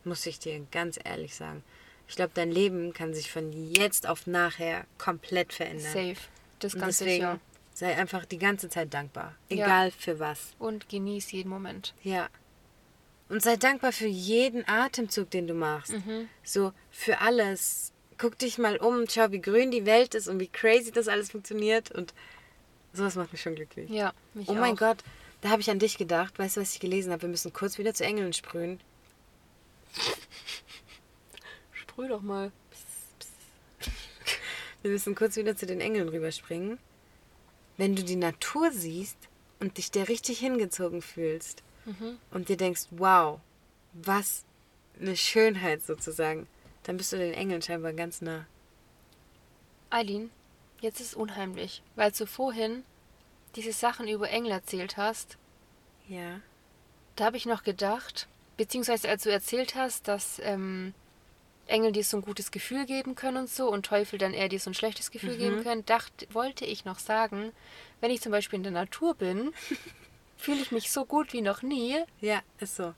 Muss 0.04 0.26
ich 0.26 0.40
dir 0.40 0.60
ganz 0.72 1.00
ehrlich 1.02 1.36
sagen. 1.36 1.64
Ich 2.10 2.18
glaube, 2.18 2.32
dein 2.34 2.52
Leben 2.52 2.92
kann 2.92 3.14
sich 3.14 3.32
von 3.32 3.54
jetzt 3.74 4.08
auf 4.08 4.28
nachher 4.28 4.86
komplett 4.98 5.54
verändern. 5.54 5.94
Safe. 5.94 6.18
Das 6.60 6.74
Und 6.74 6.82
ganz 6.82 6.98
deswegen 6.98 7.16
sicher. 7.22 7.40
sei 7.74 7.96
einfach 7.96 8.26
die 8.26 8.40
ganze 8.40 8.68
Zeit 8.68 8.94
dankbar. 8.94 9.36
Ja. 9.48 9.64
Egal 9.64 9.92
für 9.92 10.20
was. 10.20 10.54
Und 10.60 10.90
genieß 10.90 11.32
jeden 11.32 11.50
Moment. 11.50 11.94
Ja. 12.04 12.28
Und 13.30 13.44
sei 13.44 13.58
dankbar 13.58 13.92
für 13.92 14.08
jeden 14.08 14.68
Atemzug, 14.68 15.30
den 15.32 15.48
du 15.48 15.54
machst. 15.54 15.92
Mhm. 15.94 16.30
So 16.44 16.72
für 16.92 17.20
alles. 17.20 17.92
Guck 18.18 18.38
dich 18.40 18.58
mal 18.58 18.78
um, 18.78 19.06
schau, 19.08 19.32
wie 19.32 19.42
grün 19.42 19.70
die 19.70 19.86
Welt 19.86 20.16
ist 20.16 20.28
und 20.28 20.40
wie 20.40 20.48
crazy 20.48 20.92
das 20.92 21.08
alles 21.08 21.32
funktioniert. 21.32 21.92
Und 21.92 22.14
sowas 22.94 23.16
macht 23.16 23.32
mich 23.32 23.42
schon 23.42 23.56
glücklich. 23.56 23.90
Ja, 23.90 24.14
mich 24.34 24.48
oh 24.48 24.54
mein 24.54 24.74
auch. 24.74 24.80
Gott, 24.80 24.98
da 25.42 25.50
habe 25.50 25.62
ich 25.62 25.70
an 25.70 25.80
dich 25.80 25.98
gedacht. 25.98 26.40
Weißt 26.40 26.58
du, 26.58 26.62
was 26.62 26.74
ich 26.74 26.80
gelesen 26.80 27.12
habe? 27.12 27.24
Wir 27.24 27.30
müssen 27.30 27.54
kurz 27.54 27.78
wieder 27.78 27.94
zu 27.94 28.06
Engeln 28.06 28.34
sprühen. 28.34 28.80
Sprüh 31.74 32.08
doch 32.08 32.22
mal. 32.22 32.52
Wir 34.82 34.92
müssen 34.92 35.16
kurz 35.16 35.36
wieder 35.36 35.56
zu 35.56 35.66
den 35.66 35.82
Engeln 35.82 36.08
rüberspringen. 36.10 36.80
Wenn 37.76 37.96
du 37.96 38.04
die 38.04 38.16
Natur 38.16 38.72
siehst 38.72 39.18
und 39.60 39.78
dich 39.78 39.92
der 39.92 40.08
richtig 40.08 40.40
hingezogen 40.40 41.02
fühlst 41.02 41.62
Mhm. 41.88 42.18
und 42.32 42.50
dir 42.50 42.58
denkst, 42.58 42.88
wow, 42.92 43.40
was 43.94 44.44
eine 45.00 45.16
Schönheit 45.16 45.82
sozusagen, 45.82 46.48
dann 46.84 46.98
bist 46.98 47.14
du 47.14 47.18
den 47.18 47.34
Engeln 47.34 47.62
scheinbar 47.62 47.94
ganz 47.94 48.22
nah. 48.22 48.46
Eileen, 49.90 50.30
jetzt 50.82 51.00
ist 51.00 51.16
unheimlich, 51.16 51.82
weil 51.96 52.12
du 52.12 52.26
vorhin 52.26 52.84
diese 53.56 53.72
Sachen 53.72 54.08
über 54.08 54.30
Engel 54.30 54.52
erzählt 54.52 54.98
hast. 54.98 55.38
Ja. 56.08 56.42
Da 57.16 57.26
habe 57.26 57.38
ich 57.38 57.46
noch 57.46 57.64
gedacht, 57.64 58.28
beziehungsweise 58.58 59.10
als 59.10 59.24
du 59.24 59.32
erzählt 59.32 59.76
hast, 59.76 60.08
dass 60.08 60.40
ähm, 60.44 60.94
Engel 61.68 61.92
dir 61.94 62.04
so 62.04 62.18
ein 62.18 62.22
gutes 62.22 62.52
Gefühl 62.52 62.86
geben 62.86 63.16
können 63.16 63.38
und 63.38 63.50
so 63.50 63.70
und 63.72 63.86
Teufel 63.86 64.20
dann 64.20 64.34
eher 64.34 64.50
dir 64.50 64.60
so 64.60 64.70
ein 64.70 64.74
schlechtes 64.74 65.10
Gefühl 65.12 65.36
Mhm. 65.36 65.40
geben 65.40 65.64
können, 65.64 65.86
dachte, 65.86 66.28
wollte 66.34 66.66
ich 66.66 66.86
noch 66.86 67.00
sagen, 67.00 67.52
wenn 68.02 68.12
ich 68.12 68.22
zum 68.22 68.32
Beispiel 68.32 68.58
in 68.58 68.64
der 68.64 68.72
Natur 68.74 69.16
bin, 69.16 69.54
fühle 70.38 70.62
ich 70.62 70.72
mich 70.72 70.92
so 70.92 71.06
gut 71.06 71.34
wie 71.34 71.42
noch 71.42 71.62
nie. 71.62 71.98
Ja, 72.22 72.42
ist 72.60 72.76
so. 72.76 72.94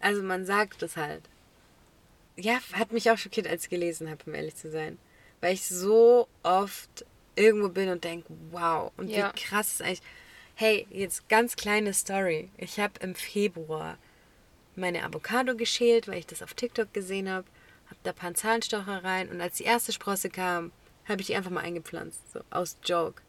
Also 0.00 0.22
man 0.22 0.44
sagt 0.44 0.82
es 0.82 0.96
halt. 0.96 1.22
Ja, 2.36 2.58
hat 2.72 2.92
mich 2.92 3.10
auch 3.10 3.18
schockiert, 3.18 3.46
als 3.46 3.64
ich 3.64 3.70
gelesen 3.70 4.10
habe, 4.10 4.22
um 4.26 4.34
ehrlich 4.34 4.56
zu 4.56 4.70
sein. 4.70 4.98
Weil 5.40 5.54
ich 5.54 5.66
so 5.66 6.28
oft 6.42 7.04
irgendwo 7.36 7.68
bin 7.68 7.88
und 7.88 8.04
denke, 8.04 8.26
wow, 8.50 8.92
und 8.96 9.08
Ja. 9.10 9.32
wie 9.34 9.40
krass 9.40 9.74
ist 9.74 9.82
eigentlich. 9.82 10.02
Hey, 10.56 10.86
jetzt 10.90 11.28
ganz 11.28 11.56
kleine 11.56 11.92
Story. 11.94 12.50
Ich 12.58 12.78
habe 12.78 12.94
im 13.00 13.14
Februar 13.14 13.98
meine 14.76 15.04
Avocado 15.04 15.56
geschält, 15.56 16.06
weil 16.08 16.18
ich 16.18 16.26
das 16.26 16.42
auf 16.42 16.54
TikTok 16.54 16.92
gesehen 16.92 17.28
habe. 17.28 17.46
Hab 17.90 18.02
da 18.02 18.10
ein 18.10 18.16
paar 18.16 18.34
Zahnstocher 18.34 19.04
rein 19.04 19.28
und 19.30 19.40
als 19.40 19.56
die 19.56 19.64
erste 19.64 19.92
Sprosse 19.92 20.30
kam, 20.30 20.72
habe 21.08 21.20
ich 21.20 21.26
die 21.28 21.36
einfach 21.36 21.50
mal 21.50 21.60
eingepflanzt. 21.60 22.20
So 22.32 22.40
aus 22.50 22.76
Joke. 22.84 23.22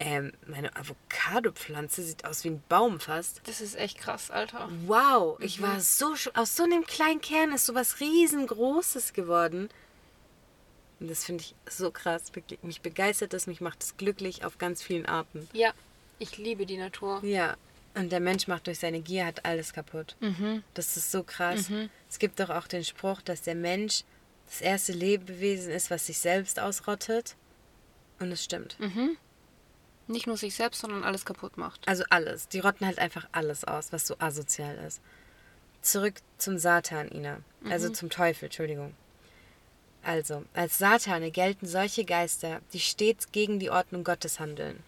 Ähm, 0.00 0.32
meine 0.46 0.74
Avocado-Pflanze 0.76 2.02
sieht 2.02 2.24
aus 2.24 2.44
wie 2.44 2.50
ein 2.50 2.62
Baum 2.68 3.00
fast. 3.00 3.40
Das 3.44 3.60
ist 3.60 3.76
echt 3.76 3.98
krass, 3.98 4.30
Alter. 4.30 4.68
Wow, 4.86 5.38
ich 5.40 5.60
war 5.60 5.80
so 5.80 6.14
aus 6.34 6.54
so 6.54 6.62
einem 6.62 6.84
kleinen 6.84 7.20
Kern 7.20 7.52
ist 7.52 7.66
so 7.66 7.74
was 7.74 7.98
riesengroßes 7.98 9.12
geworden. 9.12 9.68
Und 11.00 11.10
das 11.10 11.24
finde 11.24 11.42
ich 11.42 11.54
so 11.68 11.90
krass. 11.90 12.30
Mich 12.62 12.80
begeistert 12.80 13.32
das, 13.32 13.46
mich 13.46 13.60
macht 13.60 13.82
es 13.82 13.96
glücklich 13.96 14.44
auf 14.44 14.58
ganz 14.58 14.82
vielen 14.82 15.06
Arten. 15.06 15.48
Ja, 15.52 15.72
ich 16.18 16.38
liebe 16.38 16.66
die 16.66 16.76
Natur. 16.76 17.20
Ja, 17.24 17.56
und 17.94 18.12
der 18.12 18.20
Mensch 18.20 18.46
macht 18.46 18.68
durch 18.68 18.78
seine 18.78 19.00
Gier 19.00 19.26
hat 19.26 19.44
alles 19.44 19.72
kaputt. 19.72 20.16
Mhm. 20.20 20.62
Das 20.74 20.96
ist 20.96 21.10
so 21.10 21.24
krass. 21.24 21.70
Es 22.08 22.18
gibt 22.18 22.38
doch 22.38 22.50
auch 22.50 22.68
den 22.68 22.84
Spruch, 22.84 23.20
dass 23.22 23.42
der 23.42 23.56
Mensch 23.56 24.04
das 24.46 24.60
erste 24.60 24.92
Lebewesen 24.92 25.72
ist, 25.72 25.90
was 25.90 26.06
sich 26.06 26.18
selbst 26.18 26.60
ausrottet. 26.60 27.34
Und 28.20 28.30
es 28.32 28.44
stimmt. 28.44 28.76
Nicht 30.08 30.26
nur 30.26 30.36
sich 30.36 30.54
selbst, 30.54 30.80
sondern 30.80 31.04
alles 31.04 31.24
kaputt 31.24 31.56
macht. 31.56 31.86
Also 31.86 32.04
alles. 32.10 32.48
Die 32.48 32.60
rotten 32.60 32.86
halt 32.86 32.98
einfach 32.98 33.28
alles 33.32 33.64
aus, 33.64 33.92
was 33.92 34.06
so 34.06 34.16
asozial 34.18 34.76
ist. 34.86 35.00
Zurück 35.82 36.14
zum 36.38 36.58
Satan, 36.58 37.10
Ina. 37.10 37.38
Also 37.68 37.90
zum 37.90 38.10
Teufel, 38.10 38.46
Entschuldigung. 38.46 38.94
Also, 40.02 40.44
als 40.54 40.78
Satane 40.78 41.30
gelten 41.30 41.66
solche 41.66 42.04
Geister, 42.04 42.60
die 42.72 42.80
stets 42.80 43.30
gegen 43.32 43.58
die 43.58 43.70
Ordnung 43.70 44.04
Gottes 44.04 44.40
handeln. 44.40 44.82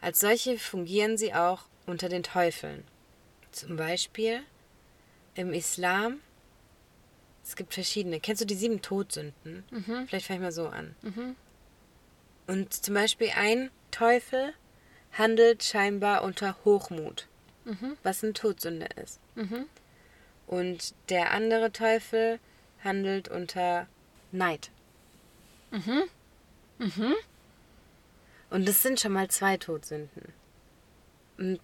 Als 0.00 0.20
solche 0.20 0.58
fungieren 0.58 1.16
sie 1.18 1.34
auch 1.34 1.64
unter 1.86 2.08
den 2.08 2.22
Teufeln. 2.22 2.84
Zum 3.52 3.76
Beispiel 3.76 4.40
im 5.34 5.52
Islam. 5.52 6.20
Es 7.42 7.56
gibt 7.56 7.74
verschiedene. 7.74 8.20
Kennst 8.20 8.42
du 8.42 8.46
die 8.46 8.54
sieben 8.54 8.80
Todsünden? 8.82 9.64
Vielleicht 10.06 10.26
fange 10.26 10.38
ich 10.38 10.42
mal 10.42 10.52
so 10.52 10.68
an. 10.68 10.94
Und 12.46 12.72
zum 12.72 12.94
Beispiel 12.94 13.30
ein 13.36 13.70
Teufel 13.94 14.54
handelt 15.12 15.62
scheinbar 15.62 16.24
unter 16.24 16.56
Hochmut, 16.64 17.28
was 18.02 18.24
eine 18.24 18.32
Todsünde 18.32 18.88
ist. 19.02 19.20
Und 20.48 20.94
der 21.10 21.30
andere 21.30 21.70
Teufel 21.70 22.40
handelt 22.82 23.28
unter 23.28 23.86
Neid. 24.32 24.70
Und 28.50 28.68
das 28.68 28.82
sind 28.82 28.98
schon 28.98 29.12
mal 29.12 29.28
zwei 29.28 29.56
Todsünden. 29.56 30.32
Und 31.38 31.60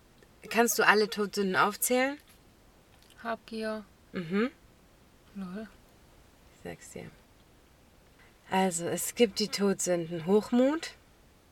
kannst 0.49 0.79
du 0.79 0.87
alle 0.87 1.11
Todsünden 1.11 1.57
aufzählen? 1.57 2.17
Habgier. 3.25 3.85
Mhm. 4.13 4.51
Lol. 5.35 5.69
Ich 6.55 6.61
sag's 6.63 6.91
dir. 6.91 7.11
Also, 8.51 8.87
es 8.87 9.15
gibt 9.15 9.39
die 9.41 9.49
Todsünden 9.49 10.27
Hochmut, 10.27 10.95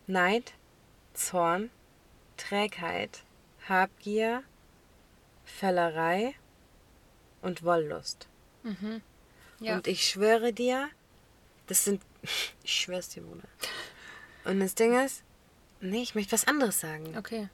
Neid, 0.07 0.55
Zorn, 1.19 1.71
Trägheit, 2.37 3.25
Habgier, 3.69 4.45
Völlerei 5.45 6.35
und 7.43 7.65
Wollust. 7.65 8.29
Ja. 9.61 9.75
Und 9.75 9.87
ich 9.87 10.09
schwöre 10.09 10.53
dir, 10.53 10.89
das 11.67 11.85
sind. 11.85 12.03
Ich 12.63 12.75
schwör's 12.75 13.09
dir, 13.09 13.23
Bruder. 13.23 13.49
Und 14.45 14.61
das 14.61 14.75
Ding 14.75 14.99
ist. 14.99 15.23
Nee, 15.81 16.03
ich 16.03 16.15
möchte 16.15 16.33
was 16.33 16.47
anderes 16.47 16.81
sagen. 16.81 17.17
okay. 17.17 17.49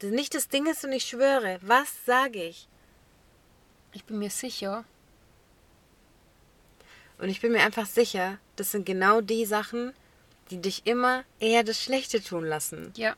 Das 0.00 0.10
nicht 0.10 0.34
das 0.34 0.48
Ding 0.48 0.66
ist 0.66 0.84
und 0.84 0.92
ich 0.92 1.04
schwöre. 1.04 1.58
Was 1.62 2.04
sage 2.06 2.42
ich? 2.42 2.68
Ich 3.92 4.04
bin 4.04 4.18
mir 4.18 4.30
sicher. 4.30 4.84
Und 7.18 7.28
ich 7.28 7.40
bin 7.40 7.52
mir 7.52 7.62
einfach 7.62 7.86
sicher, 7.86 8.38
das 8.56 8.72
sind 8.72 8.86
genau 8.86 9.20
die 9.20 9.44
Sachen, 9.44 9.92
die 10.50 10.60
dich 10.60 10.86
immer 10.86 11.24
eher 11.38 11.64
das 11.64 11.80
Schlechte 11.82 12.22
tun 12.22 12.44
lassen. 12.44 12.92
Ja. 12.96 13.14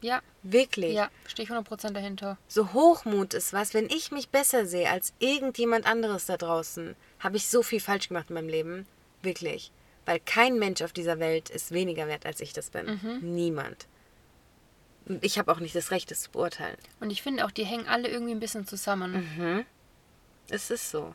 Ja. 0.00 0.20
Wirklich. 0.42 0.92
Ja. 0.92 1.10
Stehe 1.26 1.48
ich 1.48 1.52
100% 1.52 1.92
dahinter. 1.92 2.36
So 2.46 2.74
Hochmut 2.74 3.32
ist 3.32 3.54
was, 3.54 3.72
wenn 3.72 3.88
ich 3.88 4.10
mich 4.10 4.28
besser 4.28 4.66
sehe 4.66 4.90
als 4.90 5.14
irgendjemand 5.18 5.86
anderes 5.86 6.26
da 6.26 6.36
draußen, 6.36 6.94
habe 7.20 7.38
ich 7.38 7.48
so 7.48 7.62
viel 7.62 7.80
falsch 7.80 8.08
gemacht 8.08 8.28
in 8.28 8.34
meinem 8.34 8.50
Leben. 8.50 8.86
Wirklich. 9.22 9.72
Weil 10.04 10.20
kein 10.20 10.58
Mensch 10.58 10.82
auf 10.82 10.92
dieser 10.92 11.18
Welt 11.18 11.48
ist 11.48 11.72
weniger 11.72 12.06
wert, 12.06 12.26
als 12.26 12.40
ich 12.40 12.52
das 12.52 12.68
bin. 12.68 13.00
Niemand. 13.22 13.86
Und 15.06 15.24
ich 15.24 15.38
habe 15.38 15.50
auch 15.50 15.60
nicht 15.60 15.74
das 15.74 15.90
Recht, 15.90 16.10
das 16.10 16.22
zu 16.22 16.30
beurteilen. 16.30 16.76
Und 17.00 17.10
ich 17.10 17.22
finde 17.22 17.46
auch, 17.46 17.50
die 17.50 17.64
hängen 17.64 17.88
alle 17.88 18.08
irgendwie 18.08 18.32
ein 18.32 18.40
bisschen 18.40 18.66
zusammen. 18.66 19.64
Es 20.50 20.70
ist 20.70 20.90
so. 20.90 21.14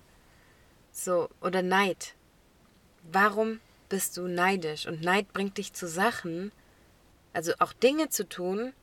So, 0.92 1.30
oder 1.42 1.62
Neid. 1.62 2.16
Warum 3.12 3.60
bist 3.90 4.18
du 4.18 4.28
neidisch? 4.28 4.88
Und 4.88 5.02
Neid 5.02 5.34
bringt 5.34 5.58
dich 5.58 5.74
zu 5.74 5.88
Sachen, 5.88 6.52
also 7.34 7.54
auch 7.60 7.74
Dinge 7.74 8.10
zu 8.10 8.28
tun, 8.28 8.74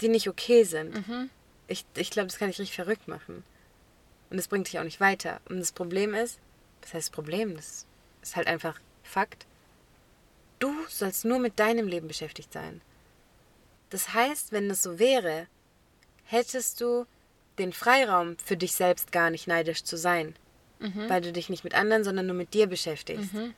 die 0.00 0.08
nicht 0.08 0.28
okay 0.28 0.64
sind. 0.64 0.94
Ich, 1.68 1.84
ich 1.96 2.10
glaube, 2.10 2.28
das 2.28 2.38
kann 2.38 2.48
dich 2.48 2.58
richtig 2.58 2.76
verrückt 2.76 3.08
machen. 3.08 3.44
Und 4.30 4.36
das 4.36 4.48
bringt 4.48 4.66
dich 4.66 4.78
auch 4.78 4.84
nicht 4.84 5.00
weiter. 5.00 5.40
Und 5.48 5.58
das 5.60 5.72
Problem 5.72 6.14
ist, 6.14 6.38
was 6.82 6.94
heißt 6.94 7.12
Problem? 7.12 7.54
Das 7.56 7.86
ist 8.22 8.36
halt 8.36 8.46
einfach 8.46 8.80
Fakt. 9.02 9.46
Du 10.58 10.72
sollst 10.88 11.24
nur 11.24 11.38
mit 11.38 11.58
deinem 11.58 11.88
Leben 11.88 12.08
beschäftigt 12.08 12.52
sein. 12.52 12.80
Das 13.90 14.14
heißt, 14.14 14.52
wenn 14.52 14.68
das 14.68 14.82
so 14.82 14.98
wäre, 14.98 15.48
hättest 16.24 16.80
du 16.80 17.06
den 17.58 17.72
Freiraum 17.72 18.36
für 18.38 18.56
dich 18.56 18.72
selbst 18.72 19.12
gar 19.12 19.28
nicht 19.30 19.46
neidisch 19.46 19.84
zu 19.84 19.96
sein. 19.96 20.34
Weil 21.08 21.20
du 21.20 21.32
dich 21.32 21.48
nicht 21.48 21.62
mit 21.64 21.74
anderen, 21.74 22.02
sondern 22.04 22.26
nur 22.26 22.34
mit 22.34 22.54
dir 22.54 22.66
beschäftigst. 22.66 23.32
Und 23.34 23.54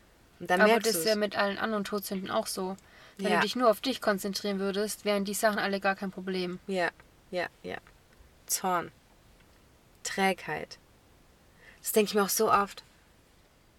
dann 0.47 0.61
Aber 0.61 0.79
das 0.81 0.95
ist 0.97 1.07
ja 1.07 1.17
mit 1.17 1.37
allen 1.37 1.59
anderen 1.59 1.85
Todsünden 1.85 2.31
auch 2.31 2.47
so. 2.47 2.77
Wenn 3.19 3.31
Ja. 3.31 3.37
du 3.37 3.43
dich 3.43 3.57
nur 3.57 3.71
auf 3.71 3.81
dich 3.81 4.01
konzentrieren 4.01 4.59
würdest, 4.59 5.05
wären 5.05 5.25
die 5.25 5.35
Sachen 5.35 5.59
alle 5.59 5.81
gar 5.81 5.95
kein 5.95 6.11
Problem. 6.11 6.59
Ja, 6.67 6.91
ja, 7.31 7.47
ja. 7.63 7.77
Zorn. 8.47 8.91
Trägheit. 10.03 10.79
Das 11.81 11.93
denke 11.93 12.09
ich 12.11 12.15
mir 12.15 12.23
auch 12.23 12.29
so 12.29 12.51
oft. 12.53 12.83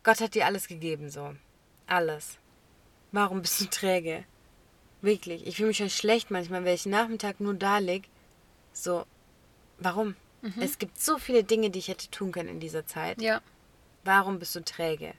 Gott 0.03 0.21
hat 0.21 0.35
dir 0.35 0.45
alles 0.45 0.67
gegeben, 0.67 1.09
so. 1.09 1.35
Alles. 1.87 2.37
Warum 3.11 3.41
bist 3.41 3.59
du 3.61 3.65
träge? 3.65 4.23
Wirklich. 5.01 5.45
Ich 5.47 5.57
fühle 5.57 5.69
mich 5.69 5.77
schon 5.77 5.89
schlecht 5.89 6.31
manchmal, 6.31 6.63
wenn 6.65 6.73
ich 6.73 6.85
Nachmittag 6.85 7.39
nur 7.39 7.53
da 7.53 7.77
lieg. 7.79 8.07
So, 8.73 9.05
warum? 9.79 10.15
Es 10.59 10.77
gibt 10.77 10.99
so 11.01 11.17
viele 11.17 11.43
Dinge, 11.43 11.71
die 11.71 11.79
ich 11.79 11.87
hätte 11.87 12.11
tun 12.11 12.31
können 12.31 12.49
in 12.49 12.59
dieser 12.59 12.85
Zeit. 12.85 13.19
Ja. 13.19 13.41
Warum 14.03 14.37
bist 14.37 14.53
du 14.55 14.63
träge? 14.63 15.13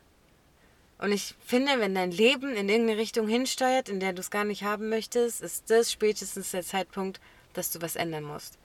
Und 0.99 1.13
ich 1.13 1.35
finde, 1.45 1.79
wenn 1.79 1.95
dein 1.95 2.11
Leben 2.11 2.55
in 2.55 2.69
irgendeine 2.69 2.99
Richtung 2.99 3.29
hinsteuert, 3.29 3.89
in 3.89 4.01
der 4.01 4.13
du 4.13 4.21
es 4.21 4.31
gar 4.31 4.45
nicht 4.45 4.63
haben 4.63 4.89
möchtest, 4.89 5.43
ist 5.43 5.71
das 5.71 5.93
spätestens 5.93 6.53
der 6.53 6.63
Zeitpunkt, 6.63 7.21
dass 7.53 7.71
du 7.71 7.83
was 7.83 7.97
ändern 7.97 8.25
musst. 8.25 8.59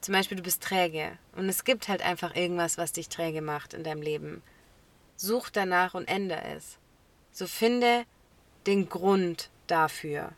Zum 0.00 0.14
Beispiel, 0.14 0.36
du 0.36 0.42
bist 0.42 0.62
träge. 0.62 1.18
Und 1.36 1.48
es 1.48 1.64
gibt 1.64 1.88
halt 1.88 2.02
einfach 2.02 2.34
irgendwas, 2.34 2.78
was 2.78 2.92
dich 2.92 3.08
träge 3.08 3.42
macht 3.42 3.74
in 3.74 3.84
deinem 3.84 4.00
Leben. 4.00 4.42
Such 5.16 5.50
danach 5.50 5.94
und 5.94 6.08
ändere 6.08 6.44
es. 6.56 6.78
So 7.32 7.46
finde 7.46 8.04
den 8.66 8.88
Grund 8.88 9.50
dafür. 9.66 10.32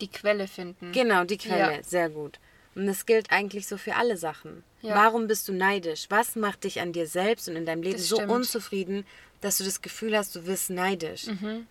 Die 0.00 0.08
Quelle 0.08 0.48
finden. 0.48 0.92
Genau, 0.92 1.24
die 1.24 1.38
Quelle. 1.38 1.76
Ja. 1.76 1.82
Sehr 1.82 2.08
gut. 2.08 2.38
Und 2.74 2.86
das 2.86 3.06
gilt 3.06 3.30
eigentlich 3.30 3.66
so 3.66 3.76
für 3.76 3.96
alle 3.96 4.16
Sachen. 4.16 4.64
Ja. 4.82 4.94
Warum 4.94 5.26
bist 5.26 5.48
du 5.48 5.52
neidisch? 5.52 6.06
Was 6.08 6.36
macht 6.36 6.64
dich 6.64 6.80
an 6.80 6.92
dir 6.92 7.06
selbst 7.06 7.48
und 7.48 7.56
in 7.56 7.66
deinem 7.66 7.82
Leben 7.82 7.98
so 7.98 8.20
unzufrieden, 8.20 9.06
dass 9.44 9.58
du 9.58 9.64
das 9.64 9.82
Gefühl 9.82 10.16
hast, 10.16 10.34
du 10.34 10.46
wirst 10.46 10.70
neidisch? 10.70 11.26
Mhm. 11.26 11.66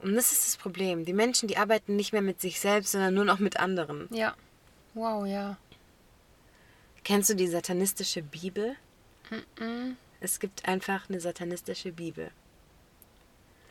Und 0.00 0.14
das 0.14 0.32
ist 0.32 0.46
das 0.46 0.56
Problem. 0.56 1.04
Die 1.04 1.12
Menschen, 1.12 1.48
die 1.48 1.56
arbeiten 1.56 1.96
nicht 1.96 2.12
mehr 2.12 2.22
mit 2.22 2.40
sich 2.40 2.58
selbst, 2.60 2.92
sondern 2.92 3.14
nur 3.14 3.24
noch 3.24 3.38
mit 3.38 3.58
anderen. 3.58 4.08
Ja. 4.12 4.34
Wow, 4.94 5.26
ja. 5.26 5.56
Kennst 7.04 7.30
du 7.30 7.34
die 7.34 7.46
satanistische 7.46 8.22
Bibel? 8.22 8.76
Es 10.20 10.38
gibt 10.40 10.66
einfach 10.68 11.08
eine 11.08 11.20
satanistische 11.20 11.92
Bibel. 11.92 12.30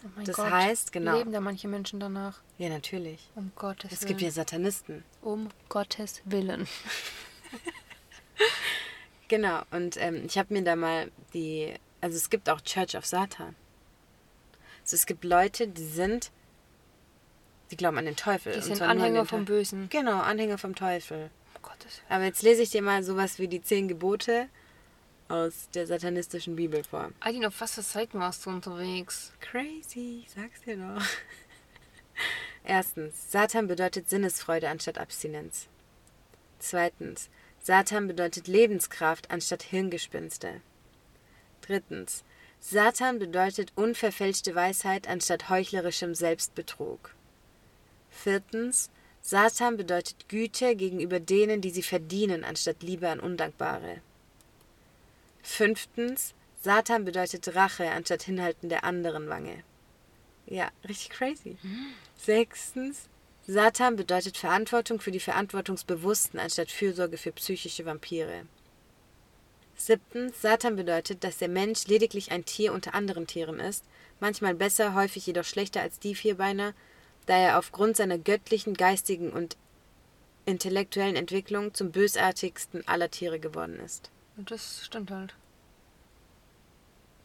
Oh 0.04 0.08
mein 0.16 0.26
Das 0.26 0.36
Gott. 0.38 0.50
heißt, 0.50 0.92
genau. 0.92 1.18
Leben 1.18 1.32
da 1.32 1.40
manche 1.42 1.68
Menschen 1.68 2.00
danach? 2.00 2.40
Ja, 2.58 2.70
natürlich. 2.70 3.30
Um 3.36 3.52
Gottes 3.56 3.92
Es 3.92 4.02
Willen. 4.02 4.08
gibt 4.10 4.22
ja 4.22 4.32
Satanisten. 4.32 5.04
Um 5.22 5.50
Gottes 5.70 6.22
Willen. 6.26 6.68
Genau. 9.28 9.62
Und 9.72 9.96
ähm, 9.96 10.24
ich 10.26 10.38
habe 10.38 10.54
mir 10.54 10.64
da 10.64 10.76
mal 10.76 11.10
die. 11.34 11.74
Also 12.02 12.18
es 12.18 12.30
gibt 12.30 12.50
auch 12.50 12.62
Church 12.62 12.96
of 12.96 13.06
Satan. 13.06 13.56
Also 14.82 14.96
es 14.96 15.06
gibt 15.06 15.24
Leute, 15.24 15.68
die 15.68 15.86
sind. 15.86 16.32
Die 17.70 17.78
glauben 17.78 17.98
an 17.98 18.06
den 18.06 18.16
Teufel. 18.16 18.54
Die 18.54 18.62
sind 18.62 18.82
Anhänger 18.82 19.26
vom. 19.26 19.46
Bösen. 19.46 19.88
Genau, 19.90 20.20
Anhänger 20.20 20.58
vom 20.58 20.76
Teufel. 20.76 21.30
Gottes 21.62 21.98
Willen. 21.98 22.06
Aber 22.10 22.24
jetzt 22.26 22.42
lese 22.42 22.64
ich 22.64 22.72
dir 22.72 22.82
mal 22.82 23.04
sowas 23.04 23.40
wie 23.40 23.48
die 23.48 23.62
zehn 23.62 23.88
Gebote 23.88 24.50
aus 25.30 25.70
der 25.74 25.88
satanistischen 25.88 26.56
Bibel 26.56 26.84
vor. 26.84 27.12
Adi, 27.22 27.46
auf 27.46 27.62
was 27.62 27.76
für 27.76 27.82
Seiten 27.82 28.20
warst 28.20 28.46
du 28.46 28.50
unterwegs? 28.50 29.32
Crazy, 29.40 30.26
sag's 30.28 30.62
dir 30.62 30.78
doch. 30.78 31.02
Erstens, 32.64 33.32
Satan 33.32 33.68
bedeutet 33.68 34.10
Sinnesfreude 34.10 34.68
anstatt 34.68 34.98
Abstinenz. 34.98 35.68
Zweitens, 36.60 37.30
Satan 37.62 38.08
bedeutet 38.08 38.48
Lebenskraft 38.48 39.32
anstatt 39.32 39.64
Hirngespinste. 39.64 40.62
Drittens, 41.72 42.26
Satan 42.60 43.18
bedeutet 43.18 43.72
unverfälschte 43.76 44.54
Weisheit 44.56 45.08
anstatt 45.08 45.50
heuchlerischem 45.50 46.16
Selbstbetrug. 46.16 47.16
Viertens, 48.10 48.90
Satan 49.22 49.78
bedeutet 49.78 50.28
Güte 50.28 50.76
gegenüber 50.76 51.22
denen, 51.22 51.62
die 51.62 51.70
sie 51.70 51.82
verdienen, 51.82 52.44
anstatt 52.44 52.84
Liebe 52.84 53.08
an 53.08 53.22
Undankbare. 53.22 54.02
Fünftens, 55.44 56.34
Satan 56.62 57.06
bedeutet 57.06 57.56
Rache 57.56 57.90
anstatt 57.90 58.24
Hinhalten 58.24 58.68
der 58.68 58.84
anderen 58.84 59.30
Wange. 59.30 59.64
Ja, 60.48 60.72
richtig 60.90 61.12
crazy. 61.12 61.56
Sechstens, 62.18 63.08
Satan 63.48 63.96
bedeutet 63.96 64.36
Verantwortung 64.36 65.00
für 65.00 65.12
die 65.12 65.22
Verantwortungsbewussten 65.22 66.38
anstatt 66.38 66.70
Fürsorge 66.70 67.18
für 67.18 67.32
psychische 67.32 67.86
Vampire. 67.86 68.46
Siebtens, 69.86 70.42
Satan 70.42 70.76
bedeutet, 70.76 71.24
dass 71.24 71.38
der 71.38 71.50
Mensch 71.50 71.88
lediglich 71.88 72.32
ein 72.32 72.46
Tier 72.46 72.74
unter 72.74 72.94
anderen 72.94 73.28
Tieren 73.28 73.60
ist, 73.60 73.84
manchmal 74.20 74.54
besser, 74.54 74.94
häufig 74.94 75.26
jedoch 75.26 75.44
schlechter 75.44 75.82
als 75.82 76.00
die 76.00 76.16
Vierbeiner, 76.16 76.74
da 77.26 77.38
er 77.38 77.60
aufgrund 77.60 77.98
seiner 77.98 78.18
göttlichen, 78.18 78.76
geistigen 78.76 79.32
und 79.32 79.58
intellektuellen 80.46 81.16
Entwicklung 81.16 81.74
zum 81.74 81.92
bösartigsten 81.92 82.88
aller 82.88 83.12
Tiere 83.12 83.40
geworden 83.40 83.80
ist. 83.80 84.10
Und 84.38 84.52
das 84.52 84.86
stimmt 84.86 85.12
halt. 85.12 85.36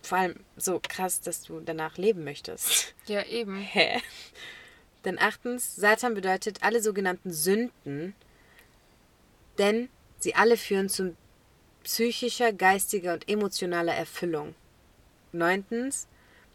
Vor 0.03 0.19
allem 0.19 0.41
so 0.57 0.81
krass, 0.81 1.21
dass 1.21 1.43
du 1.43 1.61
danach 1.61 1.97
leben 1.97 2.25
möchtest. 2.25 2.95
Ja, 3.07 3.25
eben. 3.25 3.61
Hä? 3.61 4.03
Dann 5.05 5.21
achtens, 5.21 5.77
Satan 5.77 6.15
bedeutet 6.15 6.65
alle 6.65 6.83
sogenannten 6.83 7.33
Sünden, 7.33 8.17
denn 9.59 9.89
sie 10.19 10.35
alle 10.35 10.57
führen 10.57 10.89
zu 10.89 11.15
psychischer, 11.87 12.53
geistiger 12.53 13.13
und 13.15 13.29
emotionaler 13.29 13.95
Erfüllung. 13.95 14.57
Neuntens, 15.31 16.09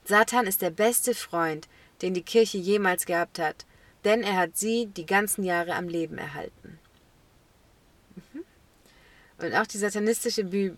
Satan 0.04 0.46
ist 0.46 0.62
der 0.62 0.72
beste 0.72 1.16
Freund, 1.16 1.70
den 2.02 2.14
die 2.14 2.22
Kirche 2.22 2.58
jemals 2.58 3.06
gehabt 3.06 3.40
hat, 3.40 3.66
denn 4.04 4.24
er 4.24 4.36
hat 4.36 4.58
sie 4.58 4.88
die 4.88 5.06
ganzen 5.06 5.46
Jahre 5.46 5.76
am 5.76 5.88
Leben 5.88 6.18
erhalten. 6.18 6.80
Mhm. 8.16 8.44
Und 9.38 9.56
auch 9.56 9.68
die 9.68 9.78
satanistische 9.78 10.44
Bü 10.44 10.76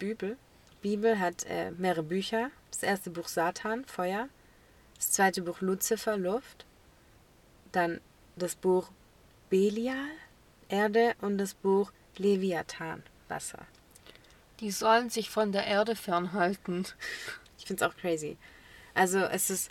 Bibel, 0.00 0.36
Bibel 0.80 1.20
hat 1.20 1.44
äh, 1.44 1.70
mehrere 1.70 2.02
Bücher. 2.02 2.50
Das 2.72 2.82
erste 2.82 3.10
Buch 3.10 3.28
Satan, 3.28 3.84
Feuer. 3.84 4.28
Das 4.96 5.12
zweite 5.12 5.42
Buch 5.42 5.60
Luzifer, 5.60 6.16
Luft. 6.16 6.66
Dann 7.70 8.00
das 8.34 8.56
Buch 8.56 8.90
Belial, 9.48 10.10
Erde 10.68 11.14
und 11.20 11.38
das 11.38 11.54
Buch 11.54 11.92
Leviathan, 12.16 13.04
Wasser. 13.28 13.64
Die 14.62 14.70
sollen 14.70 15.10
sich 15.10 15.28
von 15.28 15.50
der 15.50 15.66
Erde 15.66 15.96
fernhalten. 15.96 16.86
Ich 17.58 17.66
finde 17.66 17.84
es 17.84 17.90
auch 17.90 17.96
crazy. 17.96 18.38
Also 18.94 19.18
es 19.18 19.50
ist, 19.50 19.70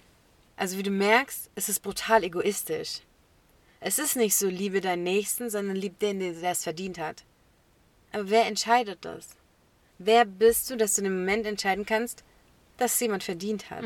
also 0.58 0.78
wie 0.78 0.84
du 0.84 0.92
merkst, 0.92 1.50
es 1.56 1.70
ist 1.70 1.80
brutal 1.80 2.26
egoistisch. 2.26 3.00
Es 3.80 4.00
ist 4.00 4.18
nicht 4.18 4.36
so, 4.36 4.48
liebe 4.48 4.82
deinen 4.82 5.04
Nächsten, 5.04 5.50
sondern 5.50 5.78
lieb 5.78 5.98
den, 6.00 6.20
der 6.20 6.52
es 6.52 6.64
verdient 6.64 7.00
hat. 7.00 7.24
Aber 8.12 8.30
wer 8.30 8.46
entscheidet 8.46 9.00
das? 9.06 9.30
Wer 9.98 10.26
bist 10.26 10.70
du, 10.70 10.76
dass 10.76 10.96
du 10.96 11.02
in 11.02 11.06
dem 11.06 11.20
Moment 11.20 11.46
entscheiden 11.46 11.86
kannst, 11.86 12.26
dass 12.76 12.96
es 12.96 13.00
jemand 13.00 13.24
verdient 13.24 13.70
hat? 13.70 13.86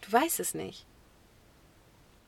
Du 0.00 0.12
weißt 0.12 0.38
es 0.38 0.54
nicht. 0.54 0.86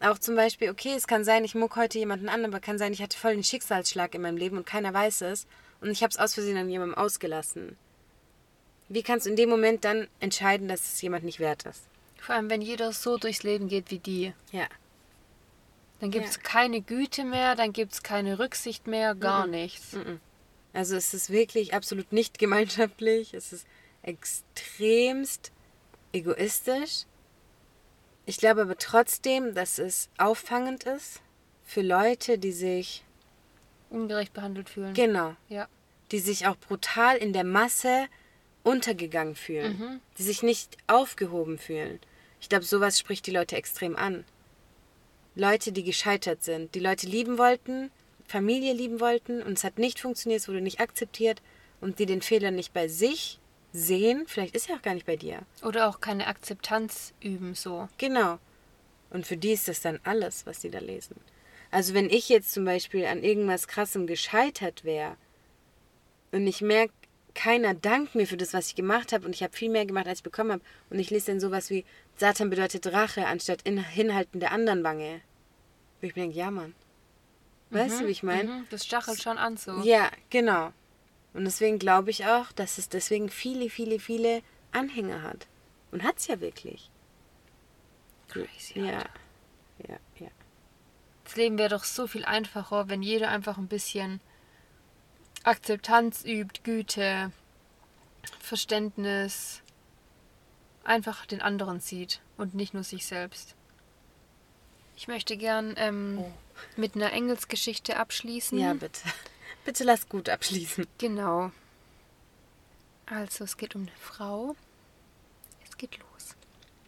Auch 0.00 0.18
zum 0.18 0.34
Beispiel, 0.34 0.70
okay, 0.70 0.94
es 0.96 1.06
kann 1.06 1.24
sein, 1.24 1.44
ich 1.44 1.54
muck 1.54 1.76
heute 1.76 2.00
jemanden 2.00 2.28
an, 2.28 2.44
aber 2.44 2.58
kann 2.58 2.78
sein, 2.78 2.92
ich 2.92 3.00
hatte 3.00 3.16
voll 3.16 3.30
einen 3.30 3.44
Schicksalsschlag 3.44 4.12
in 4.14 4.22
meinem 4.22 4.36
Leben 4.36 4.56
und 4.56 4.66
keiner 4.66 4.92
weiß 4.92 5.20
es 5.20 5.46
und 5.80 5.90
ich 5.90 6.02
habe 6.02 6.10
es 6.10 6.18
aus 6.18 6.34
Versehen 6.34 6.56
an 6.56 6.68
jemandem 6.68 6.96
ausgelassen. 6.96 7.76
Wie 8.88 9.02
kannst 9.02 9.26
du 9.26 9.30
in 9.30 9.36
dem 9.36 9.48
Moment 9.48 9.84
dann 9.84 10.08
entscheiden, 10.20 10.68
dass 10.68 10.80
es 10.94 11.02
jemand 11.02 11.24
nicht 11.24 11.40
wert 11.40 11.64
ist? 11.64 11.82
Vor 12.20 12.34
allem, 12.34 12.50
wenn 12.50 12.62
jeder 12.62 12.92
so 12.92 13.16
durchs 13.18 13.42
Leben 13.42 13.68
geht 13.68 13.90
wie 13.90 13.98
die. 13.98 14.32
Ja. 14.52 14.66
Dann 16.00 16.10
gibt 16.10 16.26
es 16.26 16.36
Ja. 16.36 16.42
keine 16.42 16.80
Güte 16.80 17.24
mehr, 17.24 17.54
dann 17.54 17.72
gibt 17.72 17.92
es 17.92 18.02
keine 18.02 18.38
Rücksicht 18.38 18.86
mehr, 18.86 19.14
gar 19.14 19.46
nichts. 19.46 19.96
Also 20.72 20.96
es 20.96 21.14
ist 21.14 21.30
wirklich 21.30 21.72
absolut 21.74 22.12
nicht 22.12 22.38
gemeinschaftlich. 22.38 23.32
Es 23.32 23.52
ist 23.52 23.66
extremst 24.02 25.52
egoistisch. 26.12 27.04
Ich 28.26 28.38
glaube 28.38 28.62
aber 28.62 28.76
trotzdem, 28.76 29.54
dass 29.54 29.78
es 29.78 30.08
auffangend 30.18 30.84
ist 30.84 31.20
für 31.64 31.82
Leute, 31.82 32.38
die 32.38 32.52
sich, 32.52 33.04
Ungerecht 33.90 34.32
behandelt 34.32 34.68
fühlen. 34.68 34.94
genau, 34.94 35.36
ja. 35.48 35.68
die 36.10 36.18
sich 36.18 36.46
auch 36.46 36.56
brutal 36.56 37.16
in 37.16 37.32
der 37.32 37.44
Masse 37.44 38.06
untergegangen 38.62 39.36
fühlen, 39.36 40.00
die 40.18 40.22
sich 40.22 40.42
nicht 40.42 40.78
aufgehoben 40.86 41.58
fühlen. 41.58 42.00
Ich 42.40 42.48
glaube, 42.48 42.64
sowas 42.64 42.98
spricht 42.98 43.26
die 43.26 43.30
Leute 43.30 43.56
extrem 43.56 43.94
an. 43.96 44.24
Leute, 45.34 45.72
die 45.72 45.84
gescheitert 45.84 46.42
sind, 46.42 46.74
die 46.74 46.80
Leute 46.80 47.06
lieben 47.06 47.38
wollten, 47.38 47.90
Familie 48.26 48.72
lieben 48.72 49.00
wollten 49.00 49.42
und 49.42 49.58
es 49.58 49.64
hat 49.64 49.78
nicht 49.78 50.00
funktioniert, 50.00 50.40
es 50.40 50.48
wurde 50.48 50.60
nicht 50.60 50.80
akzeptiert 50.80 51.42
und 51.80 51.98
die 51.98 52.06
den 52.06 52.22
Fehler 52.22 52.50
nicht 52.50 52.72
bei 52.72 52.88
sich 52.88 53.38
sehen, 53.72 54.24
vielleicht 54.26 54.54
ist 54.54 54.70
er 54.70 54.76
auch 54.76 54.82
gar 54.82 54.94
nicht 54.94 55.06
bei 55.06 55.16
dir. 55.16 55.40
Oder 55.62 55.88
auch 55.88 56.00
keine 56.00 56.28
Akzeptanz 56.28 57.12
üben, 57.20 57.54
so. 57.54 57.88
Genau. 57.98 58.38
Und 59.10 59.26
für 59.26 59.36
die 59.36 59.52
ist 59.52 59.68
das 59.68 59.80
dann 59.80 60.00
alles, 60.04 60.46
was 60.46 60.60
die 60.60 60.70
da 60.70 60.78
lesen. 60.78 61.16
Also 61.74 61.92
wenn 61.92 62.08
ich 62.08 62.28
jetzt 62.28 62.52
zum 62.52 62.64
Beispiel 62.64 63.04
an 63.04 63.24
irgendwas 63.24 63.66
Krassem 63.66 64.06
gescheitert 64.06 64.84
wäre 64.84 65.16
und 66.30 66.46
ich 66.46 66.60
merke, 66.60 66.94
keiner 67.34 67.74
dankt 67.74 68.14
mir 68.14 68.28
für 68.28 68.36
das, 68.36 68.54
was 68.54 68.68
ich 68.68 68.76
gemacht 68.76 69.12
habe 69.12 69.26
und 69.26 69.34
ich 69.34 69.42
habe 69.42 69.56
viel 69.56 69.70
mehr 69.70 69.84
gemacht, 69.84 70.06
als 70.06 70.20
ich 70.20 70.22
bekommen 70.22 70.52
habe 70.52 70.62
und 70.90 71.00
ich 71.00 71.10
lese 71.10 71.32
dann 71.32 71.40
sowas 71.40 71.70
wie 71.70 71.84
Satan 72.16 72.48
bedeutet 72.48 72.86
Rache 72.92 73.26
anstatt 73.26 73.62
in, 73.62 73.82
Hinhalten 73.82 74.38
der 74.38 74.52
anderen 74.52 74.84
Wange. 74.84 75.20
Wo 76.00 76.06
ich 76.06 76.14
mir 76.14 76.22
denke, 76.22 76.38
ja 76.38 76.52
Mann. 76.52 76.76
Weißt 77.70 78.02
du, 78.02 78.06
wie 78.06 78.12
ich 78.12 78.22
meine? 78.22 78.44
Mhm, 78.44 78.66
das 78.70 78.86
stachelt 78.86 79.20
schon 79.20 79.36
an, 79.36 79.56
so. 79.56 79.80
Ja, 79.82 80.12
genau. 80.30 80.72
Und 81.32 81.44
deswegen 81.44 81.80
glaube 81.80 82.10
ich 82.10 82.24
auch, 82.24 82.52
dass 82.52 82.78
es 82.78 82.88
deswegen 82.88 83.30
viele, 83.30 83.68
viele, 83.68 83.98
viele 83.98 84.42
Anhänger 84.70 85.22
hat. 85.22 85.48
Und 85.90 86.04
hat 86.04 86.18
es 86.18 86.28
ja 86.28 86.40
wirklich. 86.40 86.88
Crazy. 88.28 88.78
Ja. 88.78 88.98
Alter. 88.98 89.10
Ja, 89.88 89.96
ja. 90.20 90.30
Das 91.34 91.38
Leben 91.40 91.58
wäre 91.58 91.70
doch 91.70 91.82
so 91.82 92.06
viel 92.06 92.24
einfacher, 92.24 92.88
wenn 92.88 93.02
jeder 93.02 93.28
einfach 93.28 93.58
ein 93.58 93.66
bisschen 93.66 94.20
Akzeptanz 95.42 96.22
übt, 96.24 96.60
Güte, 96.62 97.32
Verständnis, 98.38 99.60
einfach 100.84 101.26
den 101.26 101.42
anderen 101.42 101.80
sieht 101.80 102.20
und 102.36 102.54
nicht 102.54 102.72
nur 102.72 102.84
sich 102.84 103.04
selbst. 103.04 103.56
Ich 104.94 105.08
möchte 105.08 105.36
gern 105.36 105.74
ähm, 105.76 106.18
Oh. 106.20 106.32
mit 106.76 106.94
einer 106.94 107.12
Engelsgeschichte 107.12 107.96
abschließen. 107.96 108.56
Ja, 108.56 108.74
bitte. 108.74 109.00
Bitte 109.64 109.82
lass 109.82 110.08
gut 110.08 110.28
abschließen. 110.28 110.86
Genau. 110.98 111.50
Also, 113.06 113.42
es 113.42 113.56
geht 113.56 113.74
um 113.74 113.82
eine 113.82 113.96
Frau. 113.98 114.54
Es 115.68 115.76
geht 115.78 115.98
los. 115.98 116.36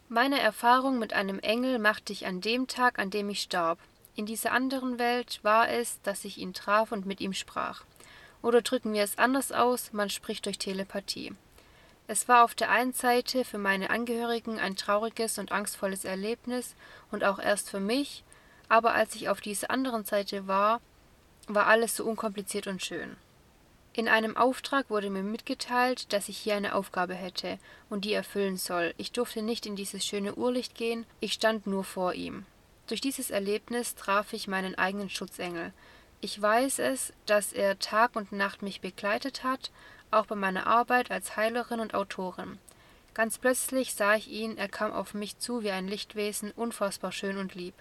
Meine 0.07 0.39
Erfahrung 0.39 0.99
mit 0.99 1.11
einem 1.11 1.39
Engel 1.39 1.79
machte 1.79 2.13
ich 2.13 2.25
an 2.27 2.39
dem 2.39 2.67
Tag, 2.67 2.97
an 2.97 3.09
dem 3.09 3.29
ich 3.29 3.41
starb. 3.41 3.77
In 4.17 4.25
dieser 4.25 4.51
anderen 4.51 4.97
Welt 4.97 5.39
war 5.43 5.69
es, 5.69 6.01
dass 6.01 6.25
ich 6.25 6.39
ihn 6.39 6.51
traf 6.51 6.91
und 6.91 7.05
mit 7.05 7.21
ihm 7.21 7.33
sprach. 7.33 7.83
Oder 8.41 8.63
drücken 8.63 8.91
wir 8.91 9.03
es 9.03 9.19
anders 9.19 9.51
aus, 9.51 9.93
man 9.93 10.09
spricht 10.09 10.47
durch 10.47 10.57
Telepathie. 10.57 11.35
Es 12.07 12.27
war 12.27 12.43
auf 12.43 12.55
der 12.55 12.71
einen 12.71 12.93
Seite 12.93 13.45
für 13.45 13.59
meine 13.59 13.91
Angehörigen 13.91 14.57
ein 14.57 14.75
trauriges 14.75 15.37
und 15.37 15.51
angstvolles 15.51 16.03
Erlebnis 16.03 16.73
und 17.11 17.23
auch 17.23 17.37
erst 17.37 17.69
für 17.69 17.79
mich, 17.79 18.23
aber 18.69 18.95
als 18.95 19.13
ich 19.13 19.29
auf 19.29 19.39
dieser 19.39 19.69
anderen 19.69 20.03
Seite 20.03 20.47
war, 20.47 20.81
war 21.47 21.67
alles 21.67 21.95
so 21.95 22.03
unkompliziert 22.03 22.65
und 22.65 22.83
schön. 22.83 23.17
In 23.93 24.07
einem 24.07 24.35
Auftrag 24.35 24.89
wurde 24.89 25.11
mir 25.11 25.21
mitgeteilt, 25.21 26.11
dass 26.11 26.27
ich 26.27 26.39
hier 26.39 26.55
eine 26.55 26.73
Aufgabe 26.73 27.13
hätte 27.13 27.59
und 27.87 28.03
die 28.03 28.13
erfüllen 28.13 28.57
soll. 28.57 28.95
Ich 28.97 29.11
durfte 29.11 29.43
nicht 29.43 29.67
in 29.67 29.75
dieses 29.75 30.03
schöne 30.03 30.33
Urlicht 30.33 30.73
gehen, 30.73 31.05
ich 31.19 31.33
stand 31.33 31.67
nur 31.67 31.83
vor 31.83 32.15
ihm. 32.15 32.47
Durch 32.87 33.01
dieses 33.01 33.29
Erlebnis 33.29 33.95
traf 33.95 34.33
ich 34.33 34.47
meinen 34.47 34.75
eigenen 34.75 35.09
Schutzengel. 35.09 35.73
Ich 36.21 36.41
weiß 36.41 36.79
es, 36.79 37.13
dass 37.25 37.53
er 37.53 37.77
Tag 37.79 38.15
und 38.15 38.31
Nacht 38.31 38.61
mich 38.61 38.81
begleitet 38.81 39.43
hat, 39.43 39.71
auch 40.09 40.25
bei 40.25 40.35
meiner 40.35 40.65
Arbeit 40.65 41.11
als 41.11 41.35
Heilerin 41.35 41.79
und 41.79 41.93
Autorin. 41.93 42.57
Ganz 43.13 43.37
plötzlich 43.37 43.93
sah 43.93 44.15
ich 44.15 44.29
ihn, 44.29 44.57
er 44.57 44.69
kam 44.69 44.93
auf 44.93 45.13
mich 45.13 45.37
zu 45.37 45.63
wie 45.63 45.71
ein 45.71 45.87
Lichtwesen, 45.87 46.51
unfassbar 46.51 47.11
schön 47.11 47.37
und 47.37 47.55
lieb. 47.55 47.73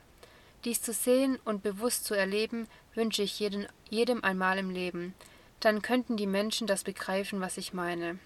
Dies 0.64 0.82
zu 0.82 0.92
sehen 0.92 1.38
und 1.44 1.62
bewusst 1.62 2.04
zu 2.04 2.14
erleben, 2.14 2.66
wünsche 2.94 3.22
ich 3.22 3.38
jeden, 3.38 3.68
jedem 3.88 4.24
einmal 4.24 4.58
im 4.58 4.70
Leben. 4.70 5.14
Dann 5.60 5.82
könnten 5.82 6.16
die 6.16 6.26
Menschen 6.26 6.66
das 6.66 6.84
begreifen, 6.84 7.40
was 7.40 7.58
ich 7.58 7.72
meine. 7.72 8.18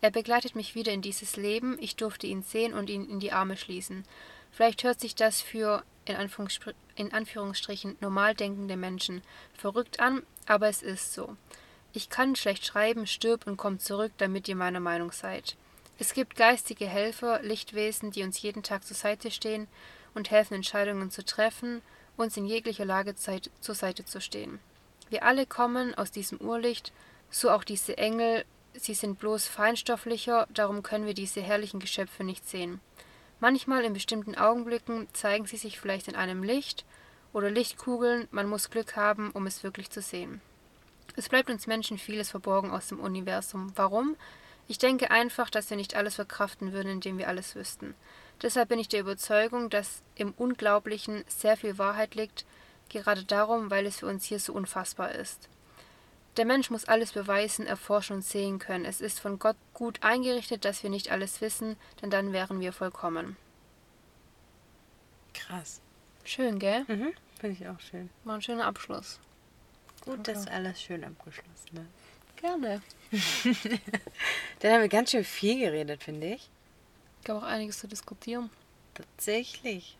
Er 0.00 0.10
begleitet 0.10 0.54
mich 0.54 0.74
wieder 0.74 0.92
in 0.92 1.02
dieses 1.02 1.36
Leben, 1.36 1.76
ich 1.80 1.96
durfte 1.96 2.26
ihn 2.26 2.42
sehen 2.42 2.72
und 2.72 2.88
ihn 2.88 3.08
in 3.08 3.20
die 3.20 3.32
Arme 3.32 3.56
schließen. 3.56 4.04
Vielleicht 4.52 4.84
hört 4.84 5.00
sich 5.00 5.14
das 5.14 5.40
für 5.40 5.82
in 6.06 7.12
Anführungsstrichen 7.12 7.96
normal 8.00 8.34
denkende 8.34 8.76
Menschen 8.76 9.22
verrückt 9.54 10.00
an, 10.00 10.22
aber 10.46 10.68
es 10.68 10.82
ist 10.82 11.12
so. 11.12 11.36
Ich 11.92 12.08
kann 12.08 12.36
schlecht 12.36 12.64
schreiben, 12.64 13.06
stirb 13.06 13.46
und 13.46 13.56
komm 13.56 13.78
zurück, 13.78 14.12
damit 14.18 14.48
ihr 14.48 14.56
meiner 14.56 14.80
Meinung 14.80 15.12
seid. 15.12 15.56
Es 15.98 16.14
gibt 16.14 16.36
geistige 16.36 16.86
Helfer, 16.86 17.42
Lichtwesen, 17.42 18.10
die 18.10 18.22
uns 18.22 18.40
jeden 18.40 18.62
Tag 18.62 18.86
zur 18.86 18.96
Seite 18.96 19.30
stehen 19.30 19.68
und 20.14 20.30
helfen, 20.30 20.54
Entscheidungen 20.54 21.10
zu 21.10 21.24
treffen, 21.24 21.82
uns 22.16 22.36
in 22.36 22.46
jeglicher 22.46 22.84
Lage 22.84 23.14
zur 23.14 23.74
Seite 23.74 24.04
zu 24.04 24.20
stehen. 24.20 24.60
Wir 25.10 25.24
alle 25.24 25.46
kommen 25.46 25.94
aus 25.94 26.10
diesem 26.10 26.38
Urlicht, 26.40 26.92
so 27.30 27.50
auch 27.50 27.64
diese 27.64 27.98
Engel, 27.98 28.44
sie 28.74 28.94
sind 28.94 29.18
bloß 29.18 29.48
feinstofflicher, 29.48 30.46
darum 30.54 30.82
können 30.82 31.06
wir 31.06 31.14
diese 31.14 31.40
herrlichen 31.42 31.80
Geschöpfe 31.80 32.24
nicht 32.24 32.48
sehen. 32.48 32.80
Manchmal 33.40 33.84
in 33.84 33.94
bestimmten 33.94 34.34
Augenblicken 34.36 35.08
zeigen 35.14 35.46
sie 35.46 35.56
sich 35.56 35.80
vielleicht 35.80 36.08
in 36.08 36.14
einem 36.14 36.42
Licht 36.42 36.84
oder 37.32 37.50
Lichtkugeln, 37.50 38.28
man 38.30 38.48
muss 38.48 38.70
Glück 38.70 38.96
haben, 38.96 39.30
um 39.30 39.46
es 39.46 39.64
wirklich 39.64 39.90
zu 39.90 40.02
sehen. 40.02 40.42
Es 41.16 41.28
bleibt 41.28 41.50
uns 41.50 41.66
Menschen 41.66 41.98
vieles 41.98 42.30
verborgen 42.30 42.70
aus 42.70 42.88
dem 42.88 43.00
Universum. 43.00 43.72
Warum? 43.76 44.16
Ich 44.68 44.78
denke 44.78 45.10
einfach, 45.10 45.50
dass 45.50 45.70
wir 45.70 45.76
nicht 45.76 45.96
alles 45.96 46.16
verkraften 46.16 46.72
würden, 46.72 46.92
indem 46.92 47.18
wir 47.18 47.28
alles 47.28 47.56
wüssten. 47.56 47.94
Deshalb 48.42 48.68
bin 48.68 48.78
ich 48.78 48.88
der 48.88 49.00
Überzeugung, 49.00 49.70
dass 49.70 50.02
im 50.14 50.32
Unglaublichen 50.36 51.24
sehr 51.26 51.56
viel 51.56 51.78
Wahrheit 51.78 52.14
liegt, 52.14 52.44
gerade 52.88 53.24
darum, 53.24 53.70
weil 53.70 53.86
es 53.86 54.00
für 54.00 54.06
uns 54.06 54.24
hier 54.24 54.38
so 54.38 54.52
unfassbar 54.52 55.12
ist. 55.12 55.48
Der 56.36 56.44
Mensch 56.44 56.70
muss 56.70 56.84
alles 56.84 57.12
beweisen, 57.12 57.66
erforschen 57.66 58.16
und 58.16 58.24
sehen 58.24 58.58
können. 58.58 58.84
Es 58.84 59.00
ist 59.00 59.20
von 59.20 59.38
Gott 59.38 59.56
gut 59.74 60.02
eingerichtet, 60.02 60.64
dass 60.64 60.82
wir 60.82 60.90
nicht 60.90 61.10
alles 61.10 61.40
wissen, 61.40 61.76
denn 62.00 62.10
dann 62.10 62.32
wären 62.32 62.60
wir 62.60 62.72
vollkommen. 62.72 63.36
Krass. 65.34 65.80
Schön, 66.24 66.58
gell? 66.58 66.84
Mhm. 66.86 67.12
Finde 67.40 67.56
ich 67.60 67.68
auch 67.68 67.80
schön. 67.80 68.10
War 68.24 68.36
ein 68.36 68.42
schöner 68.42 68.66
Abschluss. 68.66 69.18
Gut, 70.04 70.28
dass 70.28 70.46
alles 70.46 70.80
schön 70.80 71.04
abgeschlossen 71.04 71.68
ne? 71.72 71.86
Gerne. 72.36 72.80
Dann 74.60 74.72
haben 74.72 74.80
wir 74.80 74.88
ganz 74.88 75.10
schön 75.10 75.24
viel 75.24 75.58
geredet, 75.58 76.02
finde 76.02 76.34
ich. 76.34 76.48
Gab 77.24 77.42
auch 77.42 77.46
einiges 77.46 77.80
zu 77.80 77.88
diskutieren. 77.88 78.48
Tatsächlich. 78.94 79.98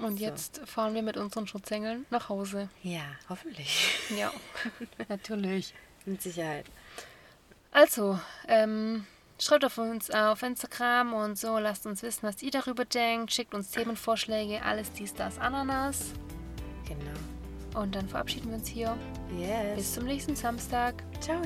Und 0.00 0.18
So. 0.18 0.24
jetzt 0.24 0.60
fahren 0.66 0.94
wir 0.94 1.02
mit 1.02 1.16
unseren 1.16 1.46
Schutzengeln 1.46 2.06
nach 2.10 2.28
Hause. 2.28 2.68
Ja, 2.82 3.02
hoffentlich. 3.28 3.98
Ja, 4.16 4.32
natürlich. 5.08 5.74
Mit 6.06 6.22
Sicherheit. 6.22 6.66
Also, 7.72 8.18
ähm, 8.48 9.06
schreibt 9.38 9.64
auf 9.64 9.78
uns 9.78 10.10
auf 10.10 10.42
Instagram 10.42 11.12
und 11.12 11.38
so, 11.38 11.58
lasst 11.58 11.86
uns 11.86 12.02
wissen, 12.02 12.22
was 12.22 12.42
ihr 12.42 12.50
darüber 12.50 12.84
denkt. 12.84 13.32
Schickt 13.32 13.54
uns 13.54 13.70
Themenvorschläge, 13.70 14.62
alles 14.62 14.90
dies, 14.92 15.14
das, 15.14 15.38
Ananas. 15.38 16.12
Genau. 16.86 17.80
Und 17.80 17.94
dann 17.94 18.08
verabschieden 18.08 18.48
wir 18.48 18.56
uns 18.56 18.68
hier. 18.68 18.96
Yes. 19.38 19.76
Bis 19.76 19.94
zum 19.94 20.04
nächsten 20.04 20.34
Samstag. 20.34 20.94
Ciao. 21.20 21.40